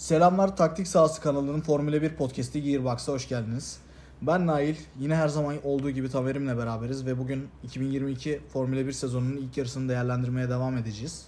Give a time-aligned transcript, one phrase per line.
[0.00, 3.78] Selamlar Taktik Sahası kanalının Formula 1 podcast'i Gearbox'a hoş geldiniz.
[4.22, 9.36] Ben Nail, yine her zaman olduğu gibi Tamer'imle beraberiz ve bugün 2022 Formula 1 sezonunun
[9.36, 11.26] ilk yarısını değerlendirmeye devam edeceğiz.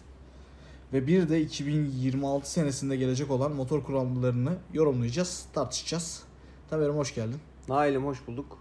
[0.93, 6.23] Ve bir de 2026 senesinde gelecek olan motor kurallarını yorumlayacağız, tartışacağız.
[6.71, 7.39] Tamer'im hoş geldin.
[7.69, 8.59] Nail'im hoş bulduk.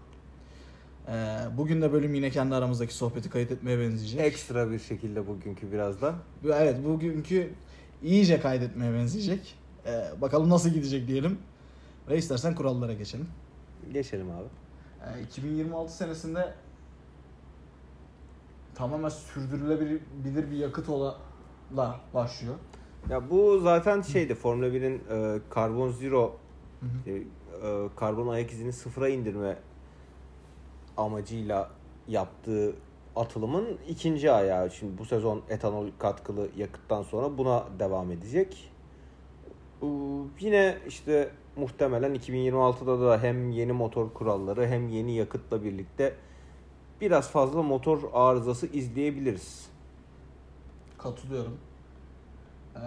[1.08, 4.20] Ee, bugün de bölüm yine kendi aramızdaki sohbeti kayıt etmeye benzeyecek.
[4.20, 6.14] Ekstra bir şekilde bugünkü biraz da.
[6.44, 7.50] Evet bugünkü
[8.02, 9.61] iyice kaydetmeye benzeyecek.
[9.86, 11.38] Ee, bakalım nasıl gidecek diyelim.
[12.08, 13.28] Ve istersen kurallara geçelim.
[13.92, 14.48] Geçelim abi.
[15.18, 16.54] Ee, 2026 senesinde
[18.74, 21.16] tamamen sürdürülebilir bir yakıt ola
[22.14, 22.54] başlıyor.
[23.10, 26.36] Ya bu zaten şeydi Formula 1'in e, Carbon Zero
[27.06, 27.22] e, e,
[27.96, 29.58] karbon ayak izini sıfıra indirme
[30.96, 31.70] amacıyla
[32.08, 32.74] yaptığı
[33.16, 34.70] atılımın ikinci ayağı.
[34.70, 38.71] Şimdi bu sezon etanol katkılı yakıttan sonra buna devam edecek.
[39.82, 39.86] Ee,
[40.40, 46.14] yine işte muhtemelen 2026'da da hem yeni motor kuralları hem yeni yakıtla birlikte
[47.00, 49.66] biraz fazla motor arızası izleyebiliriz.
[50.98, 51.58] Katılıyorum.
[52.76, 52.80] Ee,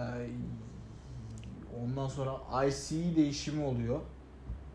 [1.84, 4.00] ondan sonra IC değişimi oluyor.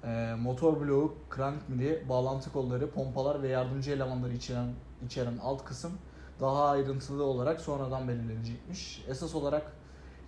[0.03, 4.74] Ee, motor bloğu, crank mili, bağlantı kolları, pompalar ve yardımcı elemanları içeren
[5.06, 5.92] içeren alt kısım
[6.40, 9.06] daha ayrıntılı olarak sonradan belirlenecekmiş.
[9.08, 9.74] Esas olarak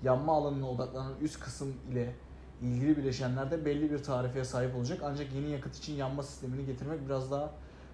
[0.03, 2.15] yanma alanına odaklanan üst kısım ile
[2.61, 4.99] ilgili bileşenlerde belli bir tarifeye sahip olacak.
[5.03, 7.51] Ancak yeni yakıt için yanma sistemini getirmek biraz daha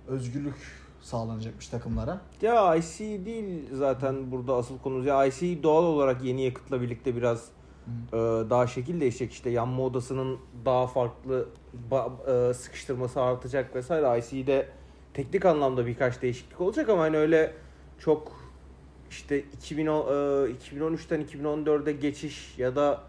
[0.08, 0.56] özgürlük
[1.02, 2.22] sağlanacakmış takımlara.
[2.42, 5.06] Ya IC değil zaten burada asıl konu.
[5.06, 7.46] Ya IC doğal olarak yeni yakıtla birlikte biraz
[8.14, 8.18] e,
[8.50, 9.32] daha şekil değişecek.
[9.32, 11.50] İşte yanma odasının daha farklı
[11.92, 14.20] ba- e, sıkıştırması artacak vesaire.
[14.20, 14.70] IC'de
[15.14, 17.54] teknik anlamda birkaç değişiklik olacak ama hani öyle
[18.00, 18.39] çok
[19.10, 23.04] işte 2010, e, 2013'ten 2014'e geçiş ya da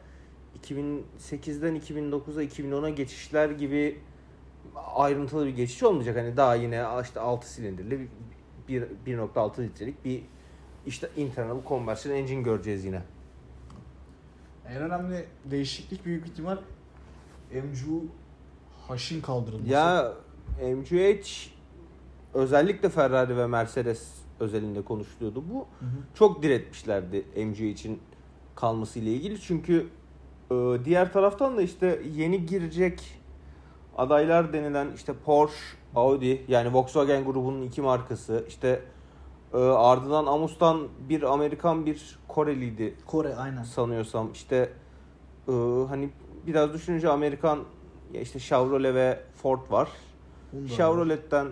[0.63, 3.99] 2008'den 2009'a 2010'a geçişler gibi
[4.95, 6.17] ayrıntılı bir geçiş olmayacak.
[6.17, 8.09] Hani daha yine işte 6 silindirli
[8.69, 10.23] bir 1.6 litrelik bir
[10.87, 13.03] işte internal combustion engine göreceğiz yine.
[14.69, 16.59] En önemli değişiklik büyük ihtimal
[17.53, 18.05] MCU
[18.89, 19.73] H'in kaldırılması.
[19.73, 20.13] Ya
[20.63, 21.51] MGH
[22.35, 25.59] özellikle Ferrari ve Mercedes özelinde konuşuluyordu bu.
[25.59, 25.89] Hı hı.
[26.15, 28.01] Çok diretmişlerdi MGH için
[28.55, 29.41] kalması ile ilgili.
[29.41, 29.87] Çünkü
[30.51, 33.21] e, diğer taraftan da işte yeni girecek
[33.97, 35.57] adaylar denilen işte Porsche,
[35.95, 38.83] Audi yani Volkswagen grubunun iki markası işte
[39.55, 42.95] e, ardından Amus'tan bir Amerikan bir Koreliydi.
[43.07, 43.63] Kore aynen.
[43.63, 44.73] Sanıyorsam işte
[45.49, 45.53] e,
[45.89, 46.11] hani
[46.47, 47.59] biraz düşününce Amerikan
[48.15, 49.89] işte Chevrolet ve Ford var.
[50.53, 51.49] Bunda Chevrolet'ten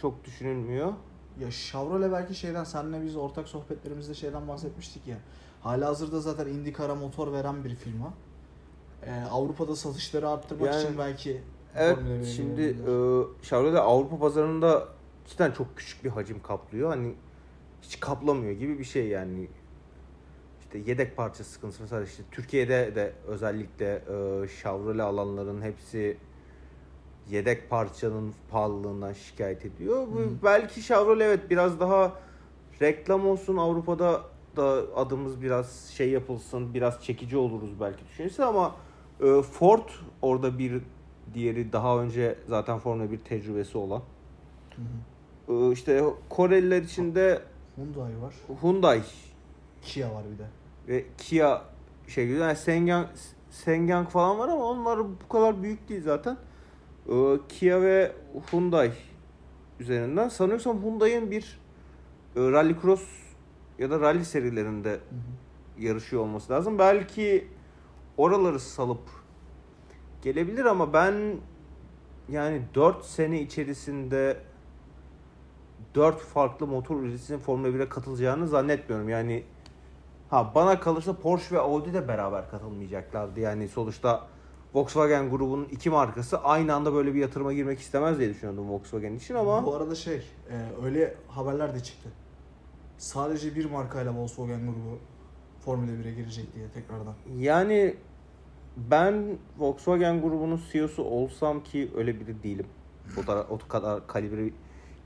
[0.00, 0.92] çok düşünülmüyor.
[1.40, 5.16] Ya Chevrolet belki şeyden seninle biz ortak sohbetlerimizde şeyden bahsetmiştik ya.
[5.60, 8.14] Hala hazırda zaten IndyCar'a motor veren bir firma.
[9.06, 11.42] Ee, Avrupa'da satışları arttırmak yani, için belki
[11.76, 11.98] Evet
[12.36, 12.92] şimdi e,
[13.42, 14.88] Chevrolet Avrupa pazarında
[15.26, 16.88] cidden çok küçük bir hacim kaplıyor.
[16.90, 17.14] Hani
[17.82, 19.48] hiç kaplamıyor gibi bir şey yani.
[20.60, 22.02] İşte yedek parça sıkıntısı var.
[22.02, 26.16] İşte Türkiye'de de özellikle e, Chevrolet alanların hepsi
[27.30, 30.06] yedek parçanın pahalılığından şikayet ediyor.
[30.06, 30.28] Hı.
[30.44, 32.12] Belki Chevrolet evet biraz daha
[32.80, 34.22] reklam olsun Avrupa'da
[34.56, 38.74] da adımız biraz şey yapılsın, biraz çekici oluruz belki düşünürse ama
[39.20, 39.88] e, Ford
[40.22, 40.82] orada bir
[41.34, 44.02] diğeri daha önce zaten Formula 1 tecrübesi olan.
[44.76, 44.82] Hı
[45.52, 45.68] hı.
[45.68, 47.42] E, işte Koreliler içinde
[47.76, 48.34] Hyundai var.
[48.62, 49.02] Hyundai.
[49.82, 50.46] Kia var bir de.
[50.88, 51.62] Ve Kia
[52.08, 53.06] şey yani Sengyang,
[53.50, 56.36] Sengyang falan var ama onlar bu kadar büyük değil zaten.
[57.08, 58.12] Ee, Kia ve
[58.50, 58.92] Hyundai
[59.80, 61.60] üzerinden sanıyorsam Hyundai'nin bir
[62.36, 63.04] e, Rallycross
[63.78, 65.84] ya da rally serilerinde hı hı.
[65.84, 66.78] yarışıyor olması lazım.
[66.78, 67.48] Belki
[68.16, 69.02] oraları salıp
[70.22, 71.14] gelebilir ama ben
[72.28, 74.36] yani 4 sene içerisinde
[75.94, 79.08] 4 farklı motor üreticisinin Formula 1'e katılacağını zannetmiyorum.
[79.08, 79.44] Yani
[80.30, 83.40] ha bana kalırsa Porsche ve Audi de beraber katılmayacaklardı.
[83.40, 84.33] Yani sonuçta
[84.74, 89.34] Volkswagen grubunun iki markası aynı anda böyle bir yatırıma girmek istemez diye düşünüyordum Volkswagen için
[89.34, 89.66] ama...
[89.66, 92.08] Bu arada şey, e, öyle haberler de çıktı.
[92.98, 94.98] Sadece bir markayla Volkswagen grubu
[95.60, 97.14] Formula 1'e girecek diye tekrardan.
[97.36, 97.96] Yani
[98.76, 102.66] ben Volkswagen grubunun CEO'su olsam ki öyle biri değilim.
[103.22, 104.50] O, da, o kadar kalibre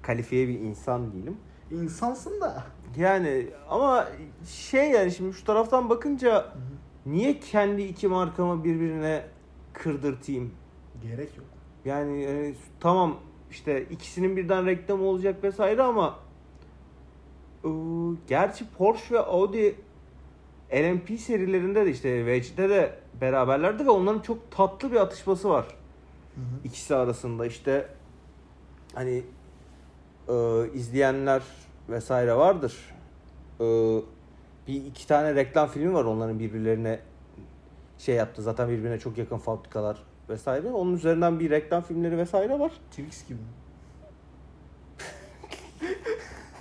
[0.02, 1.36] kalifiye bir insan değilim.
[1.70, 2.64] İnsansın da.
[2.96, 4.08] Yani ama
[4.46, 6.52] şey yani şimdi şu taraftan bakınca hı hı.
[7.06, 9.24] niye kendi iki markamı birbirine
[9.78, 10.54] kırdırtayım?
[11.02, 11.46] Gerek yok.
[11.84, 13.16] Yani e, tamam
[13.50, 16.18] işte ikisinin birden reklam olacak vesaire ama
[17.64, 17.68] e,
[18.28, 19.74] gerçi Porsche ve Audi
[20.72, 25.66] LMP serilerinde de işte Wedge'de de beraberlerdi ve onların çok tatlı bir atışması var.
[26.34, 26.44] Hı hı.
[26.64, 27.88] ikisi arasında işte
[28.94, 29.22] hani
[30.28, 30.34] e,
[30.74, 31.42] izleyenler
[31.88, 32.76] vesaire vardır.
[33.60, 33.64] E,
[34.68, 37.00] bir iki tane reklam filmi var onların birbirlerine
[37.98, 38.42] şey yaptı.
[38.42, 39.98] Zaten birbirine çok yakın fabrikalar
[40.28, 40.68] vesaire.
[40.68, 42.72] Onun üzerinden bir reklam filmleri vesaire var.
[42.90, 43.38] Twix gibi.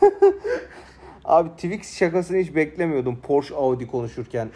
[1.25, 4.49] Abi Twix şakasını hiç beklemiyordum Porsche Audi konuşurken.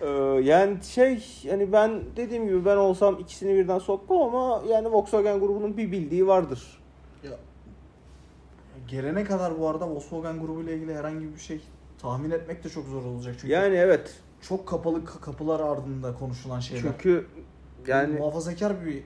[0.00, 0.06] Ee,
[0.42, 5.76] yani şey yani ben dediğim gibi ben olsam ikisini birden sokmam ama yani Volkswagen grubunun
[5.76, 6.82] bir bildiği vardır.
[7.24, 7.30] Ya
[8.88, 11.60] gelene kadar bu arada Volkswagen grubuyla ilgili herhangi bir şey
[11.98, 14.20] tahmin etmek de çok zor olacak çünkü Yani evet.
[14.48, 16.82] Çok kapalı kapılar ardında konuşulan şeyler.
[16.82, 17.26] Çünkü
[17.86, 19.02] yani muhafazakar bir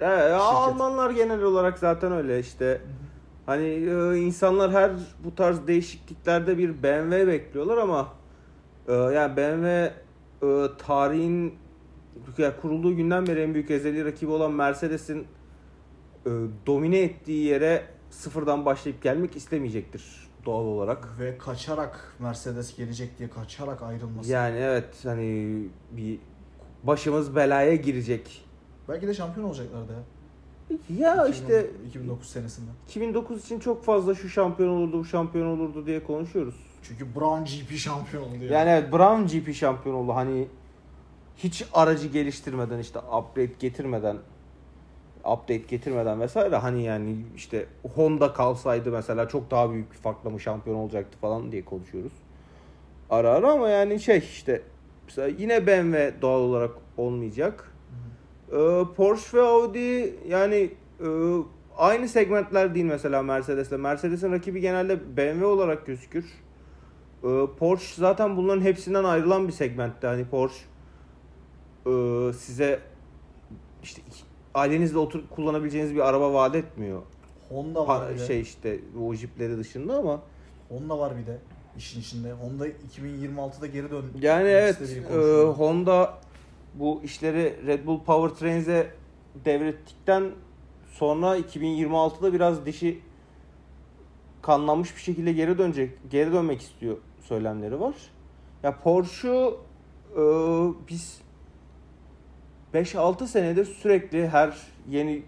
[0.00, 2.80] Evet, ya Almanlar genel olarak zaten öyle işte.
[3.46, 4.92] Hani e, insanlar her
[5.24, 8.08] bu tarz değişikliklerde bir BMW bekliyorlar ama
[8.88, 9.92] e, yani BMW
[10.42, 11.54] e, tarihin
[12.38, 15.26] yani kurulduğu günden beri en büyük ezeli rakibi olan Mercedes'in
[16.26, 16.30] e,
[16.66, 21.08] domine ettiği yere sıfırdan başlayıp gelmek istemeyecektir doğal olarak.
[21.20, 24.32] ve kaçarak Mercedes gelecek diye kaçarak ayrılması.
[24.32, 26.18] Yani evet hani bir
[26.82, 28.44] başımız belaya girecek.
[28.88, 29.98] Belki de şampiyon olacaklardı ya.
[30.98, 32.70] Ya 2010 işte 2009 senesinde.
[32.88, 36.54] 2009 için çok fazla şu şampiyon olurdu, bu şampiyon olurdu diye konuşuyoruz.
[36.82, 38.58] Çünkü Brown GP şampiyon oldu ya.
[38.58, 40.14] Yani evet Brown GP şampiyon oldu.
[40.14, 40.48] Hani
[41.36, 44.16] hiç aracı geliştirmeden işte upgrade getirmeden
[45.24, 50.40] update getirmeden vesaire hani yani işte Honda kalsaydı mesela çok daha büyük bir farkla mı
[50.40, 52.12] şampiyon olacaktı falan diye konuşuyoruz.
[53.10, 54.62] Ara ara ama yani şey işte
[55.06, 57.72] mesela yine BMW doğal olarak olmayacak.
[58.52, 60.70] Ee, Porsche ve Audi yani
[61.00, 61.08] e,
[61.76, 63.72] aynı segmentler değil mesela Mercedes'le.
[63.72, 66.24] Mercedes'in rakibi genelde BMW olarak gözükür.
[67.24, 67.28] Ee,
[67.58, 70.06] Porsche zaten bunların hepsinden ayrılan bir segmentte.
[70.06, 70.64] Hani Porsche
[71.86, 71.92] e,
[72.32, 72.80] size
[73.82, 74.02] işte
[74.54, 77.02] ailenizle otur kullanabileceğiniz bir araba vaat etmiyor.
[77.48, 78.26] Honda var Pa- bir de.
[78.26, 80.22] şey işte o jipleri dışında ama
[80.68, 81.38] Honda var bir de
[81.76, 82.32] işin içinde.
[82.32, 84.04] Honda 2026'da geri dön.
[84.20, 84.76] yani evet
[85.10, 85.44] e.
[85.44, 86.18] Honda
[86.74, 88.90] bu işleri Red Bull Powertrains'e
[89.44, 90.30] devrettikten
[90.92, 93.00] sonra 2026'da biraz dişi
[94.42, 97.94] kanlanmış bir şekilde geri dönecek, geri dönmek istiyor söylemleri var.
[98.62, 99.28] Ya Porsche
[100.16, 100.22] e,
[100.88, 101.20] biz
[102.74, 104.56] 5-6 senedir sürekli her
[104.88, 105.22] yeni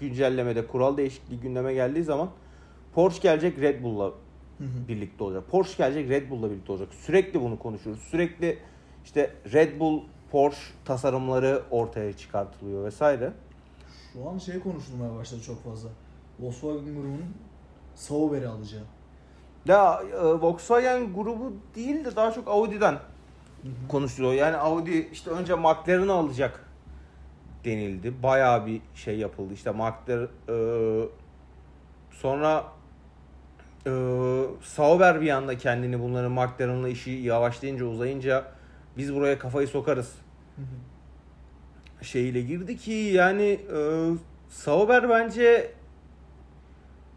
[0.00, 2.30] güncellemede kural değişikliği gündeme geldiği zaman
[2.94, 4.12] Porsche gelecek Red Bull'la
[4.60, 5.44] birlikte olacak.
[5.50, 6.88] Porsche gelecek Red Bull'la birlikte olacak.
[6.94, 8.02] Sürekli bunu konuşuyoruz.
[8.02, 8.58] Sürekli
[9.04, 13.32] işte Red Bull Porsche tasarımları ortaya çıkartılıyor vesaire.
[14.12, 15.88] Şu an şey konuşulmaya başladı çok fazla.
[16.40, 17.34] Volkswagen grubunun
[17.94, 18.82] Sauber'i alacağı.
[19.66, 22.98] Ya e, Volkswagen grubu değil de daha çok Audi'den
[23.88, 24.32] konuşuluyor.
[24.32, 26.69] Yani Audi işte önce McLaren'ı alacak
[27.64, 28.22] denildi.
[28.22, 29.54] Bayağı bir şey yapıldı.
[29.54, 31.08] İşte McLaren e,
[32.10, 32.64] sonra
[33.86, 33.92] e,
[34.62, 38.44] Sauber bir anda kendini bunların McLaren'la işi yavaşlayınca uzayınca
[38.96, 40.14] biz buraya kafayı sokarız
[40.56, 42.40] Hı hı.
[42.40, 44.10] girdi ki yani e,
[44.48, 45.72] Sauber bence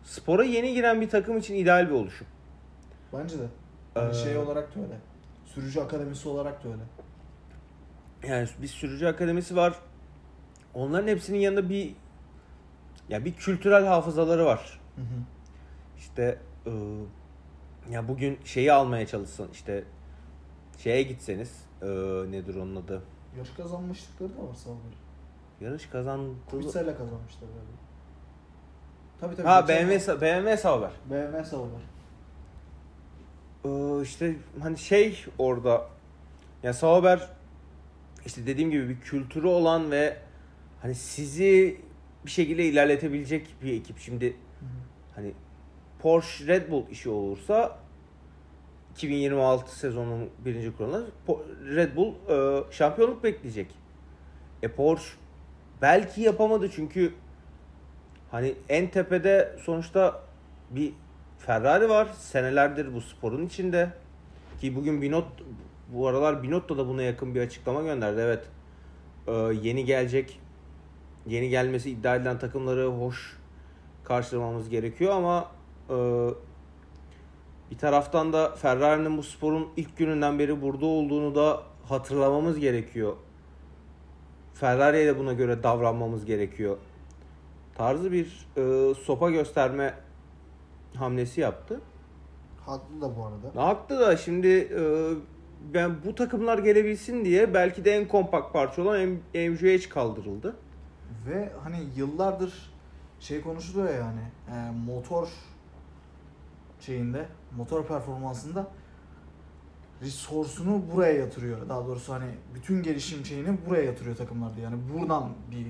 [0.04, 2.28] spora yeni giren bir takım için ideal bir oluşum.
[3.14, 3.48] Bence de.
[3.94, 4.98] Hani Ee, şey olarak da öyle.
[5.46, 6.82] Sürücü akademisi olarak da öyle.
[8.28, 9.74] Yani bir sürücü akademisi var.
[10.74, 11.96] Onların hepsinin yanında bir
[13.10, 14.80] ya bir kültürel hafızaları var.
[14.96, 15.06] Hı hı.
[15.98, 16.72] İşte e,
[17.92, 19.84] ya bugün şeyi almaya çalışsın işte
[20.78, 21.86] şeye gitseniz e,
[22.32, 23.02] nedir onun adı?
[23.38, 24.80] Yarış kazanmışlıkları da var Sauber.
[25.62, 26.30] Yarış kazandı.
[26.50, 27.78] Kubica'yla kazanmışlar galiba.
[29.20, 29.48] Tabii tabii.
[29.48, 30.92] Ha BMW Sa- BMW Sauber.
[31.10, 31.80] BMW Sauber.
[33.66, 35.88] Ee, işte hani şey orada
[36.64, 37.30] ya Sauber
[38.26, 40.18] işte dediğim gibi bir kültürü olan ve
[40.84, 41.78] hani sizi
[42.26, 44.00] bir şekilde ilerletebilecek bir ekip.
[44.00, 44.36] Şimdi
[45.16, 45.32] hani
[46.00, 47.80] Porsche Red Bull işi olursa
[48.92, 51.06] 2026 sezonunun birinci kuralına
[51.76, 53.68] Red Bull e, şampiyonluk bekleyecek.
[54.64, 55.18] E Porsche
[55.82, 57.14] belki yapamadı çünkü
[58.32, 60.22] hani en tepede sonuçta
[60.70, 60.94] bir
[61.40, 62.08] Ferrari var.
[62.18, 63.90] Senelerdir bu sporun içinde.
[64.62, 65.28] Ki bugün Binot
[65.94, 68.22] bu aralar Binotto da buna yakın bir açıklama gönderdi.
[68.22, 68.44] Evet.
[69.28, 69.32] e,
[69.68, 70.40] yeni gelecek
[71.28, 73.38] yeni gelmesi iddia edilen takımları hoş
[74.04, 75.52] karşılamamız gerekiyor ama
[75.90, 75.96] e,
[77.72, 83.16] bir taraftan da Ferrari'nin bu sporun ilk gününden beri burada olduğunu da hatırlamamız gerekiyor.
[84.54, 86.78] Ferrari'ye de buna göre davranmamız gerekiyor.
[87.76, 89.94] Tarzı bir e, sopa gösterme
[90.96, 91.82] hamlesi yaptı.
[92.66, 93.68] Haklı da bu arada.
[93.68, 94.82] Haklı da şimdi e,
[95.74, 99.00] ben bu takımlar gelebilsin diye belki de en kompakt parça olan
[99.34, 100.56] M- MGH kaldırıldı.
[101.28, 102.74] Ve hani yıllardır
[103.20, 105.28] şey konuşuluyor ya yani e, motor
[106.80, 107.26] şeyinde
[107.58, 108.68] motor performansında
[110.02, 111.70] resource'unu buraya yatırıyor.
[111.70, 114.64] Daha doğrusu hani bütün gelişim şeyini buraya yatırıyor takımlar diye.
[114.66, 115.66] Yani buradan bir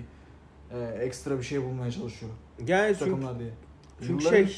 [0.78, 2.32] e, ekstra bir şey bulmaya çalışıyor
[2.68, 3.50] Yani çünkü, takımlar diye.
[4.02, 4.56] çünkü Yılların- şey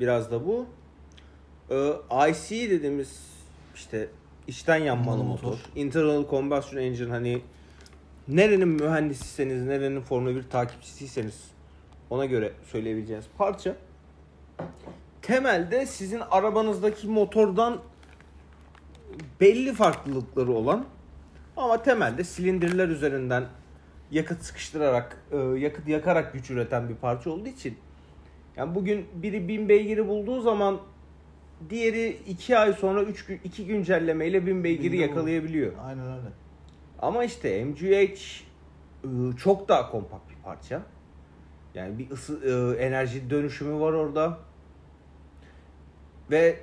[0.00, 0.66] biraz da bu
[1.70, 3.20] e, IC dediğimiz
[3.74, 4.08] işte
[4.46, 5.46] içten yanmalı Yanmalı motor.
[5.48, 5.60] motor.
[5.76, 7.42] Internal Combustion Engine hani
[8.28, 11.50] nerenin mühendisiyseniz, nerenin Formula 1 takipçisiyseniz
[12.10, 13.76] ona göre söyleyebileceğiniz parça
[15.22, 17.80] temelde sizin arabanızdaki motordan
[19.40, 20.84] belli farklılıkları olan
[21.56, 23.44] ama temelde silindirler üzerinden
[24.10, 27.76] yakıt sıkıştırarak, e, yakıt yakarak güç üreten bir parça olduğu için
[28.56, 30.80] yani bugün biri 1000 beygiri bulduğu zaman
[31.70, 35.72] diğeri 2 ay sonra 3 gün 2 güncellemeyle 1000 beygiri yakalayabiliyor.
[35.84, 36.41] Aynen öyle.
[37.02, 38.42] Ama işte MGH
[39.04, 40.82] ıı, çok daha kompakt bir parça.
[41.74, 44.38] Yani bir ısı, ıı, enerji dönüşümü var orada.
[46.30, 46.60] Ve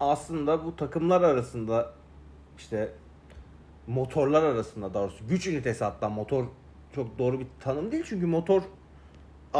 [0.00, 1.92] aslında bu takımlar arasında
[2.58, 2.92] işte
[3.86, 6.44] motorlar arasında daha doğrusu güç ünitesi hatta motor
[6.94, 8.62] çok doğru bir tanım değil çünkü motor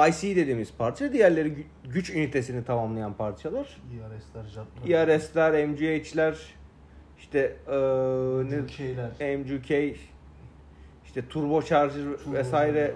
[0.09, 3.81] IC dediğimiz parça diğerleri gü- güç ünitesini tamamlayan parçalar.
[3.95, 6.55] IRS'ler, JAT'lar, IRS'ler, MGH'ler
[7.19, 9.11] işte ıı, ne şeyler.
[9.39, 9.99] MGK
[11.05, 12.95] işte turbo charger vesaire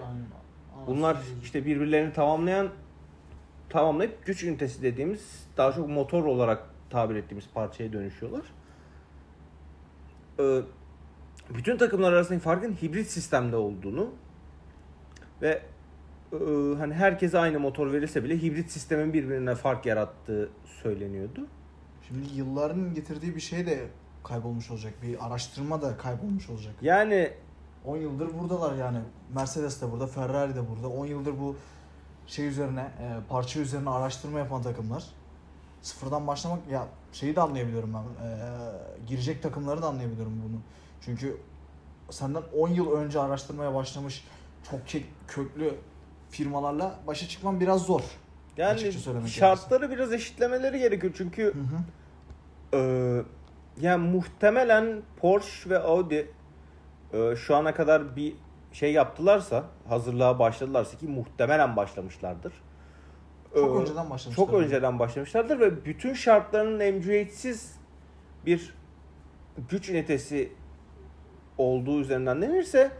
[0.87, 2.69] bunlar işte birbirlerini tamamlayan
[3.69, 8.41] tamamlayıp güç ünitesi dediğimiz daha çok motor olarak tabir ettiğimiz parçaya dönüşüyorlar.
[10.39, 10.61] Ee,
[11.49, 14.09] bütün takımlar arasındaki farkın hibrit sistemde olduğunu
[15.41, 15.61] ve
[16.33, 16.37] e,
[16.77, 21.47] hani herkese aynı motor verirse bile hibrit sistemin birbirine fark yarattığı söyleniyordu.
[22.07, 23.79] Şimdi yılların getirdiği bir şey de
[24.23, 24.93] kaybolmuş olacak.
[25.01, 26.73] Bir araştırma da kaybolmuş olacak.
[26.81, 27.33] Yani
[27.85, 28.99] 10 yıldır buradalar yani.
[29.35, 30.87] Mercedes de burada, Ferrari de burada.
[30.87, 31.55] 10 yıldır bu
[32.27, 35.03] şey üzerine, e, parça üzerine araştırma yapan takımlar.
[35.81, 38.25] Sıfırdan başlamak ya şeyi de anlayabiliyorum ben.
[38.25, 38.37] E,
[39.07, 40.59] girecek takımları da anlayabiliyorum bunu.
[41.01, 41.37] Çünkü
[42.09, 44.25] senden 10 yıl önce araştırmaya başlamış
[44.71, 44.79] çok
[45.27, 45.75] köklü
[46.29, 48.01] firmalarla başa çıkman biraz zor.
[48.57, 48.79] yani
[49.27, 51.83] şartları biraz eşitlemeleri gerekiyor çünkü Hı hı.
[52.73, 53.23] Ee,
[53.81, 56.31] yani muhtemelen Porsche ve Audi
[57.13, 58.33] e, şu ana kadar bir
[58.71, 62.53] şey yaptılarsa, hazırlığa başladılarsa ki muhtemelen başlamışlardır.
[63.53, 64.45] Çok Ee, önceden başlamışlar.
[64.45, 67.75] Çok önceden başlamışlardır ve bütün şartlarının MGH'siz
[68.45, 68.73] bir
[69.69, 70.51] güç ünitesi
[71.57, 72.91] olduğu üzerinden denirse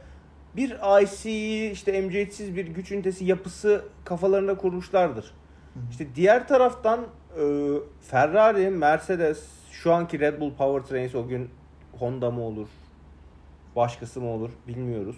[0.55, 5.33] bir IC işte MGH'siz bir güç ünitesi yapısı kafalarında kurmuşlardır.
[5.73, 5.79] Hı.
[5.91, 6.99] İşte diğer taraftan
[7.39, 7.45] e,
[8.01, 9.43] Ferrari, Mercedes,
[9.83, 11.49] şu anki Red Bull Powertrains o gün
[11.99, 12.67] Honda mı olur,
[13.75, 15.17] başkası mı olur bilmiyoruz.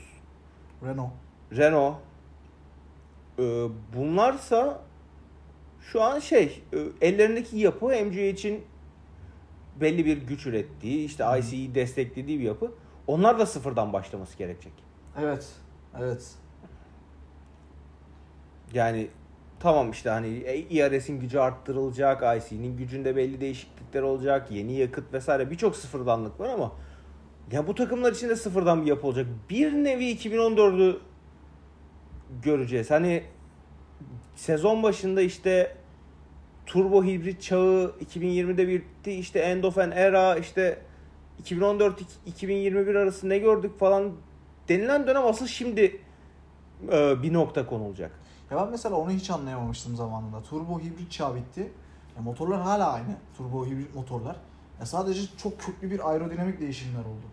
[0.84, 1.12] Renault.
[1.52, 1.96] Renault.
[3.40, 4.82] e, bunlarsa
[5.82, 8.66] şu an şey e, ellerindeki yapı MG için
[9.82, 11.38] belli bir güç ürettiği, işte Hı.
[11.38, 12.72] IC'yi desteklediği bir yapı.
[13.08, 14.74] Onlar da sıfırdan başlaması gerekecek.
[15.20, 15.48] Evet.
[16.00, 16.32] Evet.
[18.74, 19.08] Yani
[19.66, 20.28] tamam işte hani
[20.70, 26.72] IRS'in gücü arttırılacak, IC'nin gücünde belli değişiklikler olacak, yeni yakıt vesaire birçok sıfırdanlık var ama
[27.52, 29.28] ya bu takımlar için de sıfırdan bir yapı olacak.
[29.50, 30.98] Bir nevi 2014'ü
[32.44, 32.92] göreceğiz.
[32.92, 33.24] Hani
[34.36, 35.76] sezon başında işte
[36.66, 39.12] turbo hibrit çağı 2020'de bitti.
[39.12, 40.80] İşte end of an era işte
[41.44, 44.14] 2014-2021 arası ne gördük falan
[44.70, 46.02] denilen dönem asıl şimdi
[46.92, 48.25] e, bir nokta konulacak.
[48.52, 50.44] Ya ben mesela onu hiç anlayamamıştım zamanında.
[50.44, 51.72] Turbo hibrit çağ bitti.
[52.16, 53.16] Ya motorlar hala aynı.
[53.38, 54.36] Turbo hibrit motorlar.
[54.80, 57.26] Ya sadece çok köklü bir aerodinamik değişimler oldu.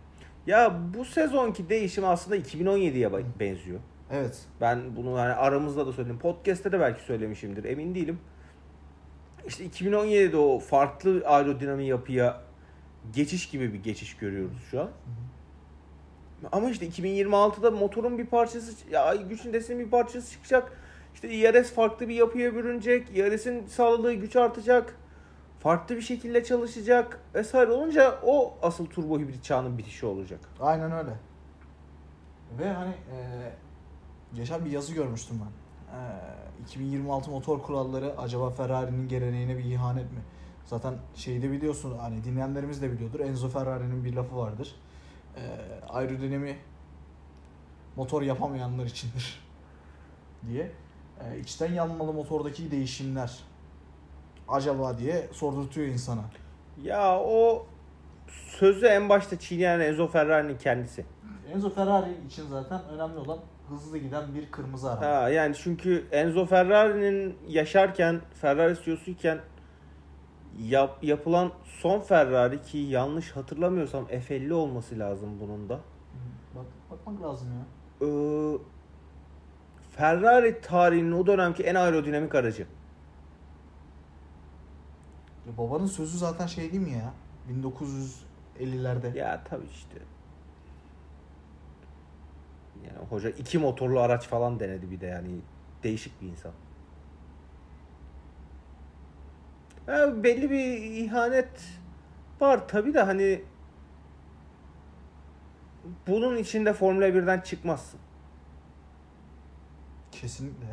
[0.46, 3.80] Ya bu sezonki değişim aslında 2017'ye ba- benziyor.
[4.10, 4.44] Evet.
[4.60, 6.18] Ben bunu hani aramızda da söyledim.
[6.18, 7.64] Podcast'te de belki söylemişimdir.
[7.64, 8.18] Emin değilim.
[9.46, 12.40] İşte 2017'de o farklı aerodinamik yapıya
[13.14, 14.88] geçiş gibi bir geçiş görüyoruz şu an.
[16.52, 20.72] Ama işte 2026'da motorun bir parçası, ya güç ünitesinin bir parçası çıkacak.
[21.14, 23.16] İşte IRS farklı bir yapıya bürünecek.
[23.16, 24.96] IRS'in sağladığı güç artacak.
[25.60, 30.40] Farklı bir şekilde çalışacak vesaire olunca o asıl turbo hibrit çağının bitişi olacak.
[30.60, 31.10] Aynen öyle.
[32.58, 33.18] Ve hani e,
[34.34, 35.52] geçen bir yazı görmüştüm ben.
[35.98, 40.18] E, 2026 motor kuralları acaba Ferrari'nin geleneğine bir ihanet mi?
[40.66, 43.20] Zaten şeyi de biliyorsun hani dinleyenlerimiz de biliyordur.
[43.20, 44.74] Enzo Ferrari'nin bir lafı vardır.
[45.36, 45.40] E,
[45.88, 46.56] aerodinami
[47.96, 49.40] motor yapamayanlar içindir
[50.48, 50.72] diye.
[51.30, 53.38] E, içten yanmalı motordaki değişimler
[54.48, 56.22] acaba diye sordurtuyor insana.
[56.82, 57.66] Ya o
[58.28, 61.04] sözü en başta çiğneyen Enzo Ferrari'nin kendisi.
[61.54, 63.38] Enzo Ferrari için zaten önemli olan
[63.68, 65.06] hızlı giden bir kırmızı araba.
[65.06, 69.38] Ha yani çünkü Enzo Ferrari'nin yaşarken Ferrari CEO'suyken
[70.58, 75.80] yap, yapılan son Ferrari ki yanlış hatırlamıyorsam F50 olması lazım bunun da.
[76.56, 77.64] Bak, bakmak lazım ya.
[78.06, 78.58] Ee,
[79.96, 82.66] Ferrari tarihinin o dönemki en aerodinamik aracı.
[85.46, 85.58] ya.
[85.58, 87.14] Babanın sözü zaten şey değil mi ya?
[88.60, 89.18] 1950'lerde.
[89.18, 89.98] Ya tabii işte.
[92.86, 95.28] Yani hoca iki motorlu araç falan denedi bir de yani
[95.82, 96.52] değişik bir insan.
[99.88, 101.80] Ya belli bir ihanet
[102.40, 103.42] var tabii de hani
[106.06, 108.00] bunun içinde Formula 1'den çıkmazsın.
[110.22, 110.66] Kesinlikle.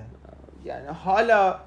[0.66, 1.64] Yani hala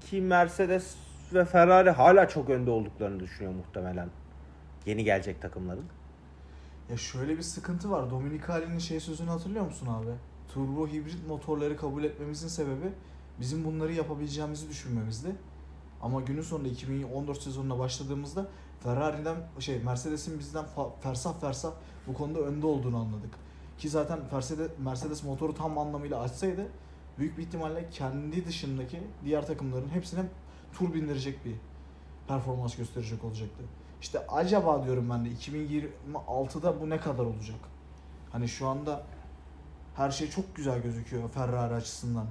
[0.00, 0.94] ki Mercedes
[1.34, 4.08] ve Ferrari hala çok önde olduklarını düşünüyor muhtemelen.
[4.86, 5.84] Yeni gelecek takımların.
[6.90, 8.10] Ya şöyle bir sıkıntı var.
[8.10, 10.10] Dominicali'nin şey sözünü hatırlıyor musun abi?
[10.54, 12.92] Turbo hibrit motorları kabul etmemizin sebebi
[13.40, 15.36] bizim bunları yapabileceğimizi düşünmemizdi.
[16.02, 18.46] Ama günün sonunda 2014 sezonuna başladığımızda
[18.80, 21.70] Ferrari'den şey Mercedes'in bizden fa- fersah fersah
[22.06, 23.34] bu konuda önde olduğunu anladık.
[23.78, 26.66] Ki zaten Mercedes, Mercedes motoru tam anlamıyla açsaydı
[27.18, 30.22] büyük bir ihtimalle kendi dışındaki diğer takımların hepsine
[30.72, 31.54] tur bindirecek bir
[32.28, 33.64] performans gösterecek olacaktı.
[34.00, 37.58] İşte acaba diyorum ben de 2026'da bu ne kadar olacak?
[38.32, 39.02] Hani şu anda
[39.96, 42.26] her şey çok güzel gözüküyor Ferrari açısından.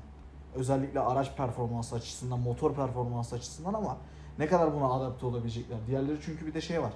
[0.55, 3.97] Özellikle araç performansı açısından, motor performansı açısından ama
[4.39, 5.77] ne kadar buna adapte olabilecekler?
[5.87, 6.93] Diğerleri çünkü bir de şey var.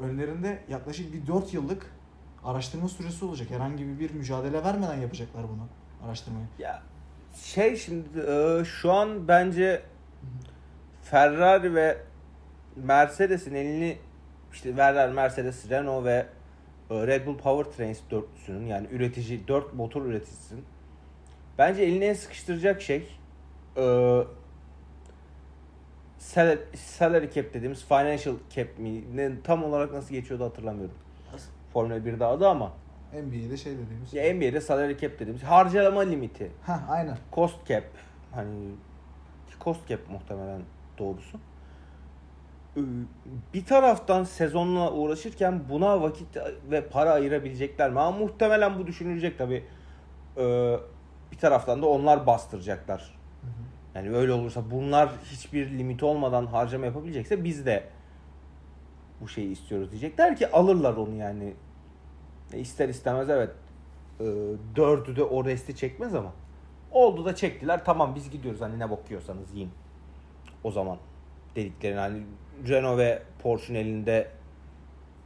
[0.00, 1.94] Önlerinde yaklaşık bir 4 yıllık
[2.44, 3.50] araştırma süresi olacak.
[3.50, 5.66] Herhangi bir mücadele vermeden yapacaklar bunu
[6.06, 6.46] araştırmayı.
[6.58, 6.82] Ya
[7.44, 9.82] şey şimdi e, şu an bence
[11.02, 11.98] Ferrari ve
[12.76, 13.98] Mercedes'in elini
[14.52, 16.26] işte Ferrari, Mercedes, Renault ve
[16.90, 20.64] e, Red Bull Powertrains dörtlüsünün yani üretici, dört motor üreticisinin
[21.58, 23.08] bence eline en sıkıştıracak şey
[23.76, 23.82] e,
[26.18, 30.94] salary, salary cap dediğimiz financial cap mi ne, tam olarak nasıl geçiyordu hatırlamıyorum.
[31.72, 32.72] Formula 1'de adı ama
[33.12, 34.14] NBA'de şey dediğimiz.
[34.14, 36.52] ya NBA'de salary cap dediğimiz harcama limiti.
[36.66, 37.18] Heh, aynen.
[37.32, 37.84] Cost cap
[38.32, 38.70] hani
[39.60, 40.60] cost cap muhtemelen
[40.98, 41.38] doğrusu.
[42.76, 42.80] Ee,
[43.54, 46.36] Bir taraftan sezonla uğraşırken buna vakit
[46.70, 48.00] ve para ayırabilecekler mi?
[48.00, 49.64] Ama muhtemelen bu düşünülecek tabi.
[51.32, 53.16] Bir taraftan da onlar bastıracaklar.
[53.94, 57.84] Yani öyle olursa bunlar hiçbir limit olmadan harcama yapabilecekse biz de
[59.20, 61.54] bu şeyi istiyoruz diyecekler ki alırlar onu yani.
[62.52, 63.50] E, ister istemez evet.
[64.20, 64.24] E,
[64.76, 66.32] dördü de o resti çekmez ama.
[66.90, 69.70] Oldu da çektiler tamam biz gidiyoruz hani ne bakıyorsanız yiyin.
[70.64, 70.98] O zaman
[71.56, 72.22] dediklerini hani
[72.68, 74.28] Renault ve Porsche'un elinde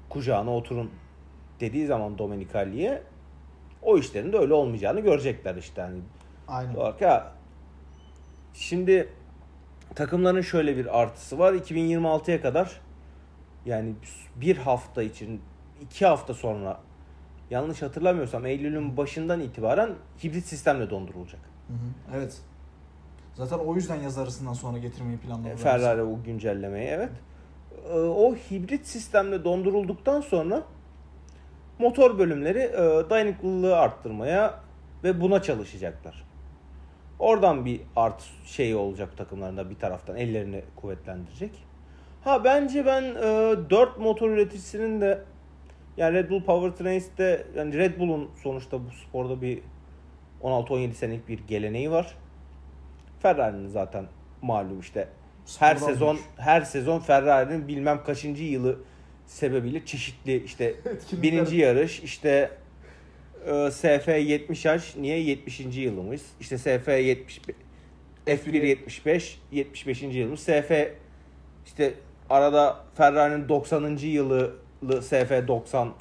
[0.09, 0.91] kucağına oturun
[1.61, 3.03] dediği zaman Domenicali'ye
[3.83, 6.01] o işlerin de öyle olmayacağını görecekler işte hani.
[6.49, 6.77] Aynen.
[6.77, 7.33] Bak ya
[8.55, 9.09] şimdi
[9.95, 11.53] takımların şöyle bir artısı var.
[11.53, 12.81] 2026'ya kadar
[13.67, 13.95] yani
[14.37, 15.41] bir hafta için
[15.81, 16.81] iki hafta sonra
[17.51, 19.91] yanlış hatırlamıyorsam Eylül'ün başından itibaren
[20.25, 21.41] hibrit sistemle dondurulacak.
[21.69, 22.41] Hı hı, Evet.
[23.35, 25.57] Zaten o yüzden yaz arasından sonra getirmeyi planladılar.
[25.57, 27.13] Ferrari o güncellemeyi evet.
[27.89, 30.63] Ee, O hibrit sistemle dondurulduktan sonra
[31.79, 34.61] motor bölümleri e, dayanıklılığı arttırmaya
[35.05, 36.25] ve buna çalışacaklar.
[37.19, 41.51] Oradan bir art şey olacak takımlarında bir taraftan ellerini kuvvetlendirecek.
[42.25, 45.23] Ha bence ben e, 4 motor üreticisinin de
[45.97, 49.59] yani Red Bull Powertrains'te yani Red Bull'un sonuçta bu sporda bir
[50.43, 52.17] 16-17 senelik bir geleneği var.
[53.23, 54.07] Ferrari'nin zaten
[54.43, 55.09] malum işte
[55.59, 56.29] her Spordan sezon büyük.
[56.37, 58.79] her sezon Ferrari'nin bilmem kaçıncı yılı
[59.27, 60.75] sebebiyle çeşitli işte
[61.13, 62.51] birinci yarış işte
[63.47, 65.61] e, SF 70 niye 70.
[65.61, 66.23] yılımız?
[66.41, 67.41] İşte SF 70
[68.27, 70.03] F1 75 75.
[70.03, 70.41] yılımız.
[70.41, 70.71] SF
[71.67, 71.95] işte
[72.31, 73.97] arada Ferrari'nin 90.
[73.97, 75.93] yılı SF 90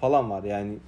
[0.00, 0.78] falan var yani.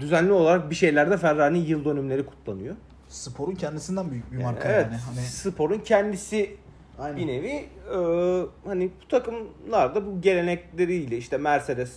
[0.00, 2.76] Düzenli olarak bir şeylerde Ferrari'nin yıl dönümleri kutlanıyor.
[3.08, 4.96] Sporun kendisinden büyük bir Yani marka evet, yani.
[4.96, 6.56] Hani sporun kendisi
[6.98, 7.16] Aynen.
[7.16, 7.98] bir nevi e,
[8.68, 11.96] hani bu takımlar da bu gelenekleriyle işte Mercedes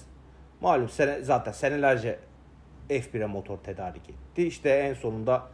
[0.62, 2.20] malum sene, zaten senelerce
[2.90, 4.48] F1'e motor tedarik etti.
[4.48, 5.48] İşte en sonunda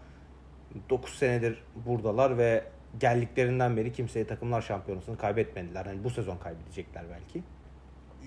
[0.89, 2.63] 9 senedir buradalar ve
[2.99, 5.85] geldiklerinden beri kimseye takımlar şampiyonasını kaybetmediler.
[5.85, 7.43] Hani bu sezon kaybedecekler belki.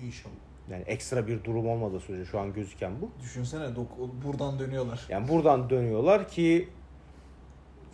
[0.05, 0.46] İnşallah.
[0.71, 3.09] Yani ekstra bir durum olmadığı sürece şu an gözüken bu.
[3.21, 5.05] Düşünsene dok- buradan dönüyorlar.
[5.09, 6.69] Yani buradan dönüyorlar ki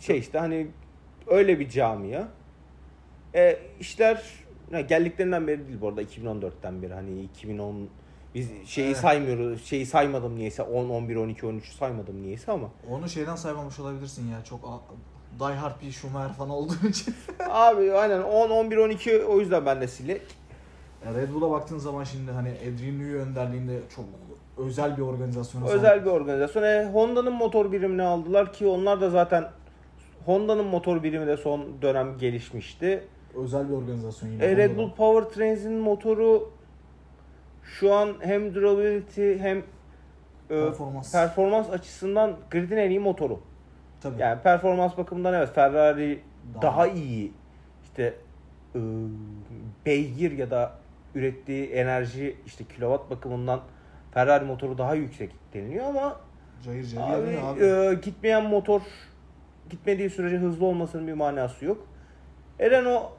[0.00, 0.66] şey işte hani
[1.26, 2.28] öyle bir camia.
[3.34, 4.22] E, işler
[4.72, 7.88] ya geldiklerinden beri değil bu arada 2014'ten beri hani 2010
[8.34, 8.96] biz şeyi Evet.
[8.96, 9.64] saymıyoruz.
[9.64, 14.44] Şeyi saymadım niyeyse 10 11 12 13 saymadım niyeyse ama Onu şeyden saymamış olabilirsin ya.
[14.44, 14.82] Çok
[15.40, 17.14] die hard bir Schumacher falan olduğu için.
[17.50, 20.22] abi aynen 10 11 12 o yüzden ben de sili.
[21.14, 24.04] Red Bull'a baktığın zaman şimdi hani Adrian Newey önderliğinde çok
[24.58, 25.78] özel bir organizasyona sahip.
[25.78, 26.62] Özel bir organizasyon.
[26.62, 29.44] E, Honda'nın motor birimini aldılar ki onlar da zaten
[30.26, 33.04] Honda'nın motor birimi de son dönem gelişmişti.
[33.36, 34.44] özel bir organizasyon yine.
[34.44, 34.76] E, Red.
[34.76, 36.50] Bull Powertrains'in motoru
[37.62, 39.62] şu an hem durability hem e,
[40.48, 41.12] performans.
[41.12, 43.40] performans açısından gridin en iyi motoru.
[44.00, 44.22] Tabii.
[44.22, 46.20] Yani performans bakımından evet Ferrari
[46.54, 47.32] Daha- daha, iyi.
[47.84, 48.14] İşte
[48.74, 48.78] e,
[49.86, 50.72] beygir ya da
[51.14, 53.60] ürettiği enerji işte kilowatt bakımından
[54.14, 56.20] Ferrari motoru daha yüksek deniliyor ama
[56.64, 57.64] cayır cayır abi, abi.
[57.64, 58.80] e, gitmeyen motor
[59.70, 61.86] gitmediği sürece hızlı olmasının bir manası yok.
[62.58, 63.12] E Renault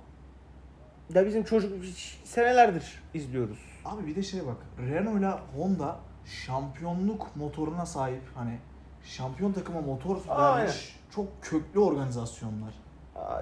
[1.13, 1.85] da bizim çocuk
[2.23, 3.59] senelerdir izliyoruz.
[3.85, 4.57] Abi bir de şey bak.
[4.89, 8.57] Renault ile Honda şampiyonluk motoruna sahip hani
[9.03, 10.57] şampiyon takıma motor Aynen.
[10.57, 12.73] vermiş çok köklü organizasyonlar.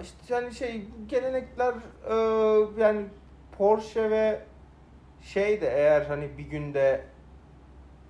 [0.01, 1.73] İşte yani şey gelenekler
[2.09, 2.15] e,
[2.81, 3.05] yani
[3.57, 4.41] Porsche ve
[5.21, 7.05] şey de eğer hani bir günde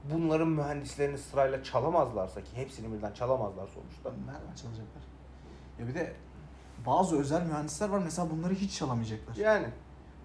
[0.04, 4.10] bunların mühendislerini sırayla çalamazlarsa ki hepsini birden çalamazlar sonuçta.
[4.10, 5.04] Nereden çalacaklar?
[5.80, 6.14] Ya bir de
[6.86, 9.36] bazı özel mühendisler var mesela bunları hiç çalamayacaklar.
[9.36, 9.68] Yani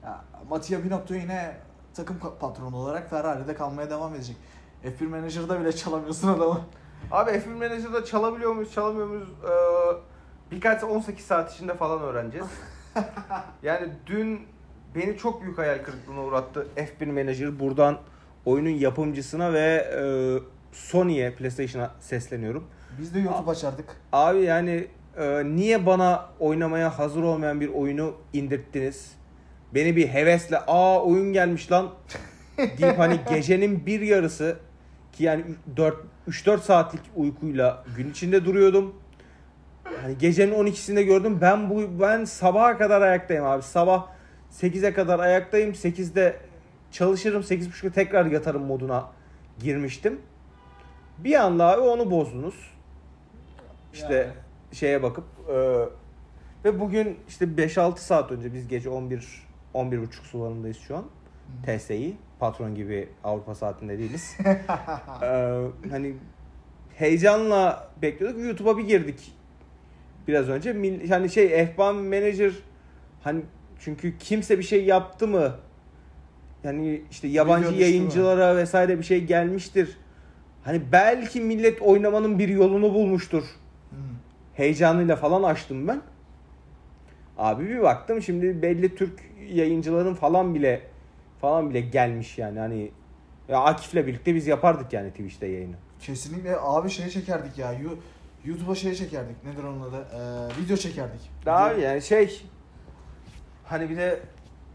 [0.04, 1.56] Ya, Mattia Binotto yine
[1.94, 4.36] takım patronu olarak Ferrari'de kalmaya devam edecek.
[4.84, 6.60] F1 Manager'da bile çalamıyorsun adamı.
[7.10, 9.52] abi F1 Manager'da çalabiliyor muyuz çalamıyor muyuz e,
[10.50, 12.46] birkaç 18 saat içinde falan öğreneceğiz.
[13.62, 14.46] yani dün
[14.98, 17.60] beni çok büyük hayal kırıklığına uğrattı F1 Manager.
[17.60, 17.98] Buradan
[18.44, 20.02] oyunun yapımcısına ve e,
[20.72, 22.64] Sony'ye PlayStation'a sesleniyorum.
[23.00, 23.96] Biz de YouTube açardık.
[24.12, 29.12] Abi yani e, niye bana oynamaya hazır olmayan bir oyunu indirttiniz?
[29.74, 31.90] Beni bir hevesle aa oyun gelmiş lan
[32.58, 34.56] deyip hani gecenin bir yarısı
[35.12, 35.44] ki yani
[35.76, 35.96] 4
[36.28, 38.94] 3-4 saatlik uykuyla gün içinde duruyordum.
[40.02, 41.38] Hani gecenin 12'sinde gördüm.
[41.40, 43.62] Ben bu ben sabaha kadar ayaktayım abi.
[43.62, 44.17] Sabah
[44.52, 45.72] 8'e kadar ayaktayım.
[45.72, 46.36] 8'de
[46.92, 47.42] çalışırım.
[47.42, 49.10] 8.30'da tekrar yatarım moduna
[49.58, 50.20] girmiştim.
[51.18, 52.70] Bir anda abi onu bozdunuz.
[53.92, 54.32] İşte Yani.
[54.72, 55.54] şeye bakıp e,
[56.64, 61.04] ve bugün işte 5-6 saat önce biz gece 11 11 buçuk sularındayız şu an.
[61.66, 64.36] TSI patron gibi Avrupa saatinde değiliz.
[65.22, 66.14] Ee, hani
[66.94, 68.40] heyecanla bekliyorduk.
[68.40, 69.32] YouTube'a bir girdik
[70.28, 70.72] biraz önce.
[71.08, 72.52] Hani şey F1 Manager
[73.22, 73.42] hani
[73.78, 75.54] çünkü kimse bir şey yaptı mı?
[76.64, 79.96] Yani işte yabancı yayıncılara vesaire bir şey gelmiştir.
[80.64, 83.42] Hani belki millet oynamanın bir yolunu bulmuştur.
[83.90, 83.96] Hı.
[84.54, 86.00] Heyecanıyla falan açtım ben.
[87.38, 89.20] Abi bir baktım şimdi belli Türk
[89.52, 90.82] yayıncıların falan bile
[91.40, 92.90] falan bile gelmiş yani hani
[93.48, 95.76] ya Akif'le birlikte biz yapardık yani Twitch'te yayını.
[96.00, 97.74] Kesinlikle abi şey çekerdik ya.
[98.44, 99.44] YouTube'a şey çekerdik.
[99.44, 99.96] Nedir onun adı?
[99.96, 101.20] Ee, video çekerdik.
[101.46, 102.42] Daha video, yani şey
[103.68, 104.20] hani bir de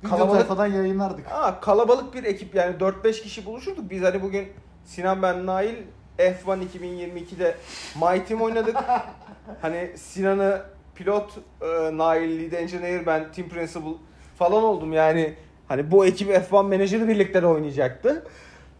[0.10, 1.32] kalabalık- tayfadan yayınlardık.
[1.32, 3.90] Aa, kalabalık bir ekip yani 4-5 kişi buluşurduk.
[3.90, 4.48] Biz hani bugün
[4.86, 5.76] Sinan ben Nail
[6.18, 7.56] F1 2022'de
[7.96, 8.76] My Team oynadık.
[9.62, 10.62] hani Sinan'ı
[10.96, 13.94] pilot, e, Nail lead engineer, ben team principal
[14.36, 15.34] falan oldum yani.
[15.68, 18.24] Hani bu ekip F1 menajeri birlikte de oynayacaktı.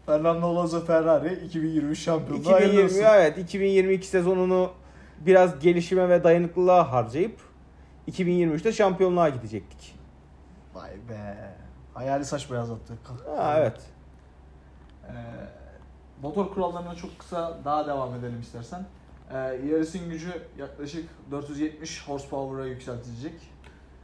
[0.06, 3.14] Fernando Alonso Ferrari 2023 şampiyonluğu hayırlı 2020 olsun.
[3.14, 4.70] evet 2022 sezonunu
[5.20, 7.40] biraz gelişime ve dayanıklılığa harcayıp
[8.10, 9.93] 2023'te şampiyonluğa gidecektik.
[10.74, 11.36] Vay be.
[11.94, 12.94] Hayali saç beyazlattı.
[13.36, 13.80] Ha, evet.
[15.08, 15.12] Ee,
[16.22, 18.84] motor kurallarına çok kısa daha devam edelim istersen.
[19.30, 23.34] Ee, yarısın gücü yaklaşık 470 horsepower'a yükseltilecek.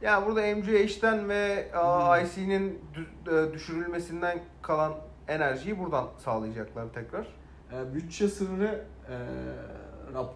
[0.01, 2.25] Ya burada MGH'den ve Hmm.
[2.25, 2.79] IC'nin
[3.27, 4.93] e, düşürülmesinden kalan
[5.27, 7.27] enerjiyi buradan sağlayacaklar tekrar.
[7.73, 9.15] Ee, bütçe sınırı e,
[10.13, 10.33] rap,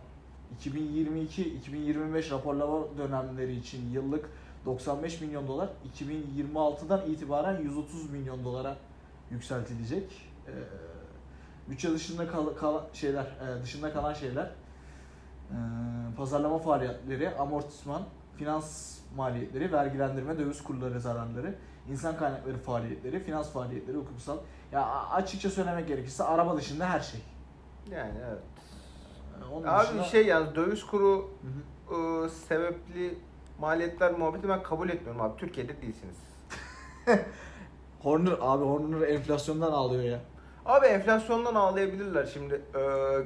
[0.63, 4.29] 2022-2025 raporlama dönemleri için yıllık
[4.65, 8.77] 95 milyon dolar, 2026'dan itibaren 130 milyon dolara
[9.31, 10.31] yükseltilecek.
[10.47, 10.51] Ee,
[11.69, 15.55] bütçe dışında kal, kal- şeyler, e, dışında kalan şeyler, e,
[16.17, 18.01] pazarlama faaliyetleri, amortisman,
[18.37, 21.55] finans maliyetleri, vergilendirme, döviz kurları zararları,
[21.89, 24.37] insan kaynakları faaliyetleri, finans faaliyetleri, hukuksal.
[24.71, 27.21] Ya açıkça söylemek gerekirse araba dışında her şey.
[27.91, 28.39] Yani evet.
[29.41, 32.25] Ee, Onun Abi dışında- şey yani döviz kuru Hı hı.
[32.25, 33.17] e, sebepli
[33.59, 35.37] maliyetler muhabbeti ben kabul etmiyorum abi.
[35.37, 36.15] Türkiye'de değilsiniz.
[38.01, 40.19] Horner abi Horner enflasyondan ağlıyor ya.
[40.65, 42.53] Abi enflasyondan ağlayabilirler şimdi.
[42.53, 42.79] E,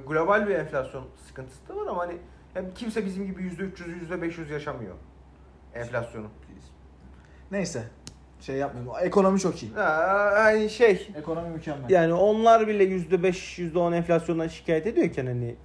[0.08, 2.14] global bir enflasyon sıkıntısı da var ama hani
[2.56, 3.74] yani kimse bizim gibi %300,
[4.10, 4.96] %500 yaşamıyor
[5.76, 6.28] enflasyonu.
[7.52, 7.84] Neyse.
[8.42, 8.94] Şey yapmayalım.
[9.02, 9.74] Ekonomi çok iyi.
[9.74, 11.90] Ha, yani şey Ekonomi mükemmel.
[11.90, 15.56] yani onlar bile %5 %10 enflasyondan şikayet ediyorken hani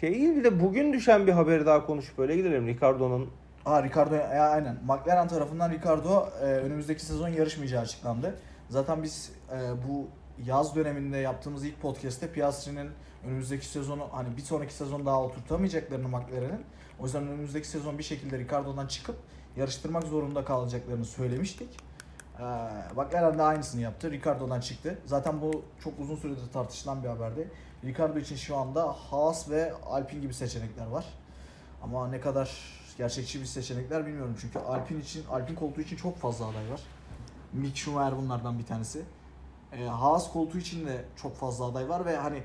[0.00, 2.66] şey iyi bir de bugün düşen bir haberi daha konuşup böyle gidelim.
[2.66, 3.30] Ricardo'nun
[3.66, 4.78] Aa Ricardo ya, aynen.
[4.84, 8.34] McLaren tarafından Ricardo e, önümüzdeki sezon yarışmayacağı açıklandı.
[8.68, 10.08] Zaten biz e, bu
[10.46, 12.90] yaz döneminde yaptığımız ilk podcast'te Piastri'nin
[13.26, 16.64] önümüzdeki sezonu hani bir sonraki sezon daha oturtamayacaklarını McLaren'in
[17.00, 19.16] o yüzden önümüzdeki sezon bir şekilde Ricardo'dan çıkıp
[19.56, 21.68] yarıştırmak zorunda kalacaklarını söylemiştik.
[22.38, 22.42] E,
[22.96, 24.10] McLaren de aynısını yaptı.
[24.10, 24.98] Ricardo'dan çıktı.
[25.06, 27.50] Zaten bu çok uzun süredir tartışılan bir haberdi.
[27.84, 31.04] Ricardo için şu anda Haas ve Alpine gibi seçenekler var.
[31.82, 36.44] Ama ne kadar gerçekçi bir seçenekler bilmiyorum çünkü Alpine için Alpine koltuğu için çok fazla
[36.44, 36.80] aday var.
[37.52, 39.02] Mick Schumacher bunlardan bir tanesi.
[39.72, 42.42] E, Haas koltuğu için de çok fazla aday var ve hani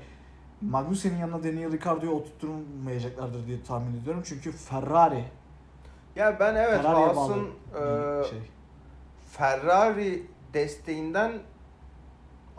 [0.60, 4.22] Magnussen'in yanına Daniel Ricciardo'yu oturtturmayacaklardır diye tahmin ediyorum.
[4.26, 5.24] Çünkü Ferrari,
[6.16, 8.38] ya ben evet Haas'ın e, şey.
[9.30, 11.32] Ferrari desteğinden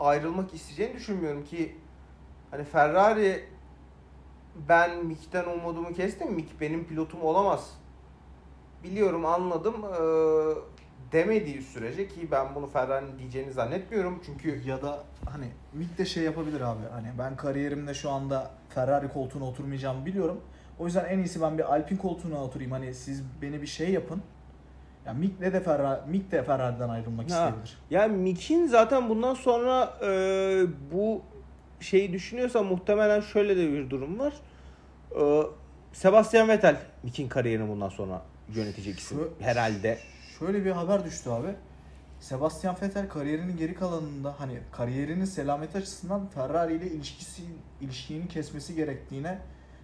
[0.00, 1.76] ayrılmak isteyeceğini düşünmüyorum ki
[2.50, 3.48] hani Ferrari
[4.68, 6.32] ben Mick'ten umudumu kestim.
[6.32, 7.79] Mick benim pilotum olamaz.
[8.84, 10.00] Biliyorum anladım ee,
[11.12, 14.20] demediği sürece ki ben bunu Ferrari'nin diyeceğini zannetmiyorum.
[14.26, 14.98] Çünkü Ya da
[15.30, 16.82] hani Mick de şey yapabilir abi.
[16.92, 20.40] Hani ben kariyerimde şu anda Ferrari koltuğuna oturmayacağımı biliyorum.
[20.78, 22.72] O yüzden en iyisi ben bir Alpine koltuğuna oturayım.
[22.72, 24.22] Hani siz beni bir şey yapın.
[25.06, 27.34] Ya Mick de Ferrari, Mick de Ferrari'den ayrılmak Ha.
[27.34, 27.78] isteyebilir.
[27.90, 30.08] yani Mick'in zaten bundan sonra e,
[30.92, 31.22] bu
[31.80, 34.32] şeyi düşünüyorsa muhtemelen şöyle de bir durum var.
[35.20, 35.42] E,
[35.92, 38.22] Sebastian Vettel Mick'in kariyerini bundan sonra
[38.54, 39.98] yönetecek isim Şu- herhalde.
[40.38, 41.48] Şöyle bir haber düştü abi.
[42.20, 47.42] Sebastian Vettel kariyerinin geri kalanında hani kariyerinin selameti açısından Ferrari ile ilişkisi
[47.80, 49.38] ilişkini kesmesi gerektiğine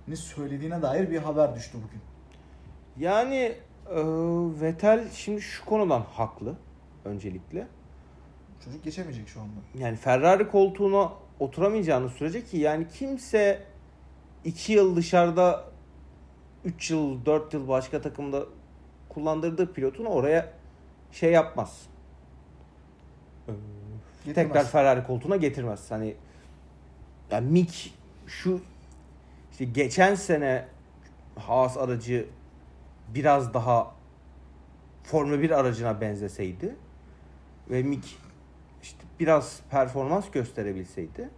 [0.09, 2.01] ni söylediğine dair bir haber düştü bugün.
[3.07, 3.55] Yani
[3.91, 4.03] e,
[4.61, 6.55] Vettel şimdi şu konudan haklı
[7.05, 7.67] öncelikle.
[8.65, 9.61] Çocuk geçemeyecek şu anda.
[9.79, 13.63] Yani Ferrari koltuğuna oturamayacağını sürece ki yani kimse
[14.45, 15.65] 2 yıl dışarıda
[16.65, 18.45] 3 yıl 4 yıl başka takımda
[19.17, 20.53] kullandırdığı pilotunu oraya
[21.13, 21.87] şey yapmaz.
[23.49, 23.53] Ee,
[24.25, 24.71] Tekrar Getirmez.
[24.71, 25.91] Ferrari koltuğuna getirmez.
[25.91, 26.17] Hani
[27.31, 27.95] yani Mick
[28.27, 28.61] şu
[29.51, 30.65] işte geçen sene
[31.37, 32.27] Haas aracı
[33.09, 33.95] biraz daha
[35.05, 36.77] Formula 1 aracına benzeseydi
[37.71, 38.19] ve Mick
[38.83, 41.31] işte biraz performans gösterebilseydi.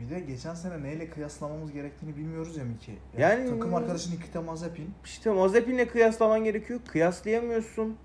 [0.00, 2.92] Bir de geçen sene neyle kıyaslamamız gerektiğini bilmiyoruz ya Miki.
[3.18, 4.90] Yani- takım arkadaşın Nikita Mazepin.
[5.04, 6.80] İşte Mazepin'le kıyaslaman gerekiyor.
[6.88, 7.96] Kıyaslayamıyorsun.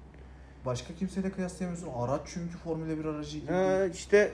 [0.66, 1.92] Başka kimseyle kıyaslayamıyorsun.
[2.00, 3.52] Araç çünkü Formula 1 aracı gibi.
[3.54, 4.32] Ee, işte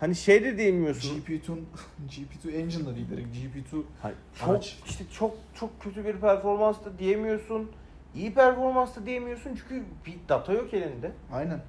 [0.00, 1.20] hani şey de diyemiyorsun.
[1.20, 1.58] GP2
[2.08, 4.78] GP2 engine da değil direkt GP2 Hayır, çok Araç.
[4.86, 7.70] işte çok çok kötü bir performans da diyemiyorsun.
[8.14, 11.12] İyi performans da diyemiyorsun çünkü bir data yok elinde.
[11.32, 11.60] aynen.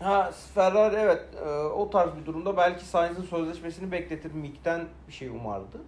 [0.00, 5.28] Ha Ferrari evet e, o tarz bir durumda belki Sainz'in sözleşmesini bekletir Mick'ten bir şey
[5.28, 5.80] umardı.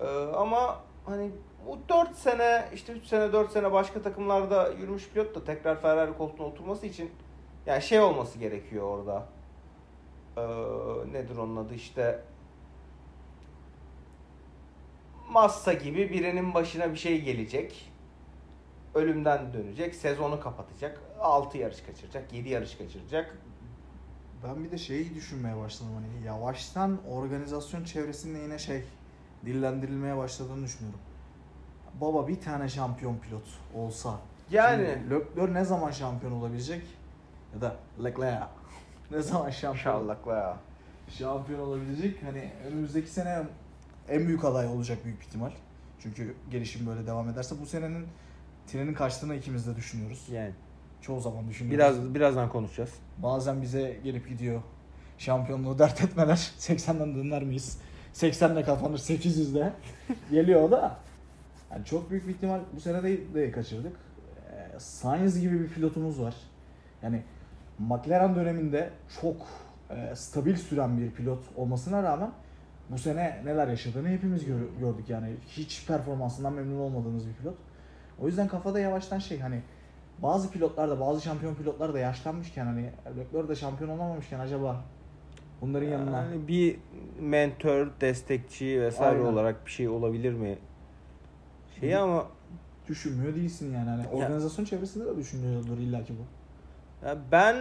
[0.00, 0.06] E,
[0.36, 1.30] ama hani
[1.66, 6.16] bu 4 sene işte 3 sene 4 sene başka takımlarda yürümüş pilot da tekrar Ferrari
[6.16, 7.10] koltuğuna oturması için
[7.66, 9.26] yani şey olması gerekiyor orada.
[10.36, 10.42] E,
[11.12, 12.20] nedir onun adı işte
[15.30, 17.92] Massa gibi birinin başına bir şey gelecek.
[18.94, 21.05] Ölümden dönecek, sezonu kapatacak.
[21.20, 23.38] 6 yarış kaçıracak, 7 yarış kaçıracak.
[24.44, 28.84] Ben bir de şeyi düşünmeye başladım hani yavaştan organizasyon çevresinde yine şey
[29.46, 31.00] dillendirilmeye başladığını düşünüyorum.
[32.00, 34.18] Baba bir tane şampiyon pilot olsa.
[34.50, 36.82] Yani Leclerc ne zaman şampiyon olabilecek?
[37.54, 38.46] Ya da Leclerc
[39.10, 40.56] ne zaman şampiyon ya.
[41.08, 42.22] şampiyon olabilecek?
[42.22, 43.42] Hani önümüzdeki sene
[44.08, 45.50] en büyük aday olacak büyük ihtimal.
[46.00, 48.06] Çünkü gelişim böyle devam ederse bu senenin
[48.66, 50.28] trenin kaçtığını ikimiz de düşünüyoruz.
[50.28, 50.52] Yani
[51.06, 51.78] Çoğu zaman düşünüyoruz.
[51.78, 52.90] biraz birazdan konuşacağız.
[53.18, 54.62] Bazen bize gelip gidiyor.
[55.18, 56.36] Şampiyonluğu dert etmeler.
[56.58, 57.78] 80'den döner miyiz?
[58.14, 59.72] 80'de kapanır 800'de.
[60.30, 60.96] Geliyor o da.
[61.70, 63.92] Yani çok büyük bir ihtimal bu sene de, de kaçırdık.
[64.52, 66.34] Ee, Sainz gibi bir pilotumuz var.
[67.02, 67.22] Yani
[67.78, 68.90] McLaren döneminde
[69.20, 69.36] çok
[69.90, 72.30] e, stabil süren bir pilot olmasına rağmen
[72.90, 75.34] bu sene neler yaşadığını hepimiz gör- gördük yani.
[75.48, 77.54] Hiç performansından memnun olmadığımız bir pilot.
[78.20, 79.62] O yüzden kafada yavaştan şey hani
[80.18, 84.84] bazı pilotlar da bazı şampiyon pilotlar da yaşlanmışken hani Leclerc de şampiyon olamamışken acaba
[85.60, 86.76] bunların yanına Yani bir
[87.20, 89.32] mentor, destekçi vesaire Aynen.
[89.32, 90.58] olarak bir şey olabilir mi?
[91.80, 92.26] Şey ama
[92.88, 93.90] düşünmüyor değilsin yani.
[93.90, 97.06] Hani organizasyon çevresinde de düşünüyordur illaki bu.
[97.06, 97.56] ya ben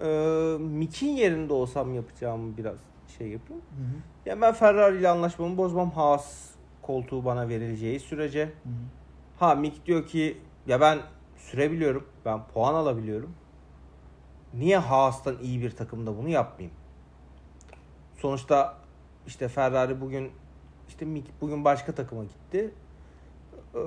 [0.00, 0.08] e,
[0.58, 2.76] Mick'in yerinde olsam yapacağımı biraz
[3.18, 3.62] şey yapayım.
[3.76, 4.28] Hı hı.
[4.28, 5.90] Ya ben Ferrari ile anlaşmamı bozmam.
[5.90, 6.50] Haas
[6.82, 8.44] koltuğu bana verileceği sürece.
[8.44, 8.72] Hı hı.
[9.38, 10.98] Ha Mick diyor ki ya ben
[11.50, 12.06] sürebiliyorum.
[12.24, 13.34] Ben puan alabiliyorum.
[14.54, 16.76] Niye Haas'tan iyi bir takımda bunu yapmayayım?
[18.18, 18.78] Sonuçta
[19.26, 20.30] işte Ferrari bugün
[20.88, 22.70] işte Mick bugün başka takıma gitti.
[23.74, 23.78] Ee,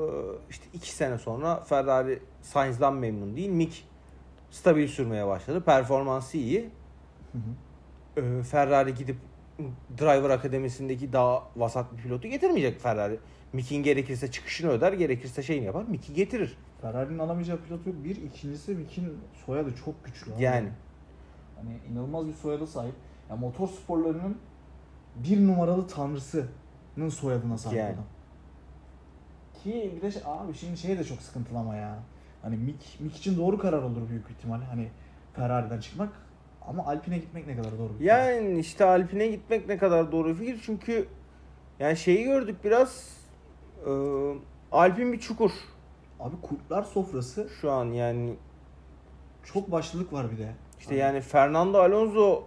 [0.49, 3.49] işte iki sene sonra Ferrari Sainz'dan memnun değil.
[3.49, 3.83] Mick
[4.51, 5.61] stabil sürmeye başladı.
[5.61, 6.69] Performansı iyi.
[7.31, 8.21] Hı hı.
[8.21, 9.17] Ee, Ferrari gidip
[9.99, 13.19] Driver Akademisi'ndeki daha vasat bir pilotu getirmeyecek Ferrari.
[13.53, 15.83] Mick'in gerekirse çıkışını öder, gerekirse şeyini yapar.
[15.87, 16.57] Mick'i getirir.
[16.81, 17.95] Ferrari'nin alamayacağı pilot yok.
[18.03, 20.33] Bir, ikincisi Mick'in soyadı çok güçlü.
[20.33, 20.43] abi.
[20.43, 20.69] Yani.
[21.55, 22.95] Hani inanılmaz bir soyada sahip.
[23.29, 24.37] Ya motor sporlarının
[25.15, 27.93] bir numaralı tanrısının soyadına sahip Yani.
[27.93, 28.03] adam.
[29.63, 31.99] Ki bir de şey, abi şimdi şey de çok sıkıntılı ama ya.
[32.41, 34.61] Hani Mick, Mick için doğru karar olur büyük ihtimal.
[34.61, 34.89] Hani
[35.33, 36.09] Ferrari'den çıkmak
[36.67, 38.05] ama Alpine gitmek ne kadar doğru bir.
[38.05, 41.07] Yani işte Alpine gitmek ne kadar doğru fikir çünkü
[41.79, 43.17] yani şeyi gördük biraz
[43.87, 43.91] e,
[44.71, 45.51] Alpin bir çukur
[46.19, 48.35] Abi kurtlar sofrası şu an yani
[49.43, 50.53] çok başlılık var bir de.
[50.79, 52.43] işte yani Fernando Alonso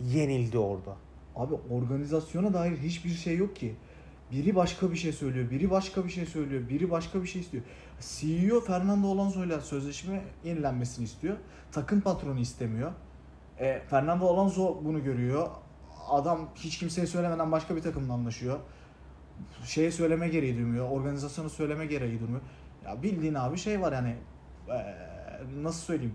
[0.00, 0.96] yenildi orada.
[1.36, 3.76] Abi organizasyona dair hiçbir şey yok ki.
[4.32, 7.64] Biri başka bir şey söylüyor, biri başka bir şey söylüyor, biri başka bir şey istiyor.
[8.00, 11.36] CEO Fernando Alonso'yla sözleşme yenilenmesini istiyor.
[11.72, 12.92] Takım patronu istemiyor.
[13.58, 15.48] E, Fernando Alonso bunu görüyor.
[16.08, 18.58] Adam hiç kimseye söylemeden başka bir takımla anlaşıyor.
[19.64, 20.90] Şeye söyleme gereği duymuyor.
[20.90, 22.40] Organizasyona söyleme gereği duymuyor.
[22.84, 24.14] Ya bildiğin abi şey var yani
[24.68, 24.94] e,
[25.62, 26.14] nasıl söyleyeyim?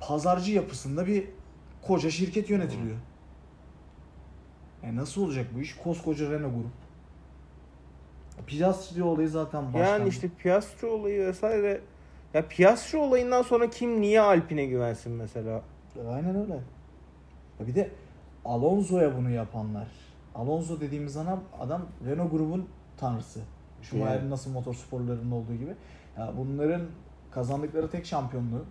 [0.00, 1.24] Pazarcı yapısında bir
[1.82, 2.96] koca şirket yönetiliyor.
[4.82, 5.76] E nasıl olacak bu iş?
[5.76, 6.70] Koskoca Renault grup.
[8.46, 9.98] Piastri olayı zaten baştan.
[9.98, 11.80] Yani işte Piastri olayı vesaire
[12.34, 15.62] ya Piastri olayından sonra kim niye Alpine güvensin mesela?
[16.10, 16.60] Aynen öyle.
[17.60, 17.90] Ya bir de
[18.44, 19.86] Alonso'ya bunu yapanlar.
[20.34, 23.40] Alonso dediğimiz adam, adam Renault grubun tanrısı.
[23.82, 24.30] Schumacher'in Yani.
[24.30, 25.74] nasıl motor sporlarının olduğu gibi.
[26.18, 26.82] Ya bunların
[27.30, 28.64] kazandıkları tek şampiyonluğu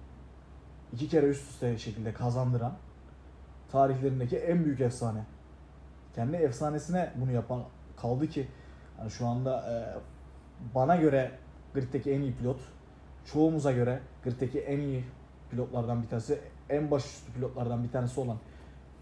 [0.93, 2.73] iki kere üst üste şekilde kazandıran
[3.71, 5.25] tarihlerindeki en büyük efsane.
[6.15, 7.63] Kendi efsanesine bunu yapan
[7.97, 8.47] kaldı ki
[8.99, 9.75] yani şu anda e,
[10.75, 11.31] bana göre
[11.73, 12.59] griddeki en iyi pilot,
[13.25, 15.03] çoğumuza göre griddeki en iyi
[15.51, 18.37] pilotlardan bir tanesi, en başüstü pilotlardan bir tanesi olan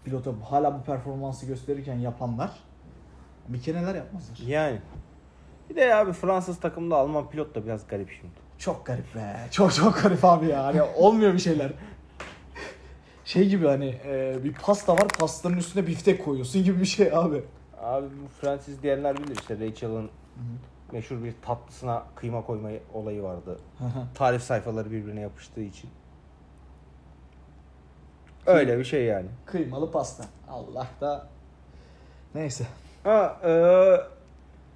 [0.04, 2.50] pilota hala bu performansı gösterirken yapanlar
[3.48, 4.38] bir kere neler yapmazlar.
[4.46, 4.78] Yani.
[5.70, 8.34] Bir de abi Fransız takımda Alman pilot da biraz garip şimdi.
[8.58, 9.36] Çok garip be.
[9.50, 10.64] Çok çok garip abi ya.
[10.64, 11.72] Hani olmuyor bir şeyler.
[13.24, 17.42] Şey gibi hani e, bir pasta var pastanın üstüne biftek koyuyorsun gibi bir şey abi.
[17.80, 20.10] Abi bu Fransız diyenler bilir işte Rachel'ın
[20.92, 23.58] meşhur bir tatlısına kıyma koyma olayı vardı.
[24.14, 25.90] Tarif sayfaları birbirine yapıştığı için.
[28.46, 29.26] Öyle bir şey yani.
[29.46, 30.24] Kıymalı pasta.
[30.48, 31.26] Allah da
[32.34, 32.64] neyse.
[33.04, 33.52] Ha, e,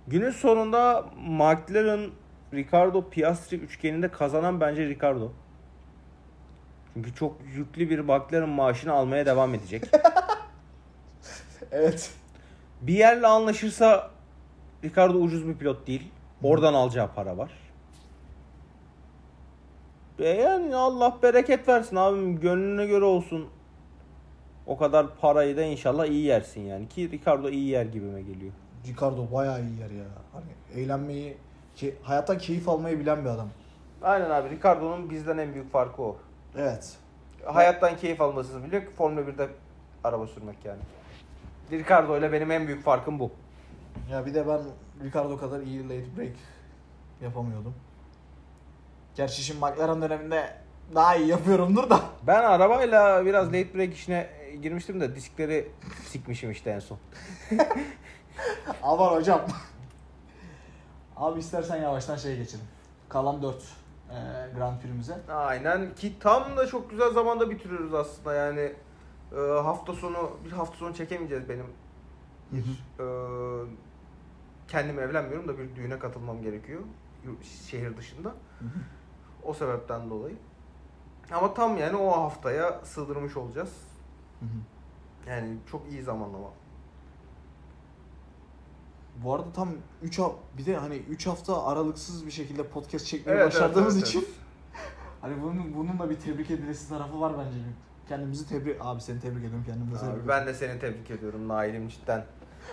[0.07, 2.11] günün sonunda McLaren
[2.55, 5.33] Ricardo Piastri üçgeninde kazanan bence Ricardo.
[6.95, 9.85] Çünkü çok yüklü bir McLaren maaşını almaya devam edecek.
[11.73, 12.11] Evet.
[12.81, 14.11] bir yerle anlaşırsa
[14.85, 16.11] Ricardo ucuz bir pilot değil.
[16.43, 17.51] Oradan alacağı para var.
[20.19, 22.41] E yani Allah bereket versin abim.
[22.41, 23.49] Gönlüne göre olsun.
[24.67, 26.89] O kadar parayı da inşallah iyi yersin yani.
[26.89, 28.53] Ki Ricardo iyi yer gibime geliyor.
[28.87, 30.05] Ricardo bayağı iyi yer ya.
[30.33, 31.37] Hani eğlenmeyi,
[31.77, 33.49] ki, hayattan keyif almayı bilen bir adam.
[34.03, 36.17] Aynen abi Ricardo'nun bizden en büyük farkı o.
[36.59, 36.97] Evet.
[37.45, 39.49] Hayattan keyif almasını biliyor Formula 1'de
[40.05, 40.81] araba sürmek yani.
[41.71, 43.31] Ricardo ile benim en büyük farkım bu.
[44.11, 44.61] Ya bir de ben
[45.05, 46.33] Ricardo kadar iyi late break
[47.23, 47.75] yapamıyordum.
[49.17, 50.55] Gerçi şimdi McLaren döneminde
[50.95, 52.01] daha iyi yapıyorumdur da.
[52.27, 54.31] Ben arabayla biraz late break işine
[54.63, 55.73] girmiştim de diskleri
[56.05, 56.99] sikmişim işte en son.
[58.83, 59.41] Aman hocam.
[61.17, 62.65] Abi istersen yavaştan şeye geçelim.
[63.09, 63.61] Kalan 4 e,
[64.57, 65.19] Grand Prix'mize.
[65.29, 68.73] Aynen ki tam da çok güzel zamanda bitiriyoruz aslında yani.
[69.33, 71.67] Ee, hafta sonu bir hafta sonu çekemeyeceğiz benim.
[72.53, 72.61] Bir
[73.01, 73.07] e,
[74.69, 76.81] kendim evlenmiyorum da bir düğüne katılmam gerekiyor
[77.71, 78.35] şehir dışında.
[79.43, 80.37] O sebepten dolayı.
[81.33, 83.73] Ama tam yani o haftaya sığdırmış olacağız.
[85.29, 86.49] Yani çok iyi zamanlama.
[89.25, 89.69] Bu arada tam
[90.03, 90.21] 3
[90.59, 94.29] bir de hani 3 hafta aralıksız bir şekilde podcast çekmeyi Evet, başardığımız evet, için evet.
[95.21, 97.59] hani bunun bunun da bir tebrik edilesi tarafı var bence.
[98.09, 100.29] Kendimizi tebrik abi seni tebrik ediyorum kendimi de tebrik ediyorum.
[100.29, 102.25] ben de seni tebrik ediyorum Nail'im cidden.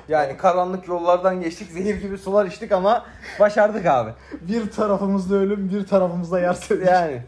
[0.09, 3.05] Yani karanlık yollardan geçtik, zehir gibi sular içtik ama
[3.39, 4.13] başardık abi.
[4.41, 6.57] bir tarafımızda ölüm, bir tarafımızda yer.
[6.86, 7.24] Yani.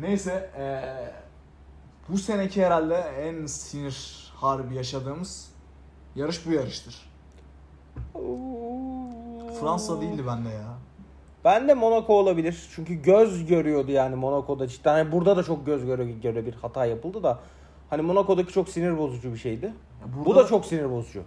[0.00, 1.12] Neyse eee,
[2.08, 5.48] bu seneki herhalde en sinir harbi yaşadığımız
[6.16, 7.08] yarış bu yarıştır.
[9.60, 10.64] Fransa değildi bende ya.
[11.44, 12.68] Ben de Monaco olabilir.
[12.74, 14.92] Çünkü göz görüyordu yani Monaco'da cidden.
[14.94, 17.38] Hani burada da çok göz göre, göre bir hata yapıldı da.
[17.90, 19.66] Hani Monaco'daki çok sinir bozucu bir şeydi.
[19.66, 19.72] Ya
[20.20, 21.22] Bu burada- da çok sinir bozucu.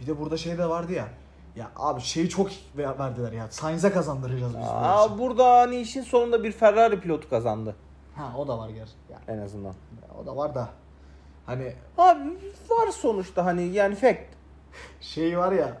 [0.00, 1.08] Bir de burada şey de vardı ya.
[1.56, 3.46] Ya abi şeyi çok ver- verdiler ya.
[3.50, 5.18] Sainz'e kazandıracağız biz bu Aa, yarışı.
[5.18, 7.76] burada hani işin sonunda bir Ferrari pilotu kazandı
[8.16, 8.88] Ha o da var ger.
[9.10, 9.74] Ya, en azından.
[10.22, 10.68] o da var da.
[11.46, 12.20] Hani Abi
[12.70, 14.20] var sonuçta hani yani fact.
[15.00, 15.76] şey var ya.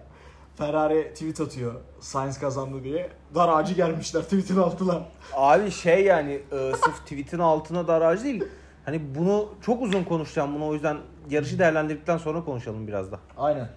[0.56, 1.74] Ferrari tweet atıyor.
[2.00, 3.10] Sainz kazandı diye.
[3.34, 5.02] Dar ağacı gelmişler tweetin altına.
[5.34, 8.44] Abi şey yani e, sırf tweetin altına daraj değil.
[8.84, 10.98] Hani bunu çok uzun konuşacağım bunu o yüzden
[11.30, 13.18] yarışı değerlendirdikten sonra konuşalım biraz da.
[13.36, 13.68] Aynen.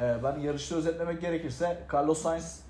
[0.00, 2.60] Ee, ben yarışı özetlemek gerekirse Carlos Sainz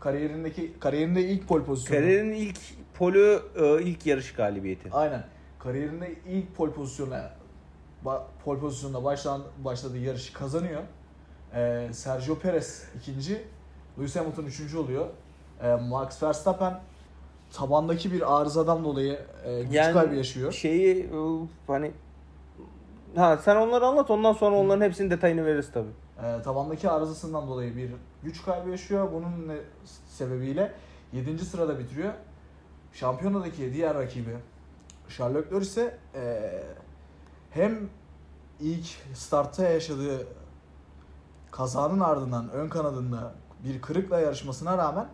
[0.00, 2.00] kariyerindeki kariyerinde ilk pole pozisyonu.
[2.00, 2.58] Kariyerin ilk
[2.94, 4.88] polü e, ilk yarış galibiyeti.
[4.92, 5.24] Aynen.
[5.58, 7.30] Kariyerinde ilk pole pozisyonuna
[8.44, 10.82] pole pozisyonunda başlan, başladığı yarışı kazanıyor.
[11.54, 13.44] Ee, Sergio Perez ikinci,
[13.98, 15.06] Lewis Hamilton üçüncü oluyor.
[15.62, 16.80] Ee, Max Verstappen
[17.52, 20.52] tabandaki bir arızadan dolayı e, güç Yani kaybı yaşıyor.
[20.52, 21.08] Şeyi e,
[21.66, 21.92] hani
[23.16, 25.90] ha sen onları anlat ondan sonra onların hepsinin detayını veririz tabii.
[26.22, 27.90] Ee, tabandaki arızasından dolayı bir
[28.22, 29.08] güç kaybı yaşıyor.
[29.12, 30.72] Bunun ne- sebebiyle
[31.12, 31.38] 7.
[31.38, 32.12] sırada bitiriyor.
[32.92, 34.36] Şampiyonadaki diğer rakibi
[35.16, 36.62] Charles Leclerc ise ee,
[37.50, 37.88] hem
[38.60, 40.26] ilk startta yaşadığı
[41.50, 43.34] kazanın ardından ön kanadında
[43.64, 45.08] bir kırıkla yarışmasına rağmen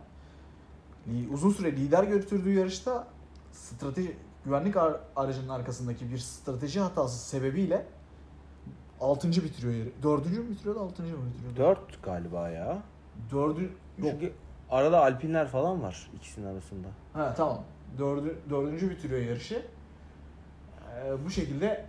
[1.33, 3.07] uzun süre lider götürdüğü yarışta
[3.51, 7.85] strateji güvenlik ar- aracının arkasındaki bir strateji hatası sebebiyle
[9.01, 9.27] 6.
[9.27, 9.89] bitiriyor yarı.
[10.03, 10.25] 4.
[10.25, 11.03] mü bitiriyordu 6.
[11.03, 11.79] mı bitiriyordu?
[11.79, 12.83] 4 galiba ya.
[13.31, 13.59] 4.
[13.59, 13.69] Yok.
[14.01, 14.33] Çünkü
[14.71, 16.87] arada Alpinler falan var ikisinin arasında.
[17.13, 17.63] Ha tamam.
[17.99, 18.49] 4.
[18.49, 18.81] 4.
[18.89, 19.65] bitiriyor yarışı.
[20.95, 21.85] Ee, bu şekilde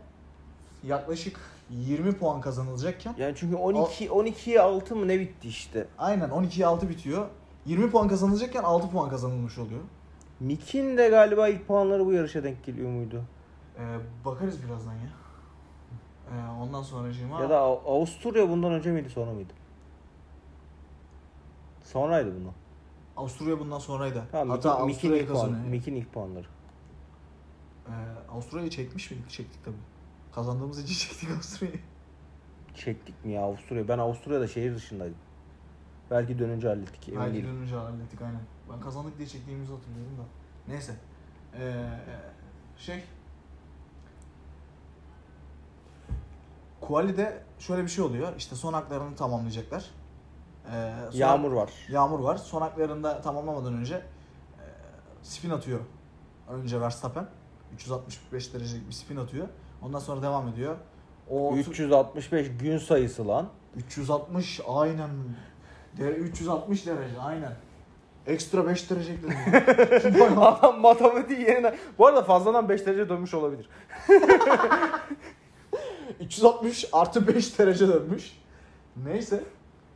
[0.85, 5.87] yaklaşık 20 puan kazanılacakken Yani çünkü 12 12'ye 6 mı ne bitti işte.
[5.99, 7.27] aynen 12'ye 6 bitiyor.
[7.67, 9.81] 20 puan kazanılacakken 6 puan kazanılmış oluyor.
[10.41, 13.23] Mick'in de galiba ilk puanları bu yarışa denk geliyor muydu?
[13.79, 13.83] Ee,
[14.25, 15.11] bakarız birazdan ya.
[16.31, 19.53] Ee, ondan sonracığıma Ya da Av- Avusturya bundan önce miydi sonra mıydı?
[21.85, 22.53] Sonraydı bundan.
[23.17, 24.25] Avusturya bundan sonraydı.
[24.33, 25.69] Tamam, Hatta Mick'in- Mick'in Avusturya'yı ilk, puan, kazanıyor.
[25.71, 26.47] Mick'in ilk puanları.
[27.89, 27.93] Ee,
[28.33, 29.31] Avusturya'yı çekmiş miydik?
[29.31, 29.77] Çektik tabii.
[30.35, 31.81] Kazandığımız için çektik Avusturya'yı.
[32.75, 33.89] Çektik mi ya Avusturya?
[33.89, 35.17] Ben Avusturya'da şehir dışındaydım.
[36.11, 37.49] Belki dönünce hallettik emin Belki değilim.
[37.57, 38.41] dönünce hallettik aynen.
[38.73, 40.23] Ben kazandık diye çektiğimizi hatırlıyorum da.
[40.73, 40.95] Neyse.
[41.59, 41.85] Ee,
[42.79, 43.03] şey.
[46.81, 48.37] Quali'de şöyle bir şey oluyor.
[48.37, 49.91] İşte son haklarını tamamlayacaklar.
[50.75, 51.71] Ee, Yağmur var.
[51.89, 52.37] Yağmur var.
[52.37, 54.03] Son haklarında tamamlamadan önce e,
[55.23, 55.81] spin atıyor.
[56.49, 57.27] Önce Verstappen.
[57.75, 59.49] 365 derecelik bir spin atıyor.
[59.83, 60.77] Ondan sonra devam ediyor.
[61.31, 63.49] O 365 gün sayısı lan.
[63.77, 65.11] 360 aynen.
[65.99, 67.53] De- 360 derece aynen.
[68.27, 70.39] Ekstra 5 derece ekledim.
[70.43, 71.75] Adam matematiği yerine...
[71.99, 73.69] Bu arada fazladan 5 derece dönmüş olabilir.
[76.21, 78.39] 360 artı 5 derece dönmüş.
[78.97, 79.45] Neyse.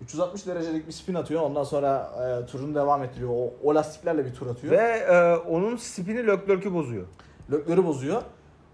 [0.03, 1.42] 360 derecelik bir spin atıyor.
[1.42, 2.11] Ondan sonra
[2.42, 3.30] e, turunu devam ettiriyor.
[3.30, 4.72] O, o lastiklerle bir tur atıyor.
[4.72, 7.07] Ve e, onun spini Leclerc'ü bozuyor.
[7.53, 8.22] Lökleri bozuyor.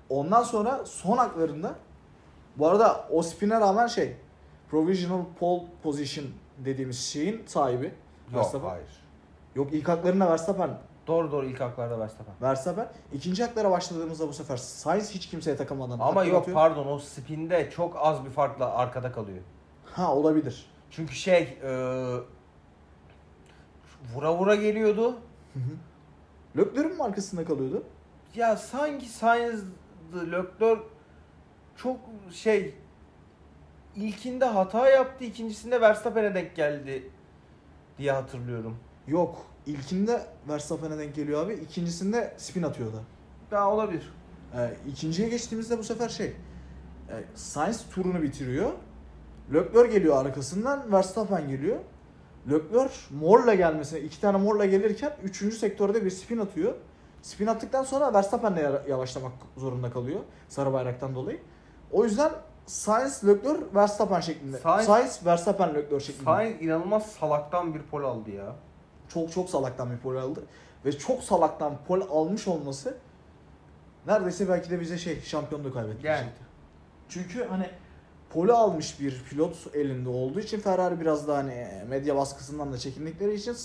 [0.09, 1.75] Ondan sonra son haklarında
[2.57, 4.17] bu arada o spine rağmen şey
[4.71, 6.27] provisional pole position
[6.59, 7.93] dediğimiz şeyin sahibi
[8.35, 8.69] Verstappen.
[8.69, 8.89] hayır.
[9.55, 10.71] Yok ilk haklarında Verstappen.
[11.07, 12.35] Doğru doğru ilk haklarda Verstappen.
[12.43, 12.89] Verstappen.
[13.13, 16.55] İkinci haklara başladığımızda bu sefer Sainz hiç kimseye takılmadan Ama yok atıyor.
[16.55, 19.39] pardon o spinde çok az bir farkla arkada kalıyor.
[19.85, 20.70] Ha olabilir.
[20.91, 21.71] Çünkü şey e,
[24.15, 25.19] vura vura geliyordu.
[26.57, 27.83] Lökler'in mi arkasında kalıyordu?
[28.35, 30.83] Ya sanki Sainz'dı Leclerc
[31.77, 32.01] çok
[32.33, 32.75] şey
[33.97, 37.11] ilkinde hata yaptı ikincisinde Verstappen'e denk geldi
[37.99, 38.77] diye hatırlıyorum.
[39.07, 39.47] Yok.
[39.67, 41.55] İlkinde Verstappen'e denk geliyor abi.
[41.55, 43.03] İkincisinde spin atıyordu.
[43.53, 44.13] Ya olabilir.
[44.55, 46.35] Ee, ikinciye geçtiğimizde bu sefer şey e,
[47.35, 48.73] Sainz turunu bitiriyor.
[49.55, 51.77] Leclerc geliyor arkasından Verstappen geliyor.
[52.51, 56.75] Leclerc morla gelmesine iki tane morla gelirken üçüncü sektörde bir spin atıyor.
[57.23, 61.41] Spin attıktan sonra Verstappen de yara- yavaşlamak zorunda kalıyor sarı bayraktan dolayı.
[61.93, 62.31] O yüzden
[62.67, 64.57] Sainz, Leclerc, Verstappen şeklinde.
[64.57, 66.25] Sainz- Sainz, Verstappen, Leclerc şeklinde.
[66.25, 68.57] Sainz inanılmaz salaktan bir pol aldı ya.
[69.09, 70.43] Çok çok salaktan bir pol aldı.
[70.85, 72.95] Ve çok salaktan pol almış olması
[74.07, 76.41] neredeyse belki de bize şey şampiyonluğu kaybettirecekti.
[77.09, 77.71] Çünkü hani
[78.31, 83.35] poli almış bir pilot elinde olduğu için Ferrari biraz da hani medya baskısından da çekindikleri
[83.35, 83.57] için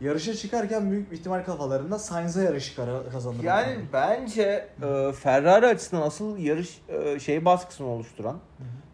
[0.00, 3.44] yarışa çıkarken büyük bir ihtimal kafalarında Sainz'e yarışı kara- kazandırmak.
[3.46, 8.38] Yani bence e, Ferrari açısından asıl yarış e, şey baskısını oluşturan,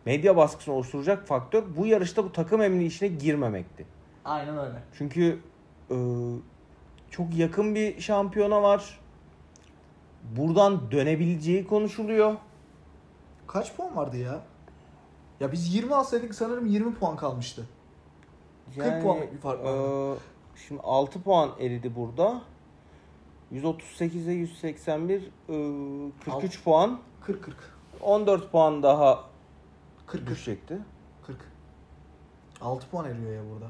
[0.07, 3.87] medya baskısını oluşturacak faktör bu yarışta bu takım emni işine girmemekti.
[4.25, 4.83] Aynen öyle.
[4.99, 5.39] Çünkü
[5.91, 5.97] e,
[7.11, 9.01] çok yakın bir şampiyona var.
[10.37, 12.35] Buradan dönebileceği konuşuluyor.
[13.47, 14.43] Kaç puan vardı ya?
[15.41, 17.67] Ya biz 20 alsaydık sanırım 20 puan kalmıştı.
[18.79, 20.15] 40 puanlık bir fark vardı.
[20.15, 22.41] e, şimdi 6 puan eridi burada.
[23.53, 25.27] 138'e 181 e,
[26.25, 27.01] 43 puan.
[27.21, 27.57] 40 40.
[28.01, 29.25] 14 puan daha
[30.07, 30.31] 40 40.
[30.31, 30.79] düşecekti.
[31.27, 31.39] 40.
[32.61, 33.67] 6 puan eriyor ya burada.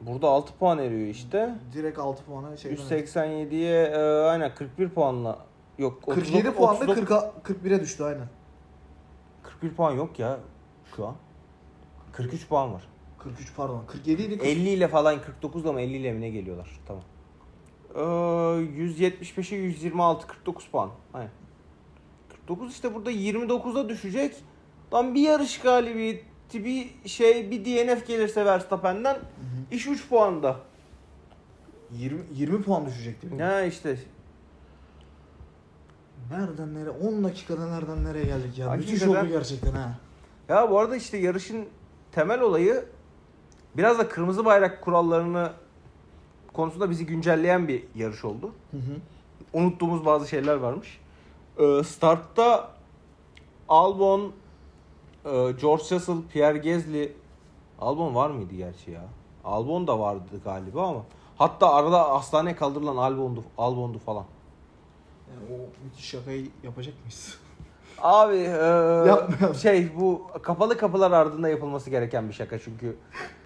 [0.00, 1.54] Burada 6 puan eriyor işte.
[1.72, 5.38] Direkt 6 puana şey 187'ye e, aynen 41 puanla
[5.78, 7.08] yok 47 39 puanda 39
[7.42, 8.26] 40 41'e düştü aynen.
[9.60, 10.38] 41 puan yok ya
[10.96, 11.14] şu an.
[12.12, 12.88] 43 puan var.
[13.18, 13.84] 43 pardon.
[13.86, 14.42] 47 idi.
[14.42, 16.80] 50 ile falan 49 ile mi 50 ile mi ne geliyorlar?
[16.86, 17.02] Tamam.
[17.94, 20.90] Ee, 175'e 126 49 puan.
[21.14, 21.30] Aynen.
[22.28, 24.34] 49 işte burada 29'a düşecek.
[24.90, 29.16] Tam bir yarış galibiyeti bir şey bir DNF gelirse Verstappen'den
[29.70, 30.56] iş 3 puanda.
[31.92, 33.26] 20 20 puan düşecekti.
[33.38, 33.96] Ya işte
[36.30, 36.90] Nereden nereye?
[36.90, 38.70] 10 dakikada nereden nereye geldik ya?
[38.70, 39.98] Müthiş Hakikaten- oldu gerçekten ha.
[40.48, 41.66] Ya bu arada işte yarışın
[42.12, 42.84] temel olayı
[43.76, 45.52] biraz da kırmızı bayrak kurallarını
[46.52, 48.52] konusunda bizi güncelleyen bir yarış oldu.
[48.70, 48.96] Hı hı.
[49.52, 51.00] Unuttuğumuz bazı şeyler varmış.
[51.58, 52.70] Ee, startta
[53.68, 54.32] Albon,
[55.24, 57.12] e, George Russell, Pierre Gasly
[57.80, 59.04] Albon var mıydı gerçi ya?
[59.44, 61.02] Albon da vardı galiba ama
[61.38, 64.24] hatta arada hastaneye kaldırılan Albon'du, Albon'du falan.
[65.30, 67.38] Yani o müthiş şakayı yapacak mıyız?
[67.98, 72.96] Abi e, şey bu kapalı kapılar ardında yapılması gereken bir şaka çünkü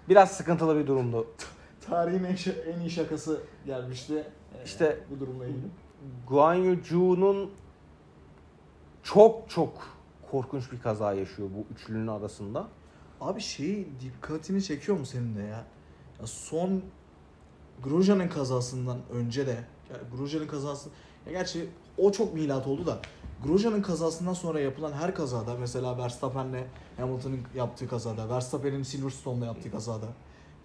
[0.09, 1.27] biraz sıkıntılı bir durumdu.
[1.87, 2.35] Tarihin en,
[2.73, 4.13] en iyi şakası gelmişti.
[4.59, 5.67] Ee, İşte- bu durumla ilgili.
[6.27, 7.51] Guan Yu Zhu'nun
[9.03, 9.73] çok çok
[10.31, 12.67] korkunç bir kaza yaşıyor bu üçlünün arasında.
[13.21, 15.65] Abi şey dikkatini çekiyor mu senin de ya?
[16.19, 16.81] ya son
[17.83, 19.51] Grosjean'ın kazasından önce de
[19.89, 20.89] ya Grosjean'ın kazası
[21.25, 22.99] ya gerçi o çok milat oldu da
[23.43, 26.63] Grosjean'ın kazasından sonra yapılan her kazada mesela Verstappen'le
[26.97, 30.07] Hamilton'ın yaptığı kazada, Verstappen'in Silverstone'da yaptığı kazada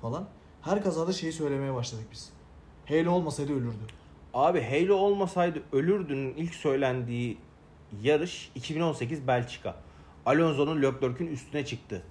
[0.02, 0.24] falan
[0.62, 2.30] her kazada şeyi söylemeye başladık biz.
[2.88, 3.86] Halo olmasaydı ölürdü.
[4.34, 7.38] Abi Halo olmasaydı ölürdünün ilk söylendiği
[8.02, 9.76] yarış 2018 Belçika.
[10.26, 12.02] Alonso'nun Leclerc'ün üstüne çıktı.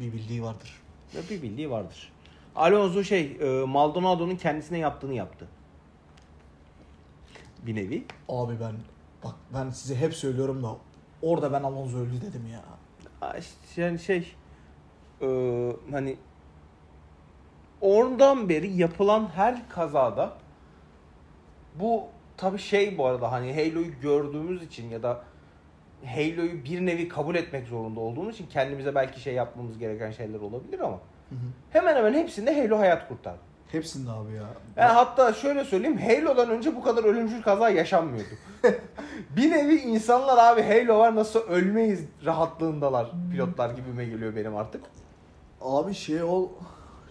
[0.00, 0.80] Bir bildiği vardır.
[1.14, 2.12] Ve bir bildiği vardır.
[2.56, 5.48] Alonso şey e, Maldonado'nun kendisine yaptığını yaptı.
[7.66, 8.04] Bir nevi.
[8.28, 8.74] Abi ben
[9.24, 10.76] bak ben size hep söylüyorum da
[11.22, 12.62] orada ben Alonso öldü dedim ya.
[13.76, 14.34] Yani şey
[15.22, 15.26] e,
[15.90, 16.16] hani
[17.80, 20.32] oradan beri yapılan her kazada
[21.80, 22.04] bu
[22.36, 25.24] tabi şey bu arada hani Halo'yu gördüğümüz için ya da
[26.04, 30.80] Halo'yu bir nevi kabul etmek zorunda olduğumuz için kendimize belki şey yapmamız gereken şeyler olabilir
[30.80, 31.00] ama
[31.70, 33.51] hemen hemen hepsinde Halo hayat kurtardı.
[33.72, 34.42] Hepsinde abi ya.
[34.76, 38.34] Yani hatta şöyle söyleyeyim Halo'dan önce bu kadar ölümcül kaza yaşanmıyordu.
[39.36, 44.84] bir nevi insanlar abi Halo var nasıl ölmeyiz rahatlığındalar pilotlar gibime geliyor benim artık.
[45.60, 46.48] Abi şey ol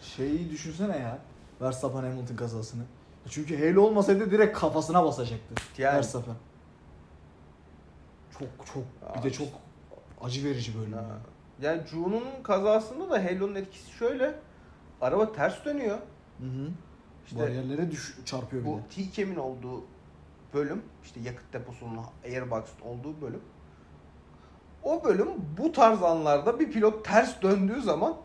[0.02, 1.18] şeyi düşünsene ya.
[1.62, 2.84] Verstappen Hamilton kazasını.
[3.30, 5.56] Çünkü Halo olmasaydı direkt kafasına basacaktı.
[5.78, 5.96] Yani.
[5.96, 6.36] Verstappen.
[8.40, 8.84] Çok çok
[9.18, 9.48] bir de çok
[10.22, 10.94] acı verici bölüm.
[10.94, 11.06] ya.
[11.62, 14.36] Yani June'un kazasında da Halo'nun etkisi şöyle.
[15.02, 15.98] Araba ters dönüyor.
[16.42, 16.70] Hı hı.
[17.26, 18.82] İşte Bariyerlere düş çarpıyor bir bu de.
[18.96, 19.84] T-Cam'in olduğu
[20.54, 23.42] bölüm, işte yakıt deposunun airbox'ın olduğu bölüm.
[24.84, 25.28] O bölüm
[25.58, 28.16] bu tarz anlarda bir pilot ters döndüğü zaman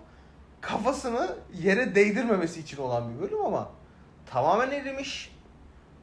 [0.60, 3.68] kafasını yere değdirmemesi için olan bir bölüm ama
[4.26, 5.36] tamamen erimiş.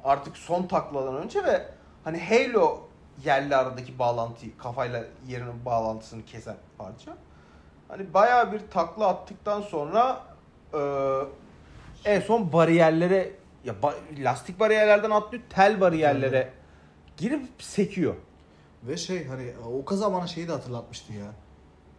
[0.04, 1.68] Artık son takladan önce ve
[2.04, 2.80] hani Halo
[3.24, 7.18] yerli aradaki bağlantıyı kafayla yerinin bağlantısını kesen parça.
[7.88, 10.24] Hani bayağı bir takla attıktan sonra
[12.06, 13.32] en son bariyerlere
[13.66, 16.54] ya ba- lastik bariyerlerden atlıyor tel bariyerlere
[17.18, 18.16] girip sekiyor.
[18.84, 21.32] Ve şey hani o kaza bana şeyi de hatırlatmıştı ya.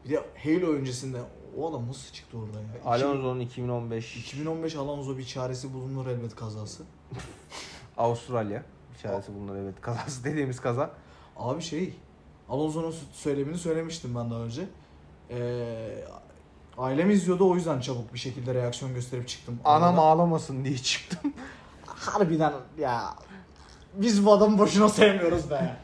[0.04, 1.18] Bir de Halo öncesinde
[1.58, 2.66] o adam nasıl çıktı orada ya?
[3.06, 6.82] Alonso'nun 2015 2015 Alonso bir çaresi bulunur elbet kazası.
[7.96, 8.62] Avustralya
[8.98, 10.90] içerisi bunlar evet kazası dediğimiz kaza.
[11.36, 11.94] Abi şey
[12.48, 14.62] Alonso'nun söylemini söylemiştim ben daha önce.
[15.30, 16.04] Ee,
[16.78, 19.60] ailem izliyordu o yüzden çabuk bir şekilde reaksiyon gösterip çıktım.
[19.64, 21.32] Anam Arada- ağlamasın diye çıktım.
[21.86, 23.14] Harbiden ya
[23.94, 25.76] biz bu adamı boşuna sevmiyoruz be.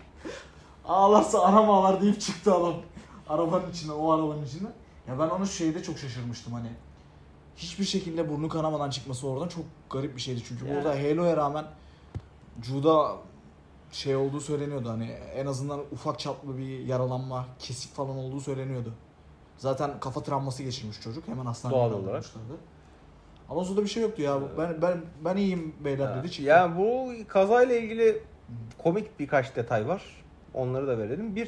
[0.85, 2.75] Ağlarsa anam ağlar deyip çıktı adam.
[3.29, 4.69] Arabanın içine, o arabanın içine.
[5.09, 6.69] Ya ben onu şeyde çok şaşırmıştım hani.
[7.57, 10.43] Hiçbir şekilde burnu kanamadan çıkması oradan çok garip bir şeydi.
[10.49, 10.77] Çünkü Yani.
[10.79, 11.65] orada Halo'ya rağmen
[12.63, 13.13] Juda
[13.93, 18.95] şey olduğu söyleniyordu hani en azından ufak çaplı bir yaralanma, kesik falan olduğu söyleniyordu.
[19.61, 21.29] Zaten kafa travması geçirmiş çocuk.
[21.29, 22.53] Hemen hastaneye Doğal kaldırmışlardı.
[23.49, 24.39] Alonso'da bir şey yoktu ya.
[24.59, 26.49] Ben ben ben iyiyim beyler dedi çıktı.
[26.49, 28.23] Yani bu kazayla ilgili
[28.79, 30.03] komik birkaç detay var.
[30.55, 31.37] Onları da verelim.
[31.37, 31.47] Bir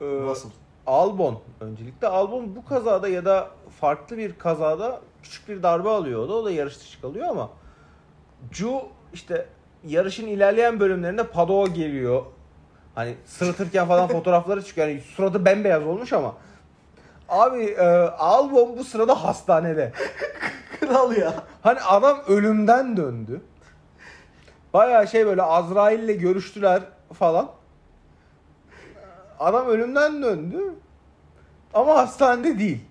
[0.00, 0.50] e, Russell.
[0.86, 2.08] Albon öncelikle.
[2.08, 3.50] Albon bu kazada ya da
[3.80, 6.20] farklı bir kazada küçük bir darbe alıyor.
[6.20, 7.50] O da, o da yarış dışı kalıyor ama
[8.52, 9.46] Ju işte
[9.86, 12.22] yarışın ilerleyen bölümlerinde Padova geliyor.
[12.94, 14.88] Hani sırıtırken falan fotoğrafları çıkıyor.
[14.88, 16.34] Yani suratı bembeyaz olmuş ama
[17.30, 17.86] Abi e,
[18.18, 19.92] Albon bu sırada hastanede.
[20.80, 21.34] Kral ya.
[21.62, 23.40] Hani adam ölümden döndü.
[24.74, 27.50] Baya şey böyle Azrail'le görüştüler falan.
[29.40, 30.74] Adam ölümden döndü.
[31.74, 32.84] Ama hastanede değil.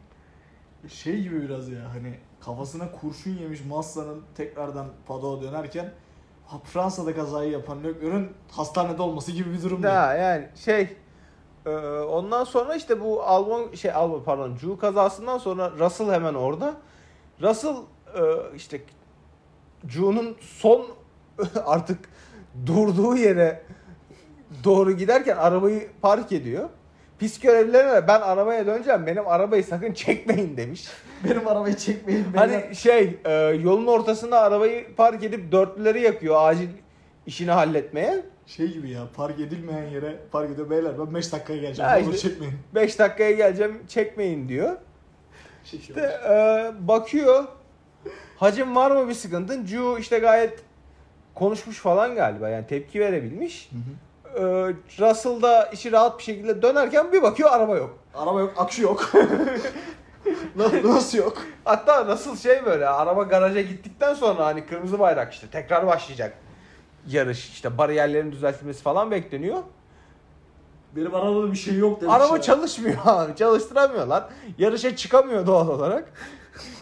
[0.87, 2.13] Şey gibi biraz ya hani
[2.45, 5.91] kafasına kurşun yemiş Massa'nın tekrardan Padova dönerken
[6.63, 9.83] Fransa'da kazayı yapan Leclerc'in hastanede olması gibi bir durum.
[9.83, 10.97] Ha yani şey
[11.65, 16.73] e, ondan sonra işte bu Albon şey Albon pardon Ju kazasından sonra Russell hemen orada.
[17.41, 17.75] Russell
[18.15, 18.21] e,
[18.55, 18.81] işte
[19.87, 20.85] Ju'nun son
[21.65, 21.99] artık
[22.65, 23.63] durduğu yere
[24.63, 26.69] doğru giderken arabayı park ediyor.
[27.19, 29.07] Pis görevlilerine ben arabaya döneceğim.
[29.07, 30.87] Benim arabayı sakın çekmeyin demiş.
[31.23, 32.47] Benim arabayı çekmeyin beyler.
[32.47, 33.33] Hani şey e,
[33.63, 36.69] yolun ortasında arabayı park edip dörtlüleri yakıyor acil
[37.25, 38.23] işini halletmeye.
[38.49, 41.91] Şey gibi ya park edilmeyen yere park ediyor beyler ben 5 dakikaya geleceğim.
[41.91, 42.53] Ne olur işte- çekmeyin.
[42.75, 44.77] 5 dakikaya geleceğim çekmeyin diyor.
[45.63, 47.43] Şey İşte e, bakıyor.
[48.37, 49.65] Hacım var mı bir sıkıntın?
[49.65, 50.59] Ju işte gayet
[51.35, 53.69] konuşmuş falan galiba yani tepki verebilmiş.
[53.71, 54.39] Hı hı.
[54.39, 57.97] E, Russell da işi rahat bir şekilde dönerken bir bakıyor araba yok.
[58.13, 59.11] Araba yok, akü yok.
[60.55, 61.37] Na- Nasıl yok?
[61.63, 66.33] Hatta Russell şey böyle araba garaja gittikten sonra hani kırmızı bayrak işte tekrar başlayacak
[67.07, 69.63] yarış işte bariyerlerin düzeltilmesi falan bekleniyor.
[70.95, 72.41] Benim arabada bir şey yok demiş Araba ya.
[72.41, 73.35] çalışmıyor abi.
[73.35, 74.29] Çalıştıramıyorlar.
[74.57, 76.13] Yarışa çıkamıyor doğal olarak.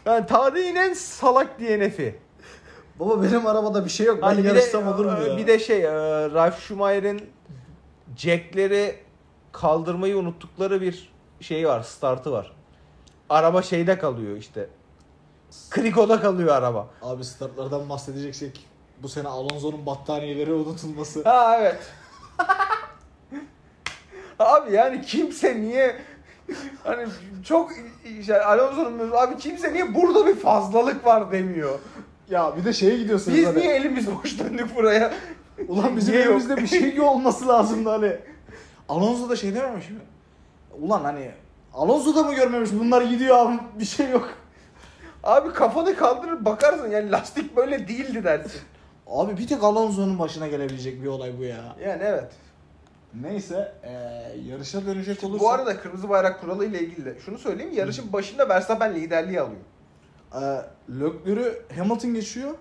[0.05, 2.19] Yani tarihin en salak DNF'i.
[2.99, 4.17] Baba benim arabada bir şey yok.
[4.21, 5.37] Ben Hani bir de, yarışsam olur mu e, ya?
[5.37, 5.91] Bir de şey, e,
[6.33, 7.29] Ralf Schumacher'in
[8.17, 8.95] jackleri
[9.51, 11.09] kaldırmayı unuttukları bir
[11.41, 12.51] şeyi var, startı var.
[13.29, 14.69] Araba şeyde kalıyor işte.
[15.69, 16.87] Krikoda kalıyor araba.
[17.01, 18.65] Abi startlardan bahsedeceksek
[19.03, 21.23] bu sene Alonso'nun battaniyeleri unutulması.
[21.23, 21.79] Ha evet.
[24.39, 25.95] abi yani kimse niye
[26.83, 27.07] hani
[27.45, 27.71] çok
[28.25, 31.79] şey, Alonso'nun abi kimse niye burada bir fazlalık var demiyor.
[32.29, 33.59] ya bir de şeye gidiyorsunuz Biz hani.
[33.59, 35.13] niye elimiz boş döndük buraya?
[35.67, 36.31] Ulan bizim Niye yok?
[36.31, 38.15] elimizde bir şey olması lazımdı hani.
[38.89, 39.99] Alonso da şey dememiş mi?
[40.81, 41.31] Ulan hani
[41.73, 44.29] Alonso da mı görmemiş bunlar gidiyor abi bir şey yok.
[45.23, 48.61] Abi kafanı kaldırır bakarsın yani lastik böyle değildi dersin.
[49.09, 51.75] Abi bir tek Alonso'nun başına gelebilecek bir olay bu ya.
[51.85, 52.31] Yani evet.
[53.21, 55.41] Neyse eee, yarışa dönecek olursak.
[55.41, 59.61] Bu arada kırmızı bayrak kuralı ile ilgili de şunu söyleyeyim yarışın başında Verstappen liderliği alıyor.
[60.35, 62.51] Eee Leclerc'ü Hamilton geçiyor.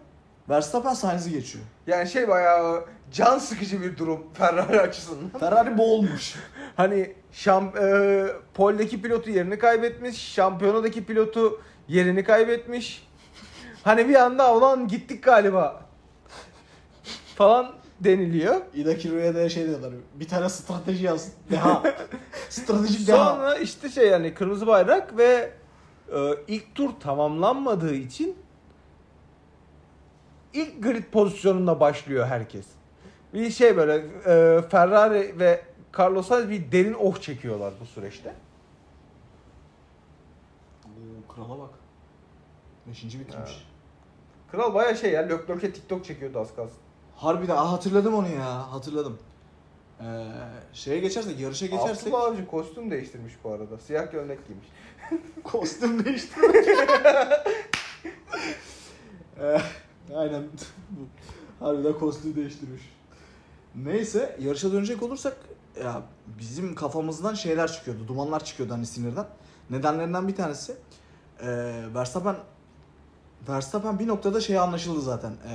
[0.48, 1.64] Verstappen Sainz'i geçiyor.
[1.86, 5.28] Yani şey bayağı can sıkıcı bir durum Ferrari açısından.
[5.40, 6.34] Ferrari boğulmuş.
[6.76, 13.08] Hani şamp e, poldeki pilotu yerini kaybetmiş, şampiyonadaki pilotu yerini kaybetmiş.
[13.84, 15.85] Hani bir anda ulan gittik galiba
[17.36, 18.60] falan deniliyor.
[18.74, 19.92] Ida Kiro'ya şey diyorlar.
[20.14, 21.32] Bir tane strateji yaz.
[21.50, 21.82] Deha.
[22.48, 23.34] Stratejik deha.
[23.34, 25.52] Sonra işte şey yani kırmızı bayrak ve
[26.12, 26.18] e,
[26.48, 28.36] ilk tur tamamlanmadığı için
[30.52, 32.66] ilk grid pozisyonunda başlıyor herkes.
[33.34, 33.94] Bir şey böyle
[34.26, 35.64] e, Ferrari ve
[35.98, 38.34] Carlos Sainz bir derin oh çekiyorlar bu süreçte.
[40.84, 41.70] Oo, krala bak.
[42.86, 43.66] Beşinci bitirmiş.
[44.52, 46.85] Kral baya şey ya Leclerc'e TikTok çekiyordu az kalsın.
[47.16, 48.72] Harbiden ah hatırladım onu ya.
[48.72, 49.18] Hatırladım.
[50.00, 50.26] Ee,
[50.72, 52.06] şeye geçersek, yarışa geçersek.
[52.08, 53.78] Abdullah Avcı kostüm değiştirmiş bu arada.
[53.78, 54.68] Siyah gömlek giymiş.
[55.44, 56.66] Kostüm değiştirmek.
[59.40, 59.60] Ee,
[60.14, 60.42] Aynen.
[61.60, 62.82] Harbiden kostüm değiştirmiş.
[63.74, 65.36] Neyse yarışa dönecek olursak
[65.84, 66.02] ya
[66.38, 68.08] bizim kafamızdan şeyler çıkıyordu.
[68.08, 69.26] Dumanlar çıkıyordu hani sinirden.
[69.70, 70.76] Nedenlerinden bir tanesi
[71.40, 71.46] e,
[71.94, 72.36] Verstappen
[73.48, 75.30] Verstappen bir noktada şey anlaşıldı zaten.
[75.30, 75.54] E,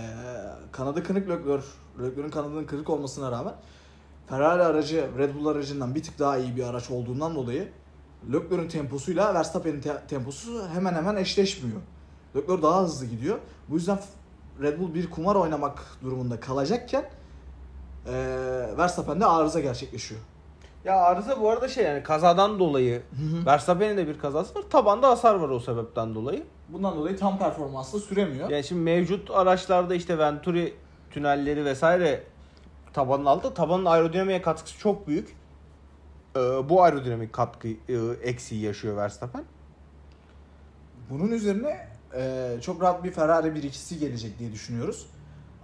[0.71, 1.65] kanadı kırık Leclerc,
[2.01, 3.53] Leclerc'in kanadının kırık olmasına rağmen
[4.29, 7.67] Ferrari aracı Red Bull aracından bir tık daha iyi bir araç olduğundan dolayı
[8.33, 11.77] Leclerc'in temposuyla Verstappen'in te- temposu hemen hemen eşleşmiyor.
[12.35, 13.37] Leclerc daha hızlı gidiyor.
[13.69, 13.99] Bu yüzden
[14.61, 17.05] Red Bull bir kumar oynamak durumunda kalacakken
[18.07, 20.21] eee Verstappen'de arıza gerçekleşiyor.
[20.85, 23.01] Ya arıza bu arada şey yani kazadan dolayı
[23.45, 24.63] Verstappen'in de bir kazası var.
[24.69, 26.43] Tabanda hasar var o sebepten dolayı.
[26.73, 28.49] Bundan dolayı tam performansla süremiyor.
[28.49, 30.73] Yani şimdi mevcut araçlarda işte Venturi
[31.11, 32.23] tünelleri vesaire
[32.93, 33.53] tabanın altında.
[33.53, 35.35] Tabanın aerodinamiğe katkısı çok büyük.
[36.35, 39.43] Ee, bu aerodinamik katkı e, eksiği yaşıyor Verstappen.
[41.09, 45.05] Bunun üzerine e, çok rahat bir Ferrari bir ikisi gelecek diye düşünüyoruz.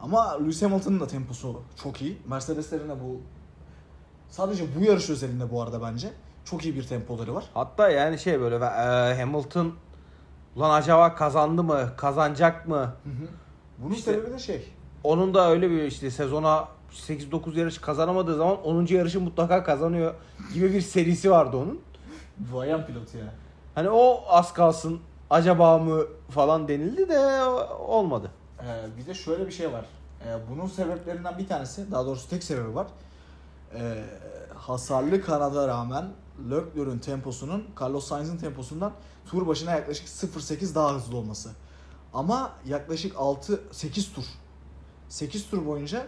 [0.01, 2.18] Ama Lewis Hamilton'ın da temposu çok iyi.
[2.30, 3.22] Mercedes'lerin de bu
[4.30, 6.10] sadece bu yarış özelinde bu arada bence
[6.45, 7.49] çok iyi bir tempoları var.
[7.53, 9.74] Hatta yani şey böyle e, Hamilton
[10.60, 11.89] lan acaba kazandı mı?
[11.97, 12.93] Kazanacak mı?
[13.78, 14.74] Bunun İşte- sebebi de şey.
[15.03, 18.93] Onun da öyle bir işte sezona 8-9 yarış kazanamadığı zaman 10.
[18.95, 20.14] yarışı mutlaka kazanıyor
[20.53, 21.82] gibi bir serisi vardı onun.
[22.51, 23.22] Duayen pilot ya.
[23.76, 24.99] Hani o az kalsın
[25.30, 27.43] acaba mı falan denildi de
[27.80, 28.32] olmadı.
[28.62, 29.86] Ee, bir de şöyle bir şey var.
[30.26, 32.88] Ee, bunun sebeplerinden bir tanesi, daha doğrusu tek sebebi var.
[33.76, 34.03] Ee,
[34.55, 36.05] hasarlı kanada rağmen
[36.49, 38.91] Leclerc'ün temposunun Carlos Sainz'in temposundan
[39.30, 41.49] tur başına yaklaşık 0.8 daha hızlı olması.
[42.13, 44.25] Ama yaklaşık 6 8 tur
[45.09, 46.07] 8 tur boyunca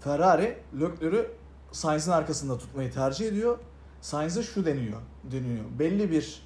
[0.00, 1.30] Ferrari Leclerc'ü
[1.72, 3.58] Sainz'in arkasında tutmayı tercih ediyor.
[4.00, 5.64] Sainz'e şu deniyor, deniyor.
[5.78, 6.42] Belli bir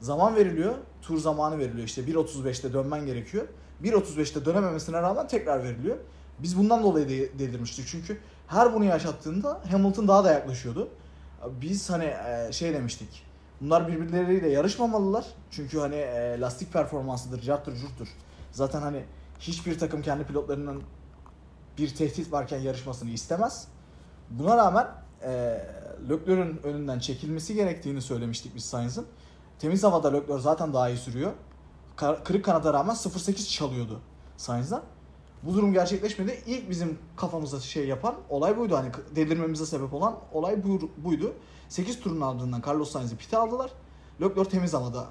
[0.00, 0.74] zaman veriliyor.
[1.02, 1.86] Tur zamanı veriliyor.
[1.86, 3.48] İşte 1.35'te dönmen gerekiyor.
[3.82, 5.96] 1.35'te dönememesine rağmen tekrar veriliyor.
[6.38, 7.86] Biz bundan dolayı de- delirmiştik.
[7.86, 10.88] Çünkü her bunu yaşattığında Hamilton daha da yaklaşıyordu.
[11.60, 12.14] Biz hani
[12.52, 13.27] şey demiştik.
[13.60, 15.26] Bunlar birbirleriyle yarışmamalılar.
[15.50, 18.08] Çünkü hani e, lastik performansıdır, carttır, curttur.
[18.52, 19.04] Zaten hani
[19.40, 20.82] hiçbir takım kendi pilotlarının
[21.78, 23.68] bir tehdit varken yarışmasını istemez.
[24.30, 24.86] Buna rağmen
[25.22, 25.30] e,
[26.10, 29.06] Leclerc'ün önünden çekilmesi gerektiğini söylemiştik biz Sainz'ın.
[29.58, 31.32] Temiz havada Leclerc zaten daha iyi sürüyor.
[31.96, 34.00] Kar- kırık kanata rağmen 0.8 çalıyordu
[34.36, 34.82] Sainz'dan.
[35.42, 36.42] Bu durum gerçekleşmedi.
[36.46, 38.76] İlk bizim kafamıza şey yapan olay buydu.
[38.76, 41.32] Hani delirmemize sebep olan olay bu- buydu.
[41.68, 43.70] 8 turun ardından Carlos Sainz'i pite aldılar.
[44.20, 45.06] Leclerc temiz havada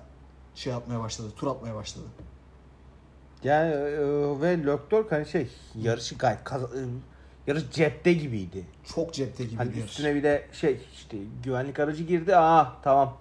[0.56, 2.06] şey yapmaya başladı, tur atmaya başladı.
[3.44, 4.00] Yani e,
[4.42, 6.86] ve Leclerc hani şey yarışı gayet kaz- e,
[7.48, 8.66] yarış cepte gibiydi.
[8.96, 12.36] Çok cepte gibi Hani üstüne bir de şey işte güvenlik aracı girdi.
[12.36, 13.18] Aa tamam.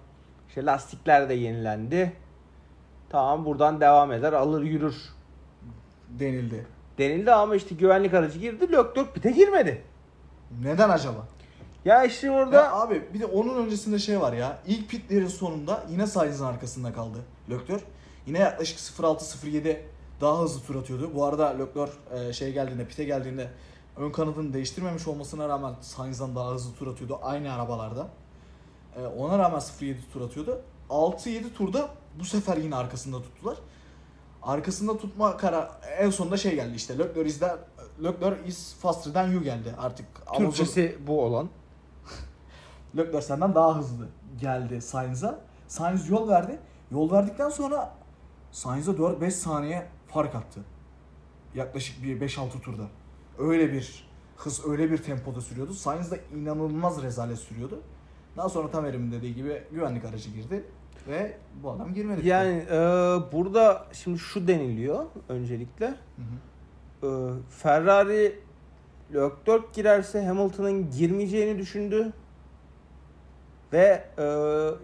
[0.49, 2.13] İşte lastikler de yenilendi.
[3.09, 4.95] Tamam buradan devam eder alır yürür
[6.09, 6.65] denildi.
[6.97, 8.71] denildi ama işte güvenlik aracı girdi.
[8.71, 9.83] Leclerc pite girmedi.
[10.63, 11.27] Neden acaba?
[11.87, 14.59] Ya işte orada Ya abi bir de onun öncesinde şey var ya.
[14.67, 17.17] İlk pitlerin sonunda yine Sainz'in arkasında kaldı
[17.49, 17.83] Leclerc.
[18.25, 19.77] Yine yaklaşık 0.6-0.7
[20.21, 21.11] daha hızlı tur atıyordu.
[21.15, 23.49] Bu arada Leclerc e, şey geldiğinde, pite geldiğinde
[23.97, 28.07] ön kanadını değiştirmemiş olmasına rağmen Sainz'dan daha hızlı tur atıyordu aynı arabalarda.
[28.97, 30.61] E, ona rağmen 0.7 tur atıyordu.
[30.89, 33.57] 6-7 turda bu sefer yine arkasında tuttular.
[34.43, 35.69] Arkasında tutma karar
[35.99, 36.97] en sonunda şey geldi işte.
[36.97, 37.55] Leclerc is, the,
[38.03, 40.05] Leclerc is faster than you geldi artık.
[40.27, 41.49] Amazon- Türkçesi bu olan.
[42.97, 44.07] Leclerc senden daha hızlı
[44.41, 45.39] geldi Sainz'a.
[45.67, 46.59] Sainz yol verdi.
[46.91, 47.93] Yol verdikten sonra
[48.51, 50.59] Sainz'a 4-5 saniye fark attı.
[51.55, 52.83] Yaklaşık bir 5-6 turda.
[53.37, 55.73] Öyle bir hız, öyle bir tempoda sürüyordu.
[55.73, 57.79] Sainz da inanılmaz rezalet sürüyordu.
[58.37, 60.63] Daha sonra Tamer'in dediği gibi güvenlik aracı girdi
[61.07, 62.27] ve bu adam girmedi.
[62.27, 62.77] Yani e,
[63.31, 65.87] burada şimdi şu deniliyor öncelikle.
[65.87, 66.21] Hı
[67.01, 67.07] hı.
[67.07, 67.09] E,
[67.49, 68.39] Ferrari
[69.13, 72.13] Leclerc girerse Hamilton'ın girmeyeceğini düşündü.
[73.73, 74.25] Ve e,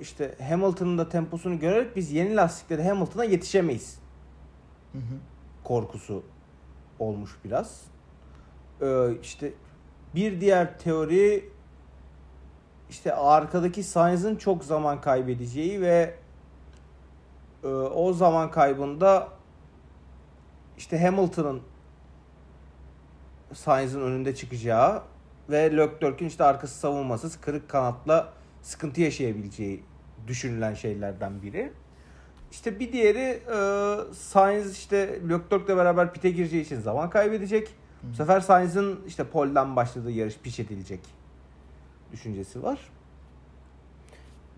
[0.01, 3.99] işte Hamilton'ın da temposunu görerek biz yeni lastikleri Hamilton'a yetişemeyiz
[4.91, 5.17] Hı hı.
[5.63, 6.23] korkusu
[6.99, 7.81] olmuş biraz.
[8.81, 9.53] E, işte
[10.15, 11.49] bir diğer teori
[12.89, 16.15] işte arkadaki Sainz'ın çok zaman kaybedeceği ve
[17.63, 19.27] e, o zaman kaybında
[20.77, 21.61] işte Hamilton'ın
[23.53, 25.01] Sainz'ın önünde çıkacağı
[25.49, 28.33] ve Leclerc'in işte arkası savunmasız kırık kanatla
[28.63, 29.83] sıkıntı yaşayabileceği
[30.27, 31.71] düşünülen şeylerden biri.
[32.51, 37.69] İşte bir diğeri e, Sainz işte Leclerc'le beraber pite gireceği için zaman kaybedecek.
[38.03, 40.99] Bu sefer Sainz'ın işte polden başladığı yarış piç edilecek
[42.11, 42.79] düşüncesi var.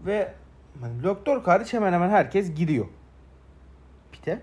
[0.05, 0.33] Ve
[0.81, 2.85] hani Leclerc hariç hemen hemen herkes gidiyor.
[4.11, 4.41] Pite.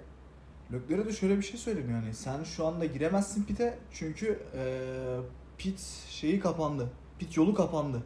[0.73, 2.15] Leclerc'e de şöyle bir şey söyleyeyim yani.
[2.15, 5.21] Sen şu anda giremezsin pite çünkü eee,
[5.59, 6.91] pit şeyi kapandı.
[7.19, 8.03] Pit yolu kapandı.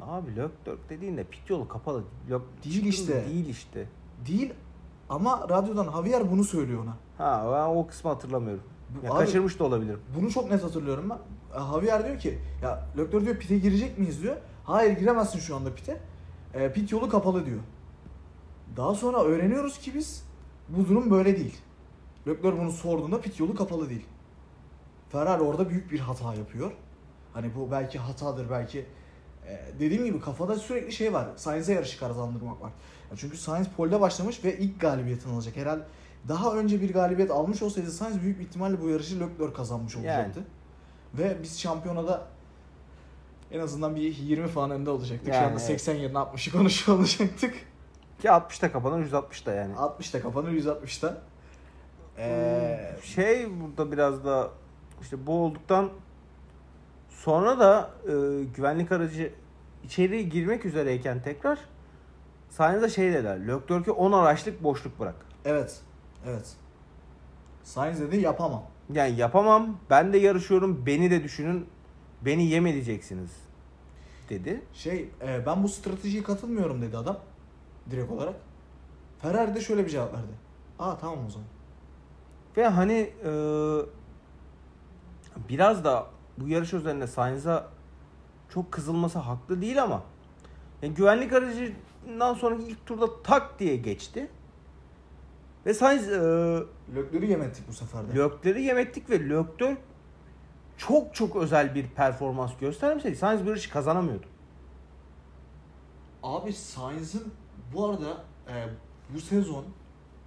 [0.00, 0.50] Abi Leclerc
[0.88, 2.04] dediğinde pit yolu kapalı.
[2.30, 3.24] Lök- Değil işte.
[3.28, 3.86] Değil işte.
[4.28, 4.52] Değil
[5.08, 6.96] ama radyodan Javier bunu söylüyor ona.
[7.18, 8.62] Ha ben o kısmı hatırlamıyorum.
[8.90, 10.00] Bu- Ya abi, kaçırmış da olabilirim.
[10.18, 11.18] Bunu çok net hatırlıyorum ben.
[11.72, 14.36] Javier diyor ki ya Leclerc diyor pite girecek miyiz diyor.
[14.64, 16.00] Hayır giremezsin şu anda pite.
[16.54, 17.60] E, pit yolu kapalı diyor.
[18.76, 20.24] Daha sonra öğreniyoruz ki biz
[20.68, 21.56] bu durum böyle değil.
[22.26, 24.06] Leclerc bunu sorduğunda pit yolu kapalı değil.
[25.08, 26.70] Ferrari orada büyük bir hata yapıyor.
[27.32, 28.86] Hani bu belki hatadır belki
[29.80, 31.28] dediğim gibi kafada sürekli şey var.
[31.36, 32.70] Sainz'e yarışı kazandırmak var.
[33.10, 35.56] Ya çünkü Sainz polde başlamış ve ilk galibiyetini alacak.
[35.56, 35.82] Herhalde
[36.28, 40.40] daha önce bir galibiyet almış olsaydı Sainz büyük bir ihtimalle bu yarışı Leclerc kazanmış olacaktı.
[41.14, 42.26] Ve biz şampiyonada
[43.50, 45.26] en azından bir 20 falan önde olacaktık.
[45.26, 45.66] Şu Yani anda evet.
[45.66, 47.54] 80 yerine 60'ı konuşuyor olacaktık.
[48.20, 49.74] Ki 60'ta kapanır 160'da yani.
[49.74, 51.18] 60'ta kapanır 160'ta.
[52.18, 54.50] Ee, Şey burada biraz da
[55.02, 55.90] işte bu olduktan
[57.24, 59.32] sonra da e, güvenlik aracı
[59.84, 61.58] içeriye girmek üzereyken tekrar
[62.50, 63.48] Sainz'a şey dediler.
[63.48, 65.14] Leclerc'e 10 araçlık boşluk bırak.
[65.44, 65.80] evet.
[66.26, 66.56] Evet.
[67.62, 68.64] Sainz dedi yapamam.
[68.92, 69.76] Yani yapamam.
[69.90, 70.86] Ben de yarışıyorum.
[70.86, 71.66] Beni de düşünün.
[72.22, 73.30] Beni yem edeceksiniz
[74.30, 74.64] dedi.
[74.72, 77.18] Şey e, ben bu stratejiye katılmıyorum dedi adam.
[77.90, 78.34] Direkt olarak.
[79.22, 80.32] Ferrari de şöyle bir cevap verdi.
[80.78, 81.48] Aa tamam o zaman.
[82.56, 83.30] Ve hani e,
[85.48, 87.68] biraz da bu yarış üzerine Sainz'a
[88.48, 90.02] çok kızılması haklı değil ama
[90.82, 94.30] yani güvenlik aracından sonraki ilk turda tak diye geçti.
[95.66, 96.18] Ve Sainz e,
[96.94, 98.14] Lökleri yemettik bu sefer de.
[98.14, 99.76] Lökler'i yemettik ve Lökler
[100.76, 104.26] çok çok özel bir performans göstermeseydi Sainz bu yarışı kazanamıyordu.
[106.22, 107.32] Abi Sainz'ın
[107.74, 108.66] bu arada e,
[109.14, 109.64] bu sezon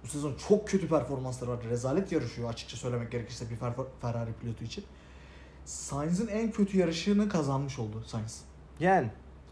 [0.04, 1.58] bu sezon çok kötü performansları var.
[1.70, 4.84] Rezalet yarışıyor açıkça söylemek gerekirse bir Fer- Ferrari pilotu için.
[5.68, 8.44] Sainz'ın en kötü yarışını kazanmış oldu Sainz.
[8.80, 9.10] Yani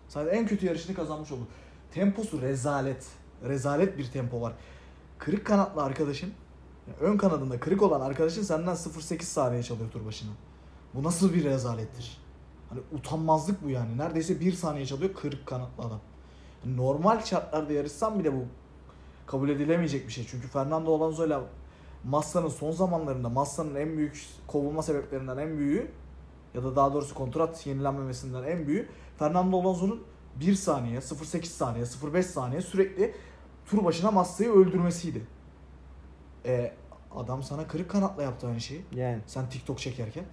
[0.08, 1.46] Sainz en kötü yarışını kazanmış oldu.
[1.90, 3.06] Temposu rezalet.
[3.48, 4.52] Rezalet bir tempo var.
[5.18, 6.32] Kırık kanatlı arkadaşın
[6.86, 10.30] yani ön kanadında kırık olan arkadaşın senden 0.8 saniye çalıyor tur başına.
[10.94, 12.18] Bu nasıl bir rezalettir?
[12.68, 13.98] Hani utanmazlık bu yani.
[13.98, 16.00] Neredeyse 1 saniye çalıyor kırık kanatlı adam.
[16.64, 18.44] Yani normal şartlarda yarışsam bile bu
[19.26, 20.26] kabul edilemeyecek bir şey.
[20.30, 21.38] Çünkü Fernando Alonso ile
[22.04, 25.90] Massa'nın son zamanlarında Massa'nın en büyük kovulma sebeplerinden en büyüğü
[26.54, 28.88] ya da daha doğrusu kontrat yenilenmemesinden en büyüğü
[29.18, 30.02] Fernando Alonso'nun
[30.40, 33.14] 1 saniye, 0.8 saniye, 0.5 saniye sürekli
[33.66, 35.26] tur başına Massa'yı öldürmesiydi.
[36.46, 36.72] E,
[37.14, 38.84] adam sana kırık kanatla yaptı aynı şeyi.
[38.92, 40.24] yani Sen TikTok çekerken.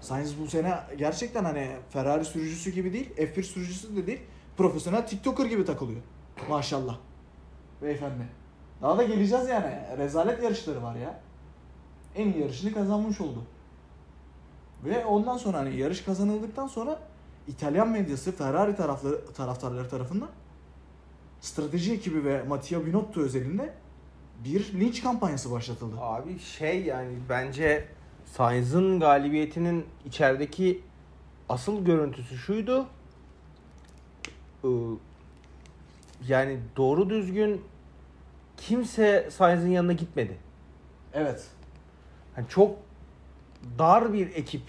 [0.00, 4.20] Sainz bu sene gerçekten hani Ferrari sürücüsü gibi değil, F1 sürücüsü de değil,
[4.56, 6.00] profesyonel TikToker gibi takılıyor.
[6.48, 6.98] Maşallah.
[7.82, 8.26] Beyefendi.
[8.82, 9.98] Daha da geleceğiz yani.
[9.98, 11.20] Rezalet yarışları var ya.
[12.14, 13.42] En iyi yarışını kazanmış oldu.
[14.84, 16.98] Ve ondan sonra hani yarış kazanıldıktan sonra
[17.48, 20.28] İtalyan medyası Ferrari tarafları taraftarları tarafından
[21.40, 23.74] strateji ekibi ve Mattia Binotto özelinde
[24.44, 25.96] bir linç kampanyası başlatıldı.
[26.00, 27.88] Abi şey yani bence
[28.26, 30.82] Sainz'ın galibiyetinin içerideki
[31.48, 32.86] asıl görüntüsü şuydu.
[34.64, 34.68] Ee,
[36.28, 37.64] Yani doğru düzgün
[38.56, 40.36] kimse Sainz'in yanına gitmedi.
[41.14, 41.48] Evet.
[42.34, 42.76] Hani çok
[43.78, 44.62] dar bir ekip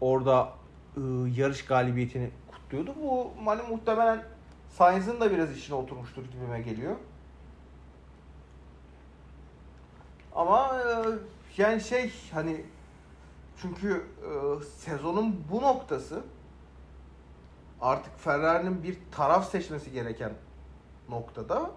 [0.00, 0.52] orada
[0.96, 2.94] ıı, yarış galibiyetini kutluyordu.
[3.02, 4.22] Bu hani muhtemelen
[4.68, 6.96] Sainz'ın da biraz içine oturmuştur gibime geliyor.
[10.34, 11.18] Ama ıı,
[11.56, 12.64] yani şey hani
[13.62, 16.22] çünkü ıı, sezonun bu noktası
[17.80, 20.32] artık Ferrari'nin bir taraf seçmesi gereken
[21.08, 21.70] noktada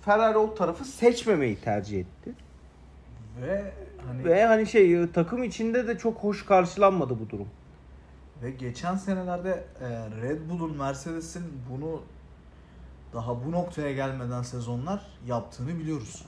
[0.00, 2.34] Ferrari o tarafı seçmemeyi tercih etti.
[3.40, 3.72] Ve
[4.08, 7.48] hani Ve hani şey e, takım içinde de çok hoş karşılanmadı bu durum.
[8.42, 9.88] ve geçen senelerde e,
[10.22, 12.02] Red Bull'un Mercedes'in bunu
[13.14, 16.24] daha bu noktaya gelmeden sezonlar yaptığını biliyoruz.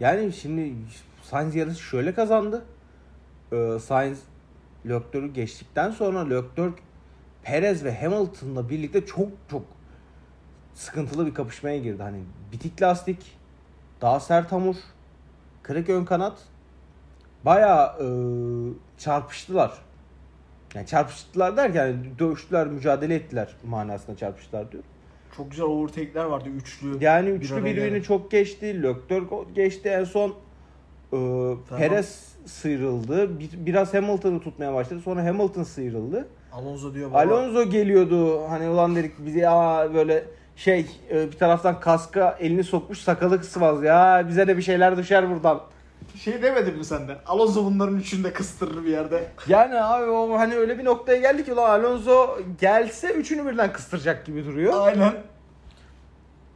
[0.00, 0.74] Yani şimdi
[1.22, 2.64] Sainz yarışı şöyle kazandı.
[3.52, 4.18] Ee, Sainz
[4.86, 6.74] Leclerc'ü geçtikten sonra Leclerc
[7.42, 9.62] Perez ve Hamilton'la birlikte çok çok
[10.74, 12.02] sıkıntılı bir kapışmaya girdi.
[12.02, 13.38] Hani bitik lastik,
[14.00, 14.76] daha sert hamur,
[15.62, 16.38] kırık ön kanat
[17.44, 18.06] bayağı e,
[18.98, 19.72] çarpıştılar.
[20.74, 24.82] Yani çarpıştılar derken dövüştüler, mücadele ettiler manasında çarpıştılar diyor.
[25.36, 27.04] Çok güzel overtake'ler vardı üçlü.
[27.04, 28.82] Yani bir üçlü araya birbirini çok geçti.
[28.82, 30.34] Leclerc geçti en son.
[31.12, 31.16] e,
[31.78, 33.40] Perez sıyrıldı.
[33.40, 35.00] Bir- biraz Hamilton'ı tutmaya başladı.
[35.00, 36.28] Sonra Hamilton sıyrıldı.
[36.52, 37.18] Alonso diyor baba.
[37.18, 38.48] Alonso geliyordu.
[38.48, 40.24] Hani ulan dedik bizi ya böyle
[40.56, 45.30] şey e, bir taraftan kaska elini sokmuş sakalı sıvaz ya bize de bir şeyler düşer
[45.30, 45.60] buradan.
[46.24, 47.18] Şey demedin mi sen de?
[47.26, 49.32] Alonso bunların üçünü de kıstırır bir yerde.
[49.48, 54.26] Yani abi o hani öyle bir noktaya geldik ki ulan Alonso gelse üçünü birden kıstıracak
[54.26, 54.86] gibi duruyor.
[54.86, 55.14] Aynen.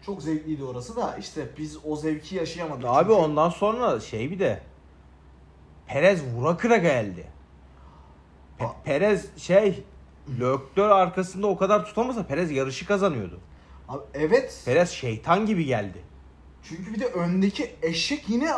[0.06, 2.84] Çok zevkliydi orası da işte biz o zevki yaşayamadık.
[2.84, 4.60] Abi Çünkü- ondan sonra şey bir de
[5.86, 7.26] Perez vura kıra geldi.
[8.58, 8.82] Pe-.
[8.84, 9.84] Perez şey
[10.40, 13.40] Leclerc arkasında o kadar tutamasa Perez yarışı kazanıyordu.
[13.88, 14.62] Abi evet.
[14.64, 15.98] Perez şeytan gibi geldi.
[16.62, 18.50] Çünkü bir de öndeki eşek yine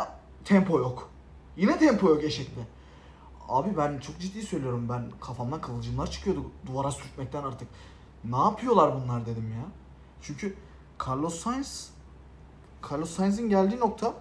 [0.47, 1.11] tempo yok.
[1.57, 2.61] Yine tempo yok eşekte.
[3.49, 7.69] Abi ben çok ciddi söylüyorum ben kafamdan kıvılcımlar çıkıyordu duvara sürtmekten artık.
[8.25, 9.65] Ne yapıyorlar bunlar dedim ya.
[10.23, 10.57] Çünkü
[11.07, 11.91] Carlos Sainz
[12.91, 14.15] Carlos Sainz'in geldiği nokta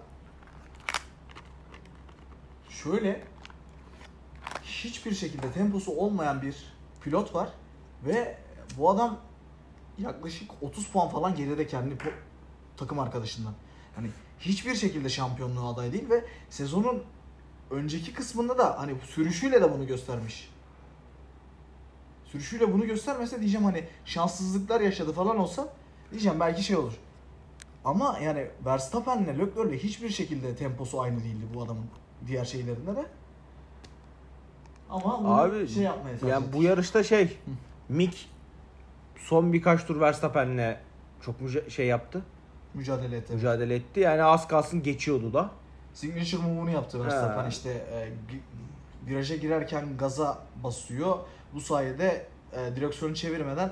[2.68, 3.24] şöyle
[4.62, 7.48] hiçbir şekilde temposu olmayan bir pilot var
[8.04, 8.38] ve
[8.78, 9.18] bu adam
[9.98, 11.98] yaklaşık 30 puan falan geride kendi
[12.76, 13.54] takım arkadaşından.
[13.96, 14.10] Yani
[14.40, 17.02] hiçbir şekilde şampiyonluğa aday değil ve sezonun
[17.70, 20.50] önceki kısmında da hani sürüşüyle de bunu göstermiş.
[22.24, 25.68] Sürüşüyle bunu göstermese diyeceğim hani şanssızlıklar yaşadı falan olsa
[26.10, 26.92] diyeceğim belki şey olur.
[27.84, 31.86] Ama yani Verstappen'le Leclerc'le hiçbir şekilde temposu aynı değildi bu adamın
[32.26, 33.06] diğer şeylerinde de.
[34.90, 37.38] Ama bunu Abi şey yapmaya yani bu yarışta şey
[37.88, 38.28] Mick
[39.18, 40.76] son birkaç tur Verstappen'le
[41.20, 42.22] çok müca- şey yaptı.
[42.76, 43.32] Mücadele etti.
[43.34, 44.00] Mücadele etti.
[44.00, 45.50] Yani az kalsın geçiyordu da.
[45.94, 47.48] Signature move'unu yaptı Verstappen Ha.
[47.48, 48.08] işte e,
[49.06, 51.18] viraja girerken gaza basıyor.
[51.54, 53.70] Bu sayede e, direksiyonu çevirmeden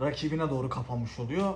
[0.00, 1.54] rakibine doğru kapanmış oluyor.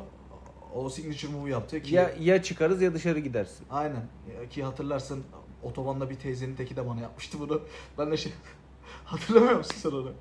[0.75, 3.67] O signature move'u yaptı ki Ya ya çıkarız ya dışarı gidersin.
[3.71, 4.03] aynen
[4.51, 5.25] ki hatırlarsın
[5.63, 7.61] otobanda bir teyzenin teki de bana yapmıştı bunu.
[7.99, 8.33] Ben de şey
[9.05, 10.13] hatırlamıyor musun sen onu?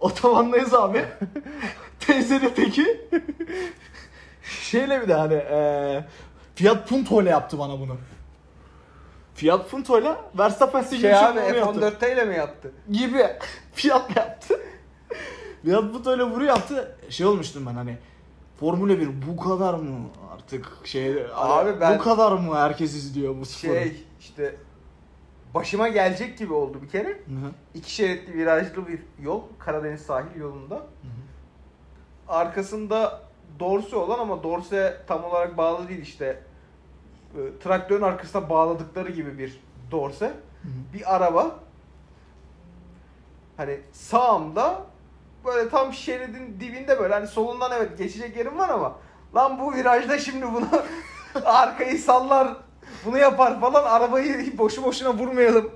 [0.00, 1.04] Otobandayız abi.
[2.00, 3.00] teyzenin teki
[4.46, 6.04] şeyle bir de hani e,
[6.54, 7.96] Fiat Punto ile yaptı bana bunu.
[9.34, 12.72] Fiat Punto ile Verstappen Şey signature abi move'u yaptı F14 ile mi yaptı?
[12.90, 13.26] gibi
[13.72, 14.60] Fiat'la yaptı.
[15.64, 16.96] Fiat bu öyle vuru yaptı.
[17.08, 17.98] Şey olmuştum ben hani
[18.60, 23.46] Formula 1 bu kadar mı artık şey Abi ben- bu kadar mı herkes izliyor bu
[23.46, 23.72] sporu?
[23.72, 24.56] Şey işte
[25.54, 27.08] başıma gelecek gibi oldu bir kere.
[27.08, 27.50] Hı hı.
[27.74, 30.86] İki şeritli virajlı bir yol Karadeniz sahil yolunda.
[32.28, 33.25] Arkasında
[33.60, 36.42] dorse olan ama dorse tam olarak bağlı değil işte.
[37.34, 40.32] E, Traktörün arkasına bağladıkları gibi bir dorse.
[40.94, 41.56] Bir araba.
[43.56, 44.82] Hani sağımda
[45.44, 48.96] böyle tam şeridin dibinde böyle hani solundan evet geçecek yerim var ama
[49.34, 50.68] lan bu virajda şimdi bunu
[51.44, 52.56] arkayı sallar
[53.04, 55.70] bunu yapar falan arabayı boşu boşuna vurmayalım.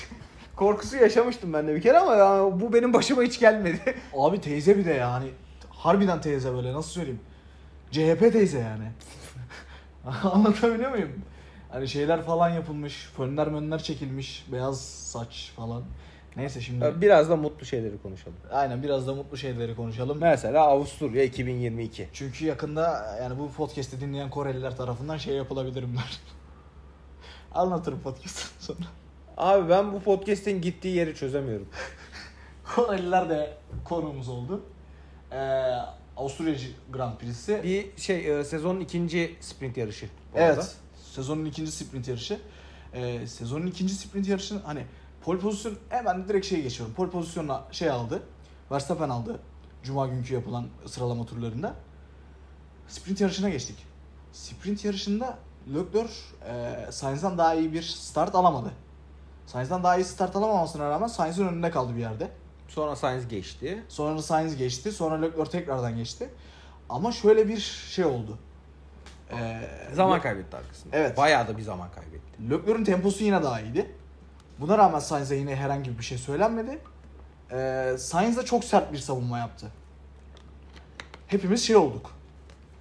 [0.56, 3.94] Korkusu yaşamıştım ben de bir kere ama ya bu benim başıma hiç gelmedi.
[4.16, 5.26] Abi teyze bir de yani
[5.86, 7.20] harbiden teyze böyle nasıl söyleyeyim?
[7.90, 8.90] CHP teyze yani.
[10.32, 11.12] Anlatabiliyor muyum?
[11.68, 15.82] Hani şeyler falan yapılmış, fönler mönler çekilmiş, beyaz saç falan.
[16.36, 18.36] Neyse şimdi Biraz da mutlu şeyleri konuşalım.
[18.52, 20.18] aynen biraz da mutlu şeyleri konuşalım.
[20.20, 22.08] Mesela Avusturya 2022.
[22.12, 26.02] Çünkü yakında yani bu podcast'i dinleyen Koreliler tarafından şey yapılabilirim ben.
[27.60, 28.86] Anlatırım podcast'ın sonra.
[29.36, 31.68] Abi ben bu podcast'in gittiği yeri çözemiyorum.
[32.74, 34.62] Koreliler de konuğumuz oldu.
[35.36, 35.78] Ee,
[36.16, 36.54] Avusturya
[36.92, 37.60] Grand Prix'si.
[37.62, 40.08] Bir şey e, sezonun ikinci sprint yarışı.
[40.34, 40.52] bu arada.
[40.52, 40.76] Evet.
[41.12, 42.40] Sezonun ikinci sprint yarışı.
[42.92, 44.86] Ee, sezonun ikinci sprint yarışının hani
[45.24, 46.94] pole pozisyon hemen direkt şeye geçiyorum.
[46.94, 48.22] Pole pozisyonuna şey aldı.
[48.70, 49.40] Verstappen aldı.
[49.82, 51.74] Cuma günkü yapılan sıralama turlarında.
[52.88, 53.76] Sprint yarışına geçtik.
[54.32, 55.38] Sprint yarışında
[55.74, 56.12] Leclerc
[56.48, 58.72] e, Sainz'dan daha iyi bir start alamadı.
[59.46, 62.30] Sainz'dan daha iyi start alamamasına rağmen Sainz'in önünde kaldı bir yerde.
[62.68, 63.82] Sonra Sainz geçti.
[63.88, 64.92] Sonra Sainz geçti.
[64.92, 66.30] Sonra Leclerc tekrardan geçti.
[66.88, 67.58] Ama şöyle bir
[67.90, 68.38] şey oldu.
[69.32, 69.60] Ee,
[69.94, 70.96] Zaman kaybetti arkasında.
[70.96, 71.16] Evet.
[71.16, 72.50] Bayağı da bir zaman kaybetti.
[72.50, 73.90] Leclerc'in temposu yine daha iyiydi.
[74.58, 76.78] Buna rağmen Sainz'e yine herhangi bir şey söylenmedi.
[77.52, 79.66] Ee, Sainz de çok sert bir savunma yaptı.
[81.26, 82.10] Hepimiz şey olduk.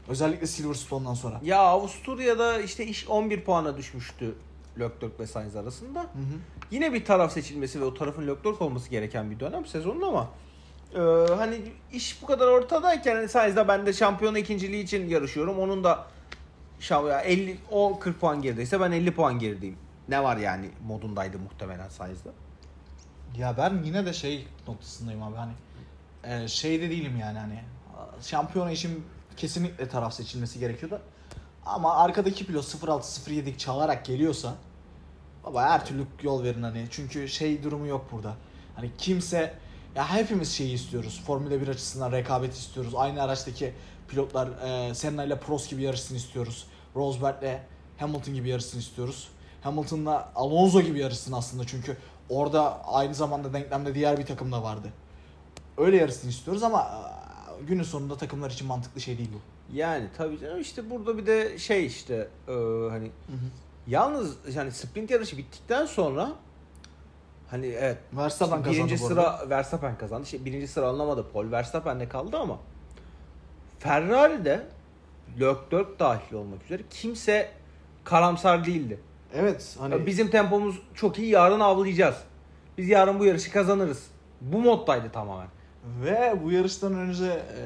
[0.07, 1.39] Özellikle Silverstone'dan sonra.
[1.43, 4.35] Ya Avusturya'da işte iş 11 puana düşmüştü
[4.79, 5.99] Leclerc ve Sainz arasında.
[5.99, 6.37] Hı hı.
[6.71, 10.29] Yine bir taraf seçilmesi ve o tarafın Leclerc olması gereken bir dönem sezonun ama
[10.95, 10.99] e,
[11.35, 11.61] hani
[11.93, 15.59] iş bu kadar ortadayken hani Sainz'da ben de şampiyona ikinciliği için yarışıyorum.
[15.59, 16.07] Onun da
[16.79, 19.77] şampiyon 50 o 40 puan gerideyse ben 50 puan gerideyim.
[20.09, 22.29] Ne var yani modundaydı muhtemelen Sainz'da.
[23.37, 25.53] Ya ben yine de şey noktasındayım abi hani
[26.23, 27.59] e, şeyde değilim yani hani
[28.21, 29.05] şampiyona için
[29.37, 31.01] kesinlikle taraf seçilmesi gerekiyordu.
[31.65, 34.53] Ama arkadaki pilot 06-07 çalarak geliyorsa
[35.43, 38.35] baba her türlü yol verin hani çünkü şey durumu yok burada.
[38.75, 39.53] Hani kimse
[39.95, 41.23] ya hepimiz şeyi istiyoruz.
[41.27, 42.93] Formula 1 açısından rekabet istiyoruz.
[42.95, 43.73] Aynı araçtaki
[44.07, 46.67] pilotlar e, Senna ile Prost gibi yarışsın istiyoruz.
[46.95, 47.59] Rosberg'le
[47.97, 49.27] Hamilton gibi yarışsın istiyoruz.
[49.61, 51.97] Hamilton'la Alonso gibi yarışsın aslında çünkü
[52.29, 54.87] orada aynı zamanda denklemde diğer bir takım da vardı.
[55.77, 59.54] Öyle yarışsın istiyoruz ama e, günün sonunda takımlar için mantıklı şey değil bu.
[59.73, 62.53] Yani tabii canım işte burada bir de şey işte e,
[62.89, 63.11] hani
[63.87, 66.31] yalnız yani sprint yarışı bittikten sonra
[67.49, 69.07] hani evet Verstappen işte kazandı birinci arada.
[69.07, 70.23] sıra Verstappen kazandı.
[70.23, 71.25] İşte birinci sıra alınamadı.
[71.33, 72.59] Paul Verstappen'de kaldı ama
[73.79, 74.65] Ferrari'de
[75.39, 77.51] Leclerc dahil olmak üzere kimse
[78.03, 78.99] karamsar değildi.
[79.33, 82.15] Evet hani Bizim tempomuz çok iyi yarın avlayacağız.
[82.77, 84.07] Biz yarın bu yarışı kazanırız.
[84.41, 85.47] Bu moddaydı tamamen.
[86.03, 87.25] Ve bu yarıştan önce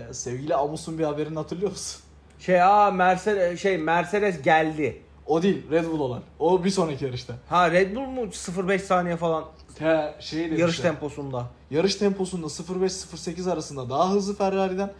[0.10, 2.02] e, sevgili Amus'un bir haberini hatırlıyor musun?
[2.40, 5.02] Şey aa Mercedes şey Mercedes geldi.
[5.28, 6.22] O değil Red Bull olan.
[6.40, 7.34] O bir sonraki yarışta.
[7.50, 9.46] Ha Red Bull mu 0.5 saniye falan
[9.76, 10.60] Te, şey demişler.
[10.60, 11.46] yarış temposunda.
[11.72, 14.92] Yarış temposunda 0.5-0.8 arasında daha hızlı Ferrari'den.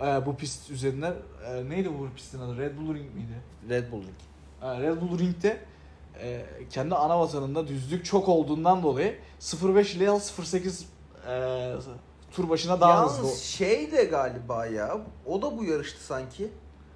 [0.00, 1.14] e, bu pist üzerinden.
[1.48, 2.58] E, neydi bu pistin adı?
[2.58, 3.34] Red Bull Ring miydi?
[3.68, 4.10] Red Bull Ring.
[4.62, 5.56] E, Red Bull Ring'de
[6.22, 10.82] e, kendi ana vatanında düzlük çok olduğundan dolayı 0.5 ile 0.8
[11.28, 11.76] e,
[12.36, 13.36] tur başına daha Yalnız hızlı.
[13.36, 14.98] şey de galiba ya.
[15.26, 16.48] O da bu yarıştı sanki.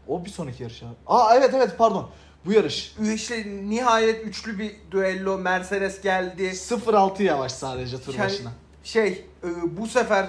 [0.08, 0.94] O bir sonraki yarış abi.
[1.06, 2.10] Aa evet evet pardon.
[2.46, 2.96] Bu yarış.
[3.14, 6.42] İşte nihayet üçlü bir düello Mercedes geldi.
[6.42, 8.52] 0.6 yavaş sadece tur Yani başına.
[8.84, 10.28] Şey e, bu sefer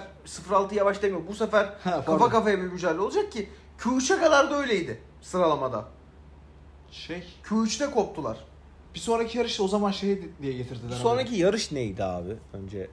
[0.51, 1.21] 06 yavaş demiyor.
[1.27, 3.49] Bu sefer Ha, kafa kafaya bir mücadele olacak ki
[3.79, 5.85] Q3'e kadar da öyleydi sıralamada.
[6.91, 7.23] Şey.
[7.43, 8.37] Q3'te koptular.
[8.95, 10.87] Bir sonraki yarış o zaman şey diye getirdiler.
[10.95, 11.01] abi.
[11.01, 12.35] Sonraki yarış neydi abi?
[12.53, 12.89] Önce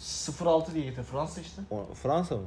[0.00, 1.02] 0.6 diye getir.
[1.02, 1.62] Fransa işte.
[1.70, 2.42] o- Fransa mı?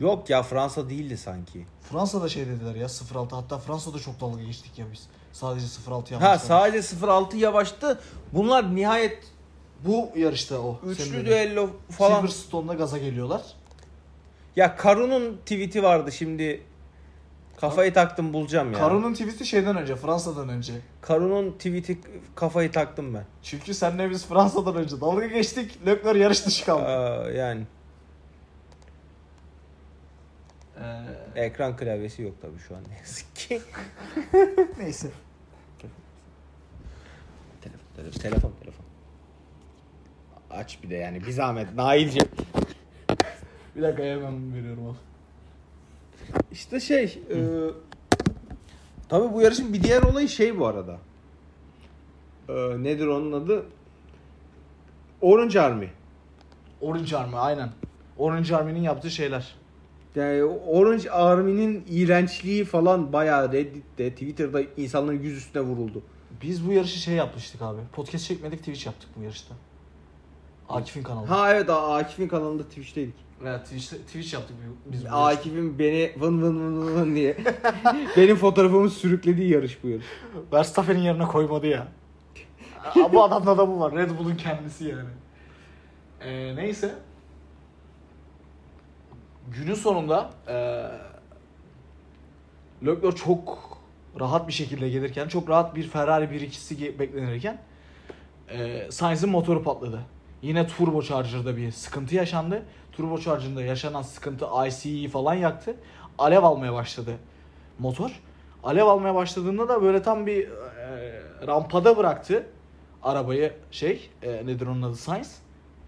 [0.00, 1.66] Yok ya Fransa değildi sanki.
[1.90, 5.08] Fransa'da şey dediler ya 0.6 hatta Fransa'da çok dalga geçtik ya biz.
[5.32, 6.20] Sadece 0.6 yapmışlar.
[6.20, 8.00] Ha sadece 06 yavaştı.
[8.32, 9.24] Bunlar nihayet
[9.84, 10.80] Bu yarışta o.
[10.86, 12.16] üçlü düello falan.
[12.16, 13.42] Silverstone'da gaza geliyorlar.
[14.56, 16.62] Ya Karun'un tweet'i vardı şimdi.
[17.60, 18.78] Kafayı taktım bulacağım ya.
[18.78, 20.72] Karun'un tweet'i şeyden önce, Fransa'dan önce.
[21.00, 21.98] Karun'un tweet'i
[22.34, 23.24] kafayı taktım ben.
[23.42, 25.86] Çünkü senle biz Fransa'dan önce dalga geçtik.
[25.86, 26.82] Leclerc yarış dışı kaldı.
[26.86, 27.62] Aa, yani
[31.34, 33.62] Ee, ekran klavyesi yok tabii şu an ne yazık ki.
[34.78, 35.08] neyse.
[37.60, 38.84] telefon, telefon, telefon, telefon.
[40.50, 42.28] Aç bir de yani bir zahmet Nail'cim.
[43.76, 44.96] Bir dakika hemen veriyorum abi.
[46.52, 47.36] İşte şey, e,
[49.08, 50.98] tabii bu yarışın bir diğer olayı şey bu arada.
[52.48, 53.66] E, nedir onun adı?
[55.20, 55.88] Orange Army.
[56.80, 57.70] Orange Army aynen.
[58.18, 59.54] Orange Army'nin yaptığı şeyler.
[60.14, 66.02] Yani Orange Army'nin iğrençliği falan bayağı Reddit'te, Twitter'da insanların yüz üstüne vuruldu.
[66.42, 67.80] Biz bu yarışı şey yapmıştık abi.
[67.92, 69.54] Podcast çekmedik Twitch yaptık bu yarışta.
[70.68, 71.26] Akif'in kanalı.
[71.26, 73.25] Ha evet Akif'in kanalında Twitch'teydik.
[73.42, 74.56] Evet Twitch, Twitch yaptık
[74.86, 75.24] biz bu yarışta.
[75.26, 77.36] Akif'in beni vın vın vın vın diye
[78.16, 80.06] benim fotoğrafımı sürüklediği yarış bu yarış.
[80.52, 81.88] Verstappen'in yerine koymadı ya.
[82.84, 83.94] Aa, bu adamda da bu var.
[83.94, 85.08] Red Bull'un kendisi yani.
[86.20, 86.94] Ee, neyse.
[89.54, 90.86] Günün sonunda ee,
[92.86, 93.78] Leclerc çok
[94.20, 97.58] rahat bir şekilde gelirken, çok rahat bir Ferrari 1-2'si ge- beklenirken
[98.50, 100.00] ee, Sainz'in motoru patladı.
[100.42, 102.62] Yine turbocharger'da bir sıkıntı yaşandı.
[102.96, 105.76] Turbocharger'da yaşanan sıkıntı IC'yi falan yaktı.
[106.18, 107.16] Alev almaya başladı
[107.78, 108.20] motor.
[108.64, 112.46] Alev almaya başladığında da böyle tam bir e, rampada bıraktı
[113.02, 115.38] arabayı şey e, nedir onun adı Sainz.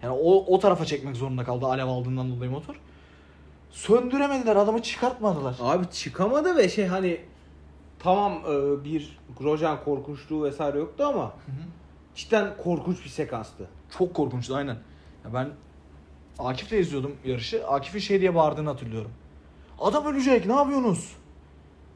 [0.03, 2.75] Yani o, o tarafa çekmek zorunda kaldı alev aldığından dolayı motor.
[3.71, 5.55] Söndüremediler adamı çıkartmadılar.
[5.61, 7.21] Abi çıkamadı ve şey hani
[7.99, 11.33] tamam e, bir Grosjean korkunçluğu vesaire yoktu ama
[12.15, 13.67] cidden korkunç bir sekanstı.
[13.97, 14.77] Çok korkunçtu aynen.
[15.25, 15.49] Ya ben
[16.39, 17.67] Akif'le izliyordum yarışı.
[17.67, 19.11] Akif'in şey diye bağırdığını hatırlıyorum.
[19.79, 21.15] Adam ölecek ne yapıyorsunuz?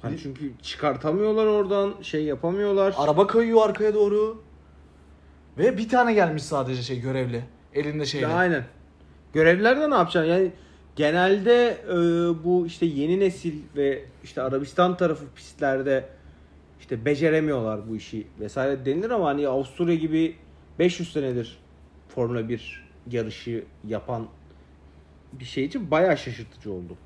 [0.01, 2.93] Hani çünkü çıkartamıyorlar oradan, şey yapamıyorlar.
[2.97, 4.41] Araba kayıyor arkaya doğru.
[5.57, 7.43] Ve bir tane gelmiş sadece şey görevli.
[7.73, 8.27] Elinde şeyle.
[8.27, 8.65] Aynen.
[9.33, 10.31] Görevliler ne yapacaksın?
[10.31, 10.51] Yani
[10.95, 11.95] genelde e,
[12.43, 16.09] bu işte yeni nesil ve işte Arabistan tarafı pistlerde
[16.79, 20.35] işte beceremiyorlar bu işi vesaire denilir ama hani Avusturya gibi
[20.79, 21.57] 500 senedir
[22.09, 24.27] Formula 1 yarışı yapan
[25.33, 26.97] bir şey için bayağı şaşırtıcı oldu.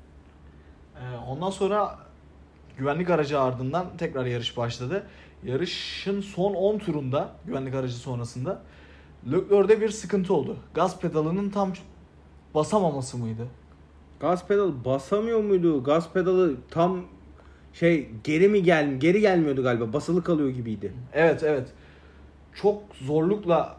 [0.96, 1.98] Ee, ondan sonra
[2.78, 5.06] güvenlik aracı ardından tekrar yarış başladı.
[5.44, 8.62] Yarışın son 10 turunda güvenlik aracı sonrasında
[9.32, 10.56] Leclerc'de bir sıkıntı oldu.
[10.74, 11.72] Gaz pedalının tam
[12.54, 13.46] basamaması mıydı?
[14.20, 15.84] Gaz pedalı basamıyor muydu?
[15.84, 17.04] Gaz pedalı tam
[17.72, 19.92] şey geri mi gel geri gelmiyordu galiba.
[19.92, 20.92] Basılı kalıyor gibiydi.
[21.12, 21.68] Evet evet.
[22.54, 23.76] Çok zorlukla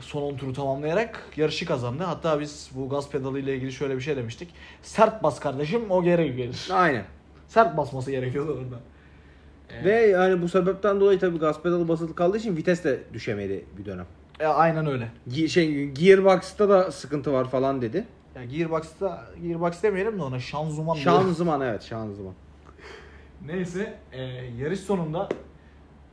[0.00, 2.02] son 10 turu tamamlayarak yarışı kazandı.
[2.04, 4.54] Hatta biz bu gaz pedalı ile ilgili şöyle bir şey demiştik.
[4.82, 6.68] Sert bas kardeşim o geri gelir.
[6.72, 7.04] Aynen.
[7.48, 8.80] Sert basması gerekiyordu orada.
[9.70, 13.64] Ee, Ve yani bu sebepten dolayı tabii gaz pedalı basılı kaldığı için vites de düşemedi
[13.78, 14.06] bir dönem.
[14.40, 15.08] e, aynen öyle.
[15.30, 18.04] Ge- şey Gearbox'ta da sıkıntı var falan dedi.
[18.36, 21.12] Ya Gearbox'ta Gearbox demeyelim de ona şanzıman diyelim.
[21.12, 22.34] Şanzıman evet şanzıman.
[23.46, 24.22] Neyse e,
[24.58, 25.28] yarış sonunda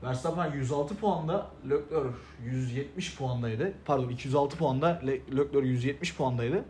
[0.04, 2.16] Verstappen 106 puanda, Leclerc
[2.46, 3.74] 170 puandaydı.
[3.86, 6.66] Pardon 206 puanda, Le- Leclerc 170 puandaydı.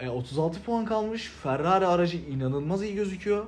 [0.00, 1.32] E, 36 puan kalmış.
[1.42, 3.46] Ferrari aracı inanılmaz iyi gözüküyor.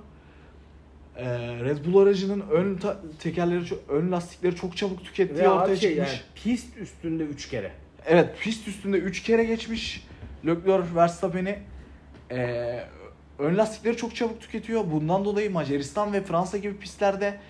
[1.17, 6.25] E, Red Bull aracının ön ta- tekerleri, çok- ön lastikleri çok çabuk tükettiği ortaya çıkmış.
[6.35, 7.73] pist üstünde 3 kere.
[8.07, 10.07] Evet pist üstünde 3 kere geçmiş
[10.47, 11.59] Leclerc Verstappen'i.
[12.31, 12.85] Ee,
[13.39, 14.85] ön lastikleri çok çabuk tüketiyor.
[14.93, 17.41] Bundan dolayı Macaristan ve Fransa gibi pistlerde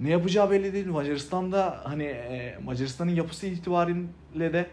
[0.00, 0.86] ne yapacağı belli değil.
[0.86, 4.66] Macaristan'da hani e, Macaristan'ın yapısı itibariyle de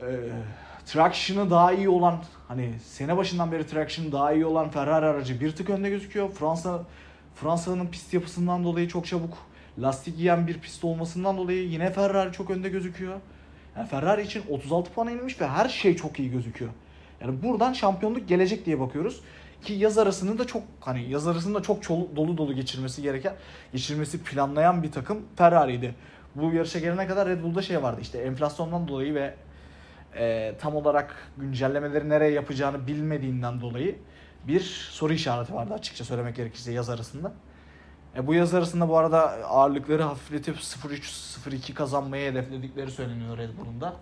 [0.00, 0.08] e,
[0.86, 5.56] traction'ı daha iyi olan hani sene başından beri traction'ı daha iyi olan Ferrari aracı bir
[5.56, 6.30] tık önde gözüküyor.
[6.30, 6.84] Fransa
[7.34, 9.38] Fransa'nın pist yapısından dolayı çok çabuk
[9.78, 13.20] lastik yiyen bir pist olmasından dolayı yine Ferrari çok önde gözüküyor.
[13.76, 16.70] Yani Ferrari için 36 puan inmiş ve her şey çok iyi gözüküyor.
[17.20, 19.20] Yani buradan şampiyonluk gelecek diye bakıyoruz.
[19.64, 23.34] Ki yaz arasını da çok hani yaz arasını da çok dolu dolu geçirmesi gereken,
[23.72, 25.94] geçirmesi planlayan bir takım Ferrari'ydi.
[26.34, 29.34] Bu yarışa gelene kadar Red Bull'da şey vardı işte enflasyondan dolayı ve
[30.16, 33.98] e, tam olarak güncellemeleri nereye yapacağını bilmediğinden dolayı
[34.48, 34.60] bir
[34.90, 37.32] soru işareti vardı açıkça söylemek gerekirse yaz arasında.
[38.16, 43.96] E, bu yaz arasında bu arada ağırlıkları hafifletip 0-3-0-2 kazanmayı hedefledikleri söyleniyor Red Bull'un da.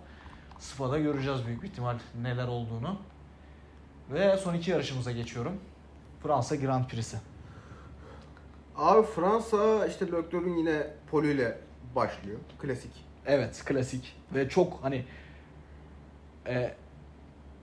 [0.59, 2.97] Spa'da göreceğiz büyük ihtimal neler olduğunu.
[4.11, 5.59] Ve son iki yarışımıza geçiyorum.
[6.23, 7.17] Fransa Grand Prix'si.
[8.75, 11.57] Abi Fransa işte Leclerc'ün yine polüyle
[11.95, 12.39] başlıyor.
[12.59, 12.91] Klasik.
[13.25, 15.05] Evet klasik ve çok hani
[16.47, 16.73] e,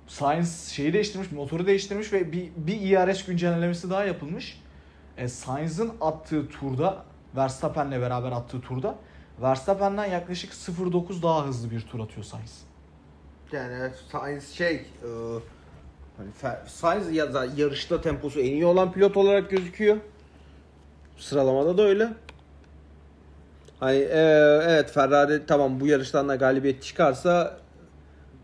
[0.07, 4.63] Science şeyi değiştirmiş, motoru değiştirmiş ve bir, bir IRS güncellemesi daha yapılmış.
[5.17, 7.05] E, Sainz'ın attığı turda
[7.37, 8.99] Verstappen'le beraber attığı turda
[9.43, 12.63] Verstappen'den yaklaşık 0.9 daha hızlı bir tur atıyor Sainz.
[13.53, 15.09] Yani Sainz şey e,
[16.21, 19.97] hani Sainz ya da yarışta temposu en iyi olan pilot olarak gözüküyor.
[21.19, 22.09] Sıralamada da öyle.
[23.81, 24.19] Hani e,
[24.63, 27.57] evet Ferrari tamam bu yarıştan da galibiyet çıkarsa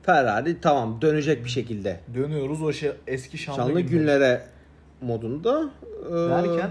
[0.03, 2.01] Ferrari tamam dönecek bir şekilde.
[2.15, 3.89] Dönüyoruz o şey eski şanlı, Şanlı günlere.
[3.89, 4.43] günlere
[5.01, 5.71] modunda.
[6.11, 6.71] E, derken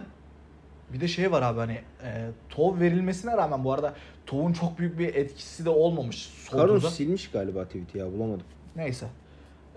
[0.94, 3.94] bir de şey var abi hani e, TOV verilmesine rağmen bu arada
[4.26, 6.90] TOV'un çok büyük bir etkisi de olmamış turda.
[6.90, 8.45] silmiş galiba tweet'i ya bulamadım.
[8.76, 9.06] Neyse.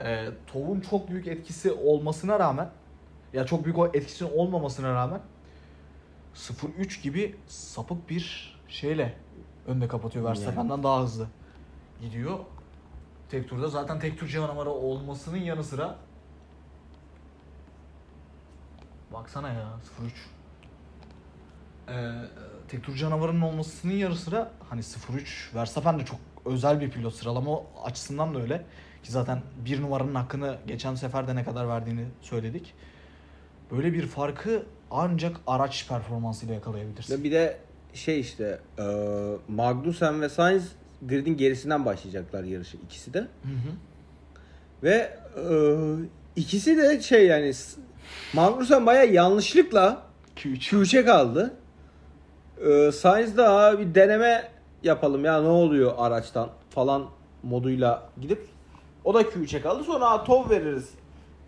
[0.01, 2.71] E, TOV'un çok büyük etkisi olmasına rağmen
[3.33, 5.21] ya çok büyük o etkisinin olmamasına rağmen
[6.35, 9.15] 0-3 gibi sapık bir şeyle
[9.67, 11.27] önde kapatıyor Verstappen'den daha hızlı
[12.01, 12.39] gidiyor.
[13.31, 15.97] Tek turda zaten tek tur canavarı olmasının yanı sıra
[19.13, 19.69] Baksana ya
[21.89, 21.93] 0-3.
[21.93, 22.13] Ee,
[22.69, 27.61] tek tur canavarının olmasının yanı sıra hani 0-3 Verstappen de çok özel bir pilot sıralama
[27.85, 28.67] açısından da öyle.
[29.09, 32.75] Ki zaten bir numaranın hakkını geçen sefer de ne kadar verdiğini söyledik.
[33.71, 37.25] Böyle bir farkı ancak araç performansıyla yakalayabilirsin.
[37.25, 37.57] Bir de
[37.95, 38.85] şey işte e,
[39.49, 40.73] Magnussen ve Sainz
[41.03, 43.19] gridin gerisinden başlayacaklar yarışı ikisi de.
[43.19, 43.73] Hı hı.
[44.83, 45.55] Ve e,
[46.37, 47.53] ikisi de şey yani
[48.33, 50.03] Magnussen baya yanlışlıkla
[50.37, 50.59] Q3.
[50.59, 51.55] Q3'e kaldı.
[52.67, 54.49] E, Sainz daha bir deneme
[54.83, 57.07] yapalım ya ne oluyor araçtan falan
[57.43, 58.58] moduyla gidip
[59.05, 59.85] o da Q3'e kaldı.
[59.85, 60.91] Sonra "Aa, tov veririz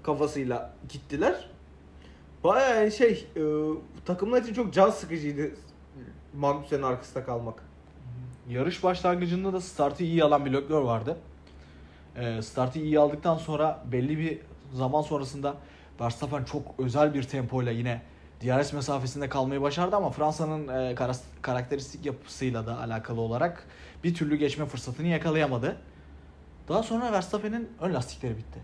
[0.02, 1.48] kafasıyla gittiler.
[2.44, 3.42] Baya yani şey e,
[4.04, 5.50] takımlar için çok can sıkıcıydı
[6.34, 7.62] Magnussen'in arkasında kalmak.
[8.48, 11.16] Yarış başlangıcında da startı iyi alan bir Leclerc vardı.
[12.16, 14.38] Ee, startı iyi aldıktan sonra belli bir
[14.74, 15.54] zaman sonrasında
[16.00, 18.02] Verstappen çok özel bir tempoyla yine
[18.42, 20.94] DRS mesafesinde kalmayı başardı ama Fransa'nın e,
[21.42, 23.64] karakteristik yapısıyla da alakalı olarak
[24.04, 25.76] bir türlü geçme fırsatını yakalayamadı.
[26.70, 28.60] Daha sonra Verstappen'in ön lastikleri bitti.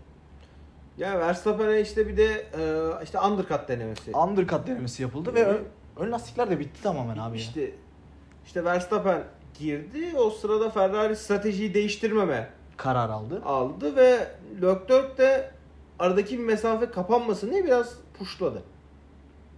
[0.97, 4.11] Ya Verstappen'e işte bir de e, işte undercut denemesi.
[4.17, 5.63] Undercut denemesi yapıldı ve ön,
[5.97, 7.37] ön lastikler de bitti tamamen abi.
[7.37, 7.43] ya.
[7.43, 7.71] İşte
[8.45, 9.23] işte Verstappen
[9.59, 10.13] girdi.
[10.17, 13.41] O sırada Ferrari stratejiyi değiştirmeme Karar aldı.
[13.45, 14.27] aldı ve
[14.61, 15.51] Leclerc de
[15.99, 18.63] aradaki bir mesafe kapanmasın diye biraz pushladı.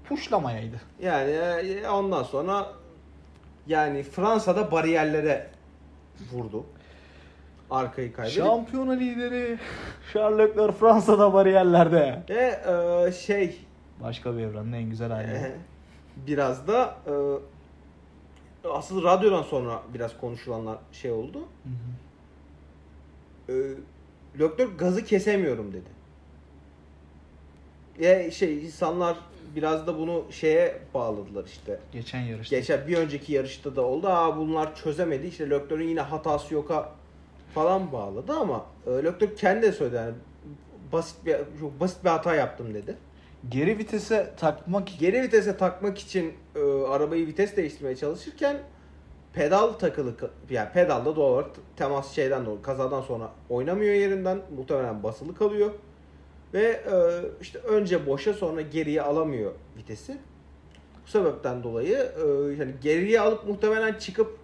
[0.03, 0.81] Puşlamayaydı.
[1.01, 2.67] Yani e, ondan sonra
[3.67, 5.49] yani Fransa'da bariyerlere
[6.31, 6.65] vurdu.
[7.69, 8.37] Arkayı kaybedip.
[8.37, 9.59] Şampiyona lideri
[10.13, 12.23] Charles Fransa'da bariyerlerde.
[12.29, 12.59] Ve
[13.07, 13.57] e, şey
[14.03, 15.27] Başka bir evrenin en güzel hali.
[15.31, 15.51] e,
[16.27, 21.39] biraz da e, asıl radyodan sonra biraz konuşulanlar şey oldu.
[21.39, 21.69] Hı
[23.53, 23.57] hı.
[23.57, 23.73] e,
[24.39, 25.89] Leclerc gazı kesemiyorum dedi.
[27.99, 29.17] Ya şey insanlar
[29.55, 31.79] biraz da bunu şeye bağladılar işte.
[31.91, 32.55] Geçen yarışta.
[32.55, 34.07] Geçen bir önceki yarışta da oldu.
[34.07, 35.27] Aa bunlar çözemedi.
[35.27, 36.91] İşte Leclerc'in yine hatası yoka
[37.55, 40.13] falan bağladı ama e, Leclerc kendi de söyledi yani
[40.91, 42.97] basit bir çok basit bir hata yaptım dedi.
[43.49, 48.57] Geri vitese takmak Geri vitese takmak için e, arabayı vites değiştirmeye çalışırken
[49.34, 50.13] pedal takılı
[50.49, 55.71] yani pedalda doğal olarak temas şeyden dolayı kazadan sonra oynamıyor yerinden muhtemelen basılı kalıyor
[56.53, 56.95] ve e,
[57.41, 60.17] işte önce boşa sonra geriye alamıyor vitesi.
[61.05, 62.27] Bu sebepten dolayı e,
[62.59, 64.38] yani geriye alıp muhtemelen çıkıp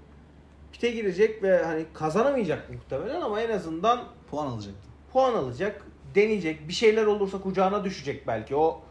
[0.75, 4.89] pite girecek ve hani kazanamayacak muhtemelen ama en azından puan alacaktı.
[5.13, 5.81] puan alacak,
[6.15, 6.67] deneyecek.
[6.67, 8.81] Bir şeyler olursa kucağına düşecek belki o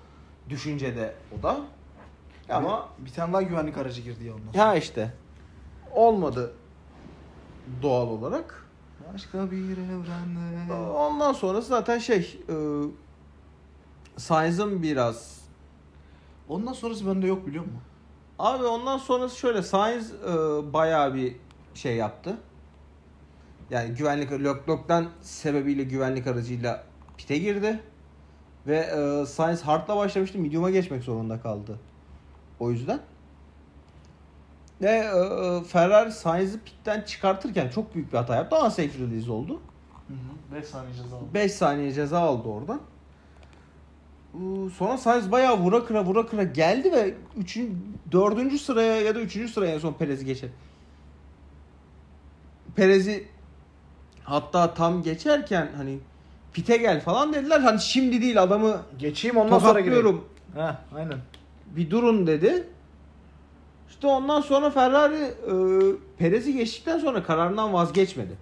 [0.48, 1.60] düşüncede o da.
[2.48, 4.64] Ama bir tane daha güvenlik aracı girdi ya ondan sonra.
[4.64, 5.12] ya işte
[5.92, 6.54] olmadı
[7.82, 8.66] doğal olarak.
[9.14, 10.72] Başka bir evrende.
[10.74, 12.54] Ondan sonrası zaten şey e,
[14.16, 15.44] Sainz'ın biraz
[16.48, 17.80] Ondan sonrası bende yok biliyor musun?
[18.38, 20.26] Abi ondan sonrası şöyle Sainz e,
[20.72, 21.36] bayağı bir
[21.74, 22.36] şey yaptı.
[23.70, 26.84] Yani güvenlik Leclerc'ten sebebiyle güvenlik aracıyla
[27.16, 27.80] pite girdi.
[28.66, 30.38] Ve e, Sainz hardla başlamıştı.
[30.38, 31.80] Medium'a geçmek zorunda kaldı.
[32.60, 33.00] O yüzden.
[34.82, 38.56] Ve e, Ferrari Sainz'i pitten çıkartırken çok büyük bir hata yaptı.
[38.56, 39.60] Ama safe release oldu.
[40.54, 41.24] 5 saniye ceza aldı.
[41.34, 42.80] 5 saniye ceza aldı oradan.
[44.78, 47.58] Sonra Sainz bayağı vura kıra vura kıra geldi ve 3.
[48.12, 48.60] 4.
[48.60, 49.50] sıraya ya da 3.
[49.50, 50.50] sıraya en son Perez'i geçer.
[52.76, 53.28] Perez'i
[54.24, 55.98] hatta tam geçerken hani
[56.52, 57.60] pite gel falan dediler.
[57.60, 60.20] Hani şimdi değil adamı Geçeyim ondan sonra gireyim.
[60.54, 61.18] Heh, aynen.
[61.66, 62.68] Bir durun dedi.
[63.88, 65.54] İşte ondan sonra Ferrari e,
[66.18, 68.36] Perez'i geçtikten sonra kararından vazgeçmedi.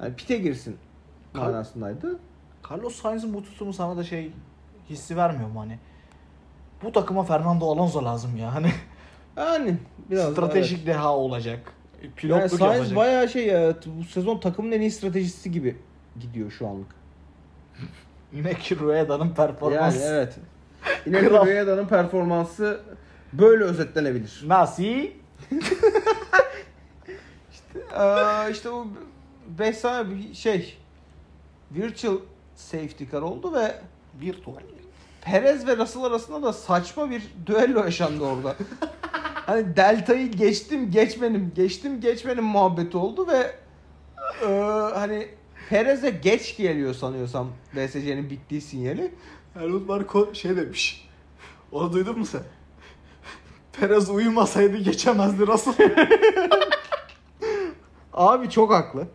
[0.00, 0.76] Yani pite girsin
[1.32, 2.18] Kal- manasındaydı.
[2.70, 4.32] Carlos Sainz'in bu tutumu sana da şey
[4.90, 5.78] hissi vermiyor mu hani?
[6.82, 8.54] Bu takıma Fernando Alonso lazım ya.
[8.54, 8.72] Hani
[9.36, 9.76] Yani
[10.10, 11.72] biraz stratejik deha olacak.
[12.04, 12.24] Evet.
[12.24, 12.96] Yani Pilotluk Sainz yapacak.
[12.96, 15.76] bayağı şey ya, bu sezon takımın en iyi stratejisi gibi
[16.20, 16.94] gidiyor şu anlık.
[18.32, 19.98] Yine ki Rueda'nın performansı.
[19.98, 20.36] Yani evet.
[21.06, 21.30] Yine.
[21.30, 22.80] Rueda'nın performansı
[23.32, 24.42] böyle özetlenebilir.
[24.46, 24.82] Nasıl?
[28.00, 28.88] Ee, işte bu
[29.58, 30.78] 5 saniye bir şey
[31.70, 32.16] virtual
[32.54, 33.74] safety car oldu ve
[34.20, 34.54] Virtual.
[35.20, 38.56] Perez ve Russell arasında da saçma bir düello yaşandı orada.
[39.46, 43.54] Hani deltayı geçtim geçmedim, geçtim geçmedim muhabbeti oldu ve
[44.42, 44.54] e,
[44.94, 45.28] hani
[45.68, 49.14] Perez'e geç geliyor sanıyorsam BSC'nin bittiği sinyali.
[49.54, 51.08] Helmut Marko şey demiş.
[51.72, 52.42] Onu duydun mu sen?
[53.80, 56.08] Perez uyumasaydı geçemezdi Russell.
[58.12, 59.06] Abi çok haklı.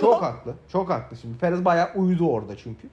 [0.00, 0.54] çok haklı.
[0.72, 1.38] Çok haklı şimdi.
[1.38, 2.88] Perez bayağı uyudu orada çünkü.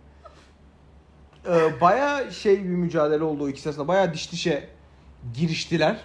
[1.47, 3.87] Ee, bayağı şey bir mücadele oldu o ikisi arasında.
[3.87, 4.69] Bayağı diş dişe
[5.33, 5.97] giriştiler.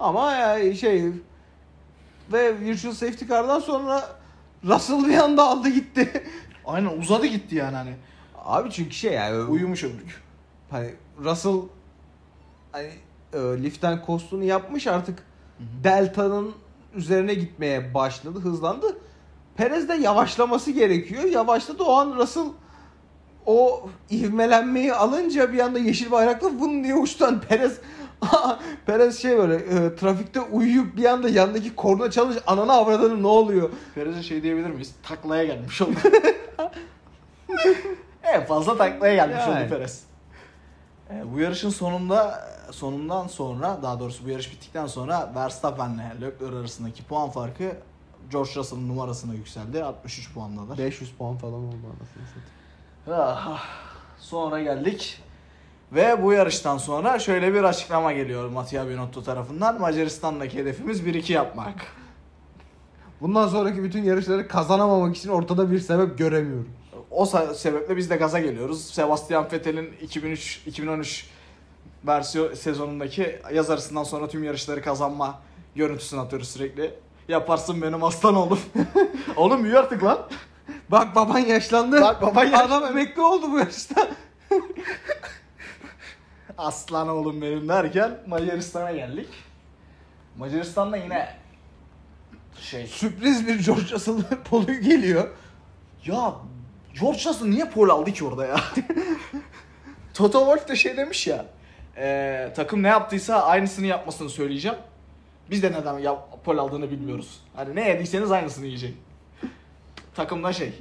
[0.00, 1.04] Ama yani şey
[2.32, 4.04] ve Virtual Safety Car'dan sonra
[4.64, 6.24] Russell bir anda aldı gitti.
[6.66, 7.94] Aynen uzadı gitti yani hani.
[8.44, 10.22] Abi çünkü şey yani Uyumuş ömrük.
[10.70, 10.94] hani
[11.24, 11.56] Russell
[12.72, 12.90] hani
[13.32, 15.22] e, liften kostunu yapmış artık
[15.84, 16.54] Delta'nın
[16.94, 18.98] üzerine gitmeye başladı, hızlandı.
[19.56, 21.24] Perez de yavaşlaması gerekiyor.
[21.24, 22.46] Yavaşladı o an Russell
[23.46, 27.80] o ivmelenmeyi alınca bir anda yeşil bayrakla vın diye uçtan Perez
[28.86, 33.70] Perez şey böyle e, trafikte uyuyup bir anda yandaki korna çalış anana avradını ne oluyor?
[33.94, 34.94] Perez'e şey diyebilir miyiz?
[35.02, 35.96] Taklaya gelmiş oldu.
[38.22, 39.64] en fazla taklaya gelmiş Yani.
[39.64, 40.04] oldu Perez.
[41.10, 47.04] E, bu yarışın sonunda sonundan sonra daha doğrusu bu yarış bittikten sonra Verstappen'le Leclerc arasındaki
[47.04, 47.72] puan farkı
[48.30, 49.84] George Russell'ın numarasına yükseldi.
[49.84, 50.78] 63 puandalar.
[50.78, 52.55] 500 puan falan oldu anasını satayım.
[53.10, 53.64] Ah,
[54.18, 55.22] Sonra geldik.
[55.92, 59.80] Ve bu yarıştan sonra şöyle bir açıklama geliyor Mattia Binotto tarafından.
[59.80, 61.74] Macaristan'daki hedefimiz 1-2 yapmak.
[63.20, 66.68] Bundan sonraki bütün yarışları kazanamamak için ortada bir sebep göremiyorum.
[67.10, 68.84] O sebeple biz de gaza geliyoruz.
[68.84, 71.30] Sebastian Vettel'in 2003 2013
[72.06, 75.38] versiyon sezonundaki yaz arasından sonra tüm yarışları kazanma
[75.74, 76.94] görüntüsünü atıyoruz sürekli.
[77.28, 78.60] Yaparsın benim aslan oğlum.
[79.36, 80.18] oğlum büyü artık lan.
[80.88, 82.00] Bak baban yaşlandı.
[82.00, 82.74] Bak baban yaşlandı.
[82.74, 84.08] Adam emekli oldu bu yarışta.
[86.58, 89.28] Aslan oğlum benim derken Macaristan'a geldik.
[90.36, 91.28] Macaristan'da yine
[92.60, 95.28] şey Sürpriz bir George Russell polu geliyor.
[96.04, 96.34] Ya
[97.00, 98.56] George Russell niye pole aldı ki orada ya?
[100.14, 101.44] Toto Wolff de şey demiş ya.
[101.96, 104.78] e, takım ne yaptıysa aynısını yapmasını söyleyeceğim.
[105.50, 107.40] Biz de neden ya, pole aldığını bilmiyoruz.
[107.56, 108.94] Hani ne yediyseniz aynısını yiyecek.
[110.16, 110.72] Takımda şey.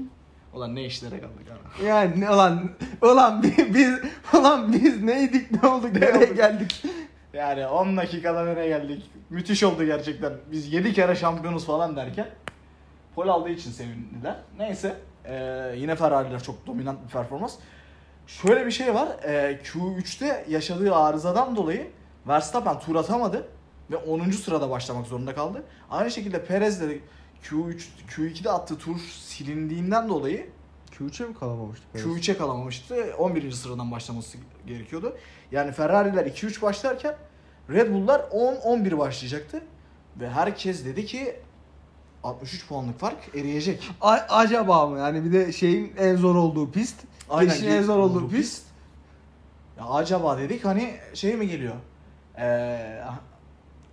[0.53, 1.85] Ulan ne işlere kaldık abi.
[1.85, 2.69] Yani ne ulan
[3.01, 3.99] ulan biz, biz
[4.33, 6.35] ulan biz neydik ne olduk nereye olduk?
[6.35, 6.83] geldik.
[7.33, 9.11] Yani 10 dakikada nereye geldik.
[9.29, 10.33] Müthiş oldu gerçekten.
[10.51, 12.27] Biz 7 kere şampiyonuz falan derken.
[13.15, 14.35] Pole aldığı için sevindiler.
[14.57, 14.95] Neyse.
[15.25, 15.35] e,
[15.77, 17.55] yine Ferrari'ler çok dominant bir performans.
[18.27, 19.07] Şöyle bir şey var.
[19.23, 21.87] e, Q3'te yaşadığı arızadan dolayı
[22.27, 23.47] Verstappen tur atamadı.
[23.91, 24.31] Ve 10.
[24.31, 25.63] sırada başlamak zorunda kaldı.
[25.89, 26.99] Aynı şekilde Perez de
[27.43, 30.49] Q3, Q2'de attığı tur silindiğinden dolayı
[30.91, 31.85] Q3'e mi kalamamıştı?
[31.95, 33.15] Q3'e kalamamıştı.
[33.17, 33.51] 11.
[33.51, 34.37] sıradan başlaması
[34.67, 35.17] gerekiyordu.
[35.51, 37.15] Yani Ferrari'ler 2-3 başlarken
[37.69, 39.61] Red Bull'lar 10-11 başlayacaktı.
[40.19, 41.35] Ve herkes dedi ki
[42.23, 43.91] 63 puanlık fark eriyecek.
[44.01, 44.99] A- acaba mı?
[44.99, 46.95] Yani bir de şeyin en zor olduğu pist.
[47.39, 48.63] Geçişin en zor olduğu pist.
[49.77, 51.75] Ya acaba dedik hani şey mi geliyor?
[52.37, 53.01] Ee,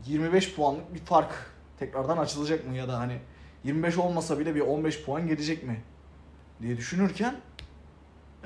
[0.07, 1.31] 25 puanlık bir fark
[1.79, 3.19] tekrardan açılacak mı ya da hani
[3.65, 5.81] 25 olmasa bile bir 15 puan gelecek mi
[6.63, 7.37] diye düşünürken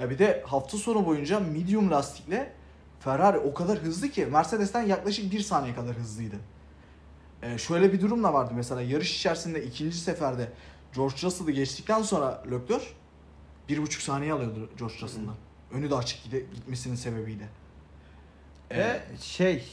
[0.00, 2.52] ya bir de hafta sonu boyunca medium lastikle
[3.00, 6.36] Ferrari o kadar hızlı ki Mercedes'ten yaklaşık 1 saniye kadar hızlıydı.
[7.42, 10.48] Ee, şöyle bir durum da vardı mesela yarış içerisinde ikinci seferde
[10.96, 12.84] George Russell'ı geçtikten sonra Leclerc
[13.68, 15.34] bir buçuk saniye alıyordu George Russell'dan.
[15.72, 17.48] Önü de açık gide- gitmesinin sebebiyle.
[18.70, 19.64] Ee, Ve şey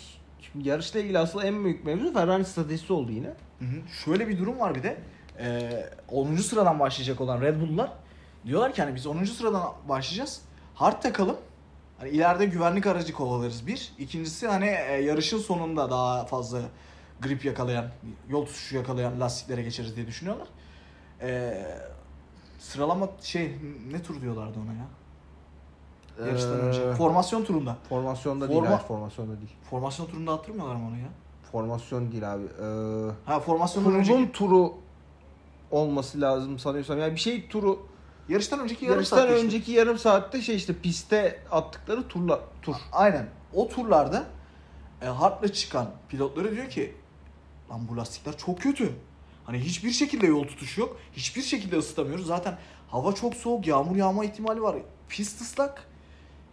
[0.42, 3.28] şimdi yarışla ilgili asıl en büyük mevzu Ferrari stratejisi oldu yine.
[3.60, 3.88] Hı hı.
[4.06, 4.98] Şöyle bir durum var bir de.
[5.40, 6.36] Ee, 10.
[6.36, 7.92] sıradan başlayacak olan Red Bull'lar
[8.46, 9.24] diyorlar ki hani biz 10.
[9.24, 10.42] sıradan başlayacağız.
[10.76, 11.38] Hard takalım.
[11.98, 13.94] Hani ileride güvenlik aracı kovalarız bir.
[14.00, 16.60] İkincisi hani e, yarışın sonunda daha fazla
[17.22, 17.86] grip yakalayan,
[18.30, 20.48] yol tutuşu yakalayan lastiklere geçeriz diye düşünüyorlar.
[21.22, 21.66] Ee,
[22.60, 23.58] sıralama şey
[23.92, 24.86] ne tur diyorlardı ona ya?
[26.28, 26.82] Yarıştan önce.
[26.82, 27.78] Ee, Formasyon turunda.
[27.90, 29.56] formasyonda Forma- değil hayır formasyonda değil.
[29.70, 31.08] Formasyon turunda attırmıyorlar mı onu ya?
[31.52, 32.44] Formasyon değil abi.
[32.44, 34.74] Ee, Ha formasyondan kurulum önceki turu
[35.74, 37.00] olması lazım sanıyorsam.
[37.00, 37.88] Yani bir şey turu
[38.30, 39.46] yarıştan önceki yarım yarıştan saat geçti.
[39.46, 42.76] önceki yarım saatte şey işte piste attıkları turla tur.
[42.92, 43.30] Aynen.
[43.54, 44.24] O turlarda
[45.02, 46.96] e, Hart'la çıkan pilotları diyor ki
[47.70, 48.94] lan bu lastikler çok kötü.
[49.46, 50.98] Hani hiçbir şekilde yol tutuşu yok.
[51.14, 52.28] Hiçbir şekilde ısıtamıyoruz.
[52.28, 53.68] Zaten hava çok soğuk.
[53.68, 54.76] Yağmur yağma ihtimali var.
[55.10, 55.88] Pist ıslak.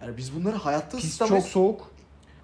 [0.00, 1.44] Yani biz bunları hayatta Pist ısıtamayız.
[1.44, 1.90] çok soğuk.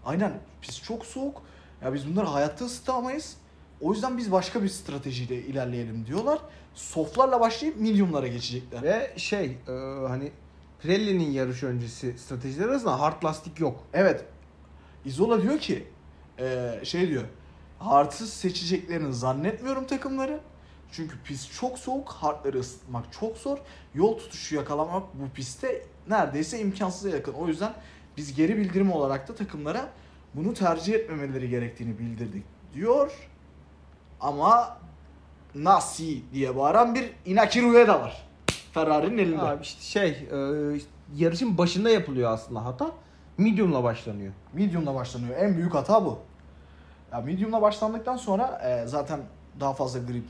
[0.05, 0.41] Aynen.
[0.63, 1.43] Pist çok soğuk.
[1.83, 3.37] Ya biz bunları hayatta ısıtamayız.
[3.81, 6.39] O yüzden biz başka bir stratejiyle ilerleyelim diyorlar.
[6.75, 8.83] Softlarla başlayıp mediumlara geçecekler.
[8.83, 9.73] Ve şey e,
[10.09, 10.33] hani
[10.81, 13.85] Pirelli'nin yarış öncesi stratejileri arasında hard lastik yok.
[13.93, 14.25] Evet.
[15.05, 15.87] Izola diyor ki
[16.39, 17.25] eee, şey diyor.
[17.79, 20.41] Hard'sız seçeceklerini zannetmiyorum takımları.
[20.93, 23.59] Çünkü pist çok soğuk, hardları ısıtmak çok zor.
[23.95, 27.33] Yol tutuşu yakalamak bu pistte neredeyse imkansıza yakın.
[27.33, 27.75] O yüzden
[28.17, 29.89] biz geri bildirim olarak da takımlara
[30.35, 32.45] bunu tercih etmemeleri gerektiğini bildirdik
[32.75, 33.13] diyor.
[34.21, 34.79] Ama
[35.55, 38.27] Nasi diye bağıran bir Inaki Rueda var.
[38.73, 39.43] Ferrari'nin elinde.
[39.43, 40.37] Abi işte şey e,
[41.17, 42.91] yarışın başında yapılıyor aslında hata.
[43.39, 44.33] Medium'la başlanıyor.
[44.53, 45.37] Medium'la başlanıyor.
[45.39, 46.19] En büyük hata bu.
[47.13, 49.21] Ya medium'la başlandıktan sonra e, zaten
[49.61, 50.25] daha fazla grip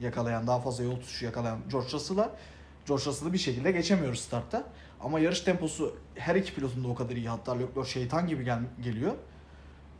[0.00, 2.30] yakalayan, daha fazla yol tutuşu yakalayan George Russell'a
[2.88, 4.64] George Russell'ı bir şekilde geçemiyoruz startta.
[5.00, 7.28] Ama yarış temposu her iki pilotun da o kadar iyi.
[7.28, 9.12] Hatta Leclerc şeytan gibi gel- geliyor.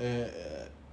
[0.01, 0.29] E,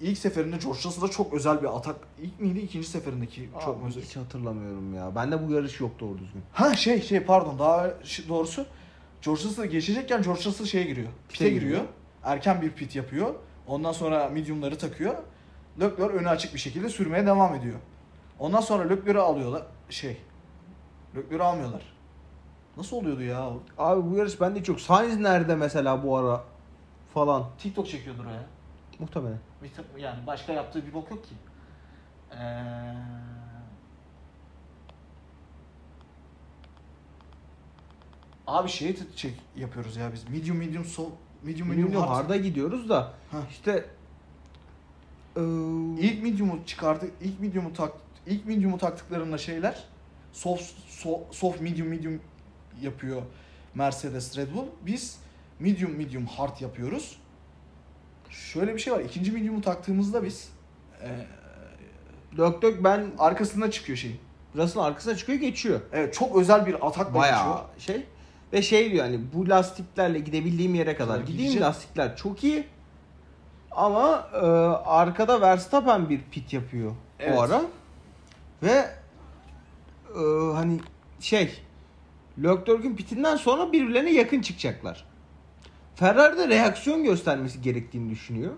[0.02, 1.96] ilk seferinde George Russell'a çok özel bir atak.
[2.22, 4.04] İlk miydi ikinci seferindeki çok Abi özel.
[4.04, 5.16] hiç hatırlamıyorum ya.
[5.16, 6.42] Bende bu yarış yok doğru düzgün.
[6.54, 7.94] Ha şey şey pardon daha
[8.30, 8.66] doğrusu
[9.22, 11.08] George Russell geçecekken George Russell şeye giriyor.
[11.30, 11.62] Pite giriyor.
[11.62, 11.84] giriyor.
[12.24, 13.36] Erken bir pit yapıyor.
[13.68, 15.16] Ondan sonra mediumları takıyor.
[15.80, 17.76] Leclerc önü açık bir şekilde sürmeye devam ediyor.
[18.40, 19.64] Ondan sonra Leclerc'i alıyorlar.
[19.90, 20.18] Şey.
[21.16, 21.82] Leclerc'i almıyorlar.
[22.78, 23.50] Nasıl oluyordu ya?
[23.78, 24.82] Abi bu yarış bende hiç yok.
[24.82, 26.44] Sainz nerede mesela bu ara
[27.14, 27.44] falan.
[27.60, 28.44] TikTok çekiyordur o ya.
[29.00, 29.40] Muhtemelen.
[29.98, 31.36] Yani başka yaptığı bir bok yok ki.
[32.32, 32.94] Ee...
[38.48, 40.30] Abi şey çek yapıyoruz ya biz.
[40.30, 41.10] Medium medium so
[41.44, 42.10] medium medium Medium hard.
[42.16, 43.38] hard'a gidiyoruz da Heh.
[43.52, 43.86] işte
[45.38, 45.42] e,
[46.00, 47.12] İlk medium'u çıkardık.
[47.22, 47.92] ilk medium'u tak
[48.28, 49.84] ilk medium'u taktıklarında şeyler
[50.34, 52.20] soft so- soft medium medium
[52.82, 53.22] yapıyor
[53.76, 54.66] Mercedes Red Bull.
[54.86, 55.20] Biz
[55.60, 57.18] medium medium hard yapıyoruz.
[58.36, 59.00] Şöyle bir şey var.
[59.00, 60.50] İkinci medium'u taktığımızda biz
[61.02, 61.08] e,
[62.38, 64.20] dök dök ben arkasında çıkıyor şey.
[64.56, 65.80] Russell'ın arkasına çıkıyor geçiyor.
[65.94, 67.14] Evet çok özel bir geçiyor.
[67.14, 68.06] Bayağı şey.
[68.54, 71.68] Ve şey diyor hani bu lastiklerle gidebildiğim yere kadar Kadar gideyim gideceğim.
[71.68, 72.64] lastikler çok iyi.
[73.72, 74.38] Ama e,
[74.90, 77.38] arkada Verstappen bir pit yapıyor Evet.
[77.38, 77.62] o ara.
[78.64, 78.90] Ve
[80.16, 80.80] e, hani
[81.20, 81.62] şey
[82.44, 85.06] Leclerc'in pitinden sonra birbirlerine yakın çıkacaklar.
[85.96, 88.54] Ferrari de reaksiyon göstermesi gerektiğini düşünüyor.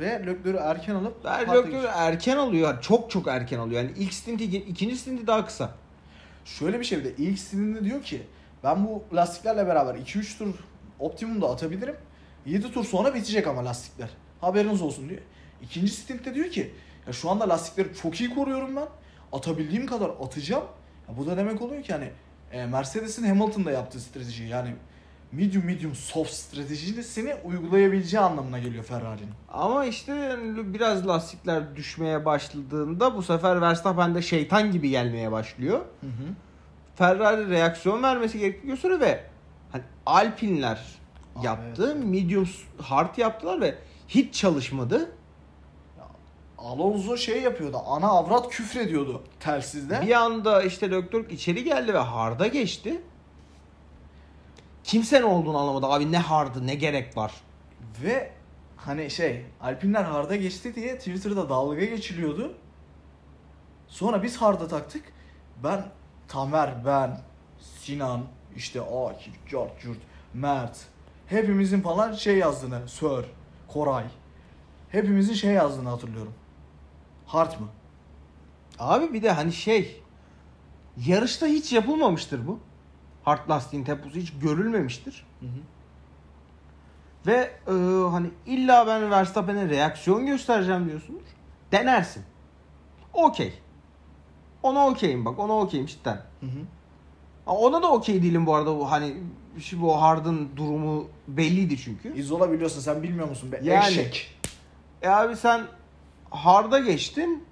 [0.00, 1.24] Ve Leclerc'i erken alıp
[1.64, 1.92] geçiyor.
[1.94, 2.80] erken alıyor.
[2.80, 3.82] Çok çok erken alıyor.
[3.82, 5.70] Yani ilk stinti, ikinci stinti daha kısa.
[6.44, 8.22] Şöyle bir şey bir de ilk stilinde diyor ki
[8.64, 10.54] ben bu lastiklerle beraber 2-3 tur
[10.98, 11.96] optimumda atabilirim.
[12.46, 14.08] 7 tur sonra bitecek ama lastikler.
[14.40, 15.20] Haberiniz olsun diyor.
[15.62, 16.74] İkinci stintte diyor ki
[17.06, 18.86] ya şu anda lastikleri çok iyi koruyorum ben.
[19.32, 20.64] Atabildiğim kadar atacağım.
[21.08, 22.10] Ya bu da demek oluyor ki hani
[22.52, 24.74] e, Mercedes'in Hamilton'da yaptığı strateji yani
[25.36, 29.30] medium medium soft stratejisini uygulayabileceği anlamına geliyor Ferrari'nin.
[29.52, 35.78] Ama işte yani biraz lastikler düşmeye başladığında bu sefer Verstappen de şeytan gibi gelmeye başlıyor.
[35.78, 36.34] Hı hı.
[36.96, 39.24] Ferrari reaksiyon vermesi gerektiğini gösteriyor ve
[39.72, 40.80] hani Alpinler
[41.36, 41.92] Abi yaptı.
[41.96, 42.04] evet.
[42.04, 42.48] Medium
[42.82, 43.74] hard yaptılar ve
[44.08, 45.10] hiç çalışmadı.
[46.58, 47.76] Alonso şey yapıyordu.
[47.86, 50.02] Ana avrat küfrediyordu telsizde.
[50.06, 53.02] Bir anda işte Leclerc içeri geldi ve hard'a geçti.
[54.84, 55.86] Kimse ne olduğunu anlamadı.
[55.86, 57.32] Abi ne hard'ı ne gerek var.
[58.02, 58.30] Ve
[58.76, 62.54] hani şey Alpinler harda geçti diye Twitter'da dalga geçiliyordu.
[63.88, 65.02] Sonra biz harda taktık.
[65.64, 65.84] Ben,
[66.28, 67.20] Tamer, ben,
[67.80, 68.22] Sinan,
[68.56, 69.98] işte Akif, Cart, Cürt,
[70.34, 70.78] Mert.
[71.26, 73.24] Hepimizin falan şey yazdığını, Sör,
[73.68, 74.04] Koray.
[74.88, 76.34] Hepimizin şey yazdığını hatırlıyorum.
[77.26, 77.68] Hard mı?
[78.78, 80.02] Abi bir de hani şey
[81.06, 82.60] yarışta hiç yapılmamıştır bu.
[83.24, 85.26] Hard lastiğin temposu hiç görülmemiştir.
[85.40, 85.60] Hı hı.
[87.26, 87.72] Ve e,
[88.10, 91.22] hani illa ben Verstappen'e reaksiyon göstereceğim diyorsunuz.
[91.72, 92.22] Denersin.
[93.12, 93.52] Okey.
[94.62, 95.38] Ona okeyim bak.
[95.38, 96.22] Ona okeyim cidden.
[96.40, 96.58] Hı hı.
[97.46, 98.78] Ona da okey değilim bu arada.
[98.78, 99.16] Bu hani
[99.58, 102.16] şu bu Hard'ın durumu belliydi çünkü.
[102.16, 103.60] İzola biliyorsun sen bilmiyor musun be?
[103.62, 103.86] Yani.
[103.86, 104.38] Eşek.
[105.02, 105.66] E abi sen
[106.30, 107.44] Hard'a geçtin.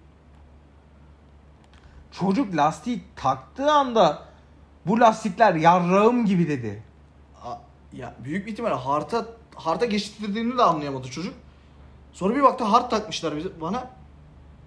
[2.10, 4.31] Çocuk lastiği taktığı anda
[4.86, 6.82] bu lastikler yarrağım gibi dedi.
[7.44, 7.56] A-
[7.92, 11.34] Ya büyük bir ihtimalle harta harta geçtirdiğini de anlayamadı çocuk.
[12.12, 13.90] Sonra bir baktı hard takmışlar bize bana.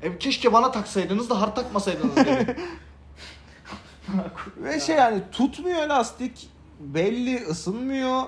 [0.02, 2.58] E, keşke bana taksaydınız da hard takmasaydınız dedi.
[4.58, 6.50] Ve şey yani tutmuyor lastik.
[6.80, 8.22] Belli ısınmıyor.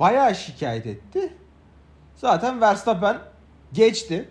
[0.00, 1.32] Bayağı şikayet etti.
[2.16, 3.18] Zaten Verstappen
[3.72, 4.28] geçti.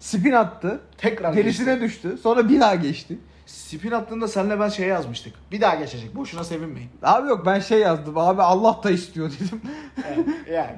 [0.00, 0.80] Spin attı.
[0.98, 2.18] Tekrar Gerisine düştü.
[2.22, 3.18] Sonra bir daha geçti.
[3.50, 5.34] Spin attığında senle ben şey yazmıştık.
[5.50, 6.16] Bir daha geçecek.
[6.16, 6.90] Boşuna sevinmeyin.
[7.02, 8.18] Abi yok ben şey yazdım.
[8.18, 9.60] Abi Allah da istiyor dedim.
[10.04, 10.76] Yani, yani.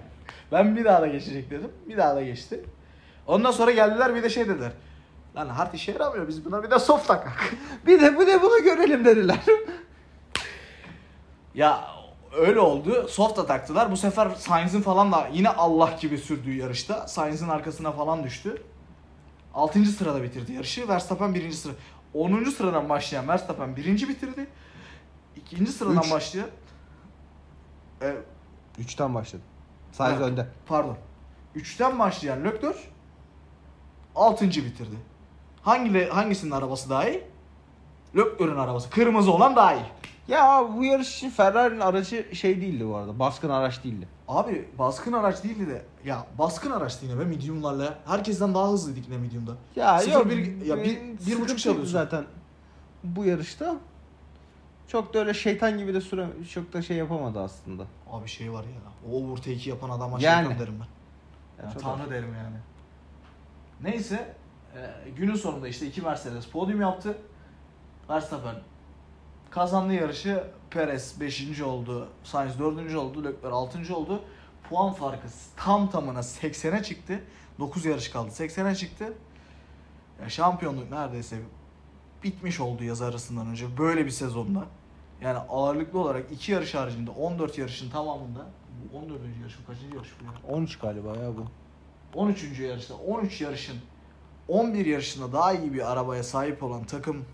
[0.52, 1.70] Ben bir daha da geçecek dedim.
[1.88, 2.64] Bir daha da geçti.
[3.26, 4.72] Ondan sonra geldiler bir de şey dediler.
[5.36, 7.54] Lan hard işe yaramıyor biz buna bir de soft takak.
[7.86, 9.40] bir de bu de bunu görelim dediler.
[11.54, 11.84] ya
[12.36, 13.08] öyle oldu.
[13.08, 13.90] Soft da taktılar.
[13.90, 17.08] Bu sefer Sainz'in falan da yine Allah gibi sürdüğü yarışta.
[17.08, 18.62] Sainz'in arkasına falan düştü.
[19.54, 19.84] 6.
[19.84, 20.88] sırada bitirdi yarışı.
[20.88, 21.50] Verstappen 1.
[21.50, 21.72] sıra.
[22.14, 22.44] 10.
[22.44, 24.08] sıradan başlayan Verstappen 1.
[24.08, 24.46] bitirdi.
[25.36, 25.66] 2.
[25.66, 26.10] sıradan Üç.
[26.12, 26.46] başlayan
[28.02, 28.16] e,
[28.78, 29.42] Üçten başladı.
[29.92, 30.28] Sadece Ha.
[30.28, 30.46] önde.
[30.66, 30.96] pardon.
[31.56, 32.78] 3'ten başlayan Leclerc
[34.16, 34.44] 6.
[34.48, 34.96] bitirdi.
[35.62, 37.24] Hangi hangisinin arabası daha iyi?
[38.16, 38.90] Leclerc'ün arabası.
[38.90, 39.84] Kırmızı olan daha iyi.
[40.32, 43.18] Ya bu yarış için Ferrari'nin aracı şey değildi bu arada.
[43.18, 44.08] Baskın araç değildi.
[44.28, 47.98] Abi baskın araç değildi de ya baskın araçtı yine be mediumlarla.
[48.06, 49.52] Herkesten daha hızlıydık yine mediumda.
[49.76, 50.30] Ya Sıfır yok.
[50.30, 51.92] bir- ya bir- bir buçuk çalıyorsun.
[51.92, 52.24] zaten
[53.04, 53.76] bu yarışta.
[54.88, 57.84] Çok da öyle şeytan gibi de süre çok da şey yapamadı aslında.
[58.10, 59.10] Abi şey var ya.
[59.12, 60.46] O overtake'i yapan adama Yani.
[60.46, 61.62] şeytan derim ben.
[61.62, 62.56] Ya Ya çok tanrı derim yani.
[63.80, 64.34] Neyse
[64.76, 67.18] e, günün sonunda işte iki Mercedes podyum yaptı.
[68.10, 68.54] Verstappen
[69.54, 70.44] kazandı yarışı.
[70.70, 71.60] Perez 5.
[71.60, 72.08] oldu.
[72.24, 72.94] Sainz 4.
[72.94, 73.24] oldu.
[73.24, 73.96] Leclerc 6.
[73.96, 74.22] oldu.
[74.68, 77.20] Puan farkı tam tamına 80'e çıktı.
[77.58, 78.30] 9 yarış kaldı.
[78.30, 79.12] 80'e çıktı.
[80.22, 81.36] Ya şampiyonluk neredeyse
[82.24, 84.64] bitmiş oldu yaz arasından önce böyle bir sezonda.
[85.20, 88.46] Yani ağırlıklı olarak iki yarış haricinde 14 yarışın tamamında
[88.92, 89.20] bu 14.
[89.40, 90.56] yarış mı kaçıncı yarış bu ya?
[90.56, 91.46] 13 galiba ya bu.
[92.14, 92.60] 13.
[92.60, 93.76] yarışta 13 yarışın
[94.48, 97.24] 11 yarışında daha iyi bir arabaya sahip olan takım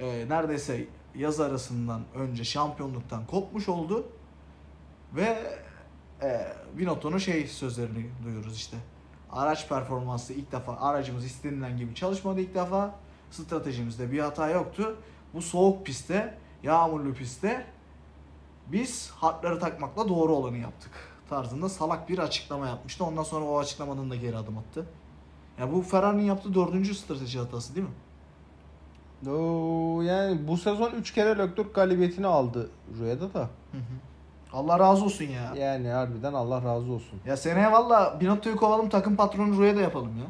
[0.00, 4.06] e, neredeyse yaz arasından önce şampiyonluktan kopmuş oldu
[5.14, 5.58] ve
[6.22, 8.76] e, Binotto'nun şey sözlerini duyuyoruz işte.
[9.32, 12.94] Araç performansı ilk defa aracımız istenilen gibi çalışmadı ilk defa.
[13.30, 14.96] Stratejimizde bir hata yoktu.
[15.34, 17.66] Bu soğuk pistte, yağmurlu pistte
[18.66, 20.92] biz hatları takmakla doğru olanı yaptık
[21.30, 23.04] tarzında salak bir açıklama yapmıştı.
[23.04, 24.86] Ondan sonra o açıklamadan da geri adım attı.
[25.58, 27.94] Ya bu Ferrari'nin yaptığı dördüncü strateji hatası değil mi?
[29.28, 32.70] Oo, yani bu sezon 3 kere Leclerc galibiyetini aldı
[33.00, 33.48] Rüya'da da.
[34.52, 35.42] Allah razı olsun ya.
[35.42, 37.20] Ya, Yani harbiden Allah razı olsun.
[37.36, 40.24] seneye valla Binotto'yu kovalım takım patronu Ruya da yapalım ya.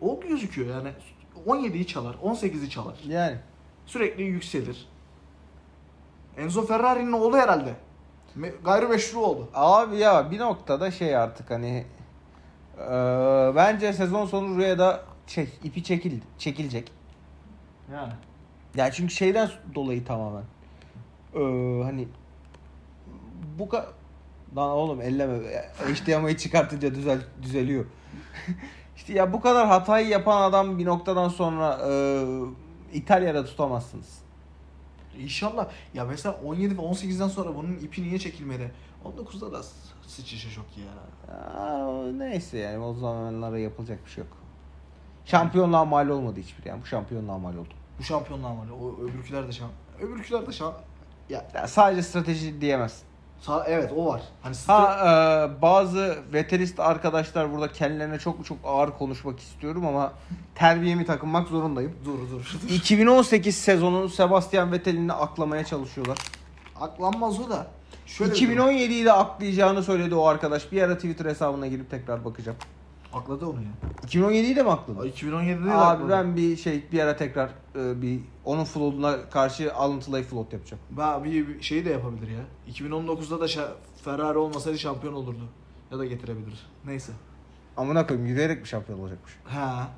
[0.00, 0.92] O gözüküyor yani.
[1.46, 2.98] 17'yi çalar, 18'i çalar.
[3.08, 3.36] Yani
[3.86, 4.88] Sürekli yükselir.
[6.36, 7.74] Enzo Ferrari'nin oğlu herhalde.
[8.38, 9.48] Me- gayrimeşru oldu.
[9.54, 11.84] abi ya bir noktada şey artık hani
[12.78, 16.92] eee, bence sezon sonu Rüya'da şey ipi çekil çekilecek.
[17.92, 18.12] Yani.
[18.74, 20.44] Ya çünkü şeyden dolayı tamamen.
[21.34, 22.08] Eee, hani
[23.58, 23.92] bu ka
[24.56, 25.38] Lan oğlum elleme.
[25.78, 27.84] HDMI'yi çıkartınca düzel düzeliyor.
[28.96, 32.26] işte ya bu kadar hatayı yapan adam bir noktadan sonra eee,
[32.92, 34.18] İtalya'da tutamazsınız.
[35.18, 35.68] İnşallah.
[35.94, 38.72] Ya mesela 17 ve 18'den sonra bunun ipi niye çekilmedi?
[39.04, 39.62] 19'da da
[40.06, 42.02] sıçışa çok iyi ya.
[42.12, 44.36] Neyse yani o zamanlara yapılacak bir şey yok.
[45.24, 46.82] Şampiyonluğa mal olmadı hiçbir yani.
[46.82, 47.68] Bu şampiyonluğa mal oldu.
[47.98, 48.66] Bu şampiyonlar var.
[48.82, 49.70] O öbürküler de şamp.
[50.02, 50.74] Öbürküler de şamp.
[51.28, 53.02] Ya Ya sadece strateji diyemezsin.
[53.40, 54.22] sağ evet o var.
[54.42, 60.12] Hani stra- Ha e, bazı veterist arkadaşlar burada kendilerine çok çok ağır konuşmak istiyorum ama
[60.54, 61.96] terbiyemi takınmak zorundayım.
[62.04, 62.58] dur dur dur.
[62.68, 66.18] 2018 sezonunu Sebastian Vettel'ini aklamaya çalışıyorlar.
[66.80, 67.66] Aklanmaz o da.
[68.06, 68.68] Şöyle bir durum.
[68.68, 70.72] 2017'yi de aklayacağını söyledi o arkadaş.
[70.72, 72.58] Bir ara Twitter hesabına girip tekrar bakacağım.
[73.14, 73.68] Akladı onu ya.
[74.06, 74.98] 2017'yi de mi aklın?
[74.98, 76.08] Ay, 2017'de de Abi akladı.
[76.10, 80.82] ben bir şey bir ara tekrar e, bir onun float'una karşı alıntılayıp float yapacağım.
[80.90, 82.40] Ben bir, bir şeyi de yapabilir ya.
[82.72, 83.72] 2019'da da şa-
[84.04, 85.48] Ferrari olmasaydı şampiyon olurdu.
[85.90, 86.66] Ya da getirebilir.
[86.86, 87.12] Neyse.
[87.76, 89.32] Amına koyayım yürüyerek mi şampiyon olacakmış?
[89.44, 89.88] Ha.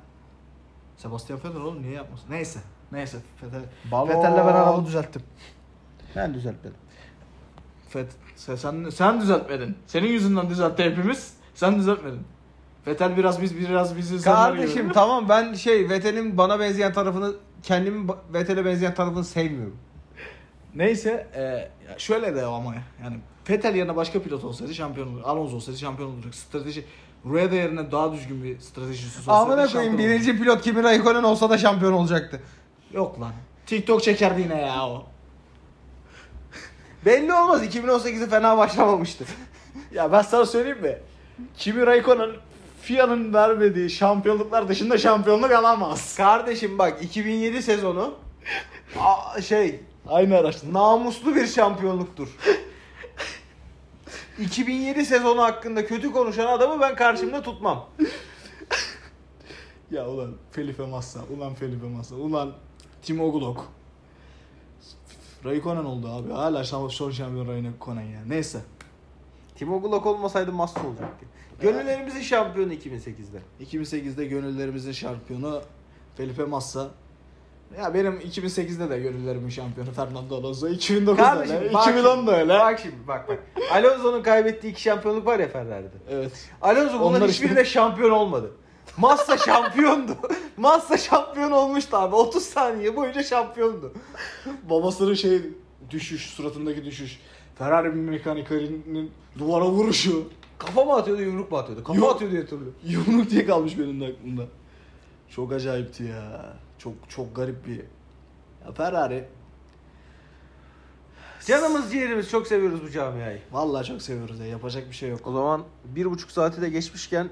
[0.97, 2.25] Sebastian Vettel oğlum niye yapmasın?
[2.29, 2.59] Neyse.
[2.91, 3.17] Neyse.
[3.43, 3.61] Vettel.
[3.91, 4.09] Balon.
[4.09, 5.21] Vettel'le ben aramı düzelttim.
[6.15, 6.77] Ben düzeltmedim.
[7.89, 9.77] Fet, sen, sen, sen düzeltmedin.
[9.87, 11.33] Senin yüzünden düzeltti hepimiz.
[11.55, 12.21] Sen düzeltmedin.
[12.87, 14.61] Vettel biraz biz biraz biz insanlar gibi.
[14.61, 17.33] Kardeşim tamam ben şey Vettel'in bana benzeyen tarafını
[17.63, 19.77] kendimin ba- Vettel'e benzeyen tarafını sevmiyorum.
[20.75, 21.69] Neyse e,
[21.99, 22.73] şöyle de ama
[23.03, 23.17] yani
[23.49, 25.21] Vettel yerine başka pilot olsaydı şampiyon olur.
[25.23, 26.35] Alonso olsaydı şampiyon olacak.
[26.35, 26.85] Strateji
[27.25, 31.49] Rueda yerine daha düzgün bir stratejisi olsaydı Amına koyayım şampiyon birinci pilot Kimi Raikkonen olsa
[31.49, 32.41] da şampiyon olacaktı.
[32.93, 33.31] Yok lan.
[33.65, 35.05] TikTok çekerdi yine ya o.
[37.05, 39.25] Belli olmaz 2018'i fena başlamamıştı.
[39.91, 40.97] Ya ben sana söyleyeyim mi?
[41.57, 42.29] Kimi Raikkonen
[42.91, 46.15] FIA'nın vermediği şampiyonluklar dışında şampiyonluk alamaz.
[46.17, 48.13] Kardeşim bak 2007 sezonu
[48.99, 50.73] a- şey Aynı araçta.
[50.73, 52.27] namuslu bir şampiyonluktur.
[54.39, 57.85] 2007 sezonu hakkında kötü konuşan adamı ben karşımda tutmam.
[59.91, 62.53] Ya ulan Felipe Massa, ulan Felipe Massa, ulan
[63.01, 63.61] Timo Glock.
[65.45, 66.31] Raikkonen oldu abi.
[66.33, 68.19] Hala şam- son şampiyon Raikkonen ya.
[68.27, 68.59] Neyse.
[69.55, 71.25] Timo Glock olmasaydı Massa olacaktı.
[71.61, 73.65] Gönüllerimizin şampiyonu 2008'de.
[73.65, 75.61] 2008'de gönüllerimizin şampiyonu
[76.17, 76.87] Felipe Massa.
[77.77, 80.67] Ya benim 2008'de de gönüllerimin şampiyonu Fernando Alonso.
[80.67, 81.73] 2009'da Kardeşim öyle.
[81.73, 82.53] bak 2010'da öyle.
[82.53, 83.39] Bak şimdi bak bak.
[83.71, 85.97] Alonso'nun kaybettiği iki şampiyonluk var ya Ferrari'de.
[86.09, 86.31] Evet.
[86.61, 88.51] Alonso bunların Onlar hiçbirinde şampiyon olmadı.
[88.97, 90.17] Massa şampiyondu.
[90.57, 92.15] Massa şampiyon olmuştu abi.
[92.15, 93.93] 30 saniye boyunca şampiyondu.
[94.69, 95.41] Babasının şey
[95.89, 97.19] düşüş, suratındaki düşüş.
[97.57, 100.27] Ferrari mekanikerinin duvara vuruşu.
[100.59, 101.83] Kafa mı atıyordu yumruk mu atıyordu?
[101.83, 102.15] Kafa Yok.
[102.15, 102.71] atıyordu diye türlü.
[102.83, 104.43] Yumruk diye kalmış benim de aklımda.
[105.29, 106.55] Çok acayipti ya.
[106.77, 107.77] Çok çok garip bir.
[108.65, 109.27] Ya Ferrari
[111.45, 113.41] Canımız ciğerimiz çok seviyoruz bu camiayı.
[113.51, 114.45] vallahi çok seviyoruz ya.
[114.45, 115.27] Yapacak bir şey yok.
[115.27, 117.29] O zaman bir buçuk saati de geçmişken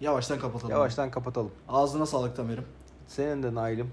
[0.00, 0.70] Yavaştan kapatalım.
[0.74, 1.50] yavaştan kapatalım.
[1.68, 2.64] Ağzına sağlık Tamer'im.
[3.06, 3.90] Senin de Nail'im.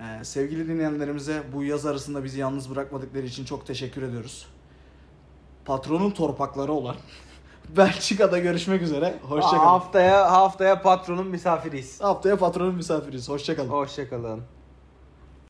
[0.00, 4.46] Ee, sevgili dinleyenlerimize bu yaz arasında bizi yalnız bırakmadıkları için çok teşekkür ediyoruz.
[5.64, 6.96] Patronun torpakları olan
[7.76, 9.14] Belçika'da görüşmek üzere.
[9.28, 9.58] Hoşçakalın.
[9.58, 12.00] Haftaya haftaya patronun misafiriyiz.
[12.00, 13.28] Haftaya patronun misafiriyiz.
[13.28, 13.68] Hoşçakalın.
[13.68, 14.40] Hoşçakalın.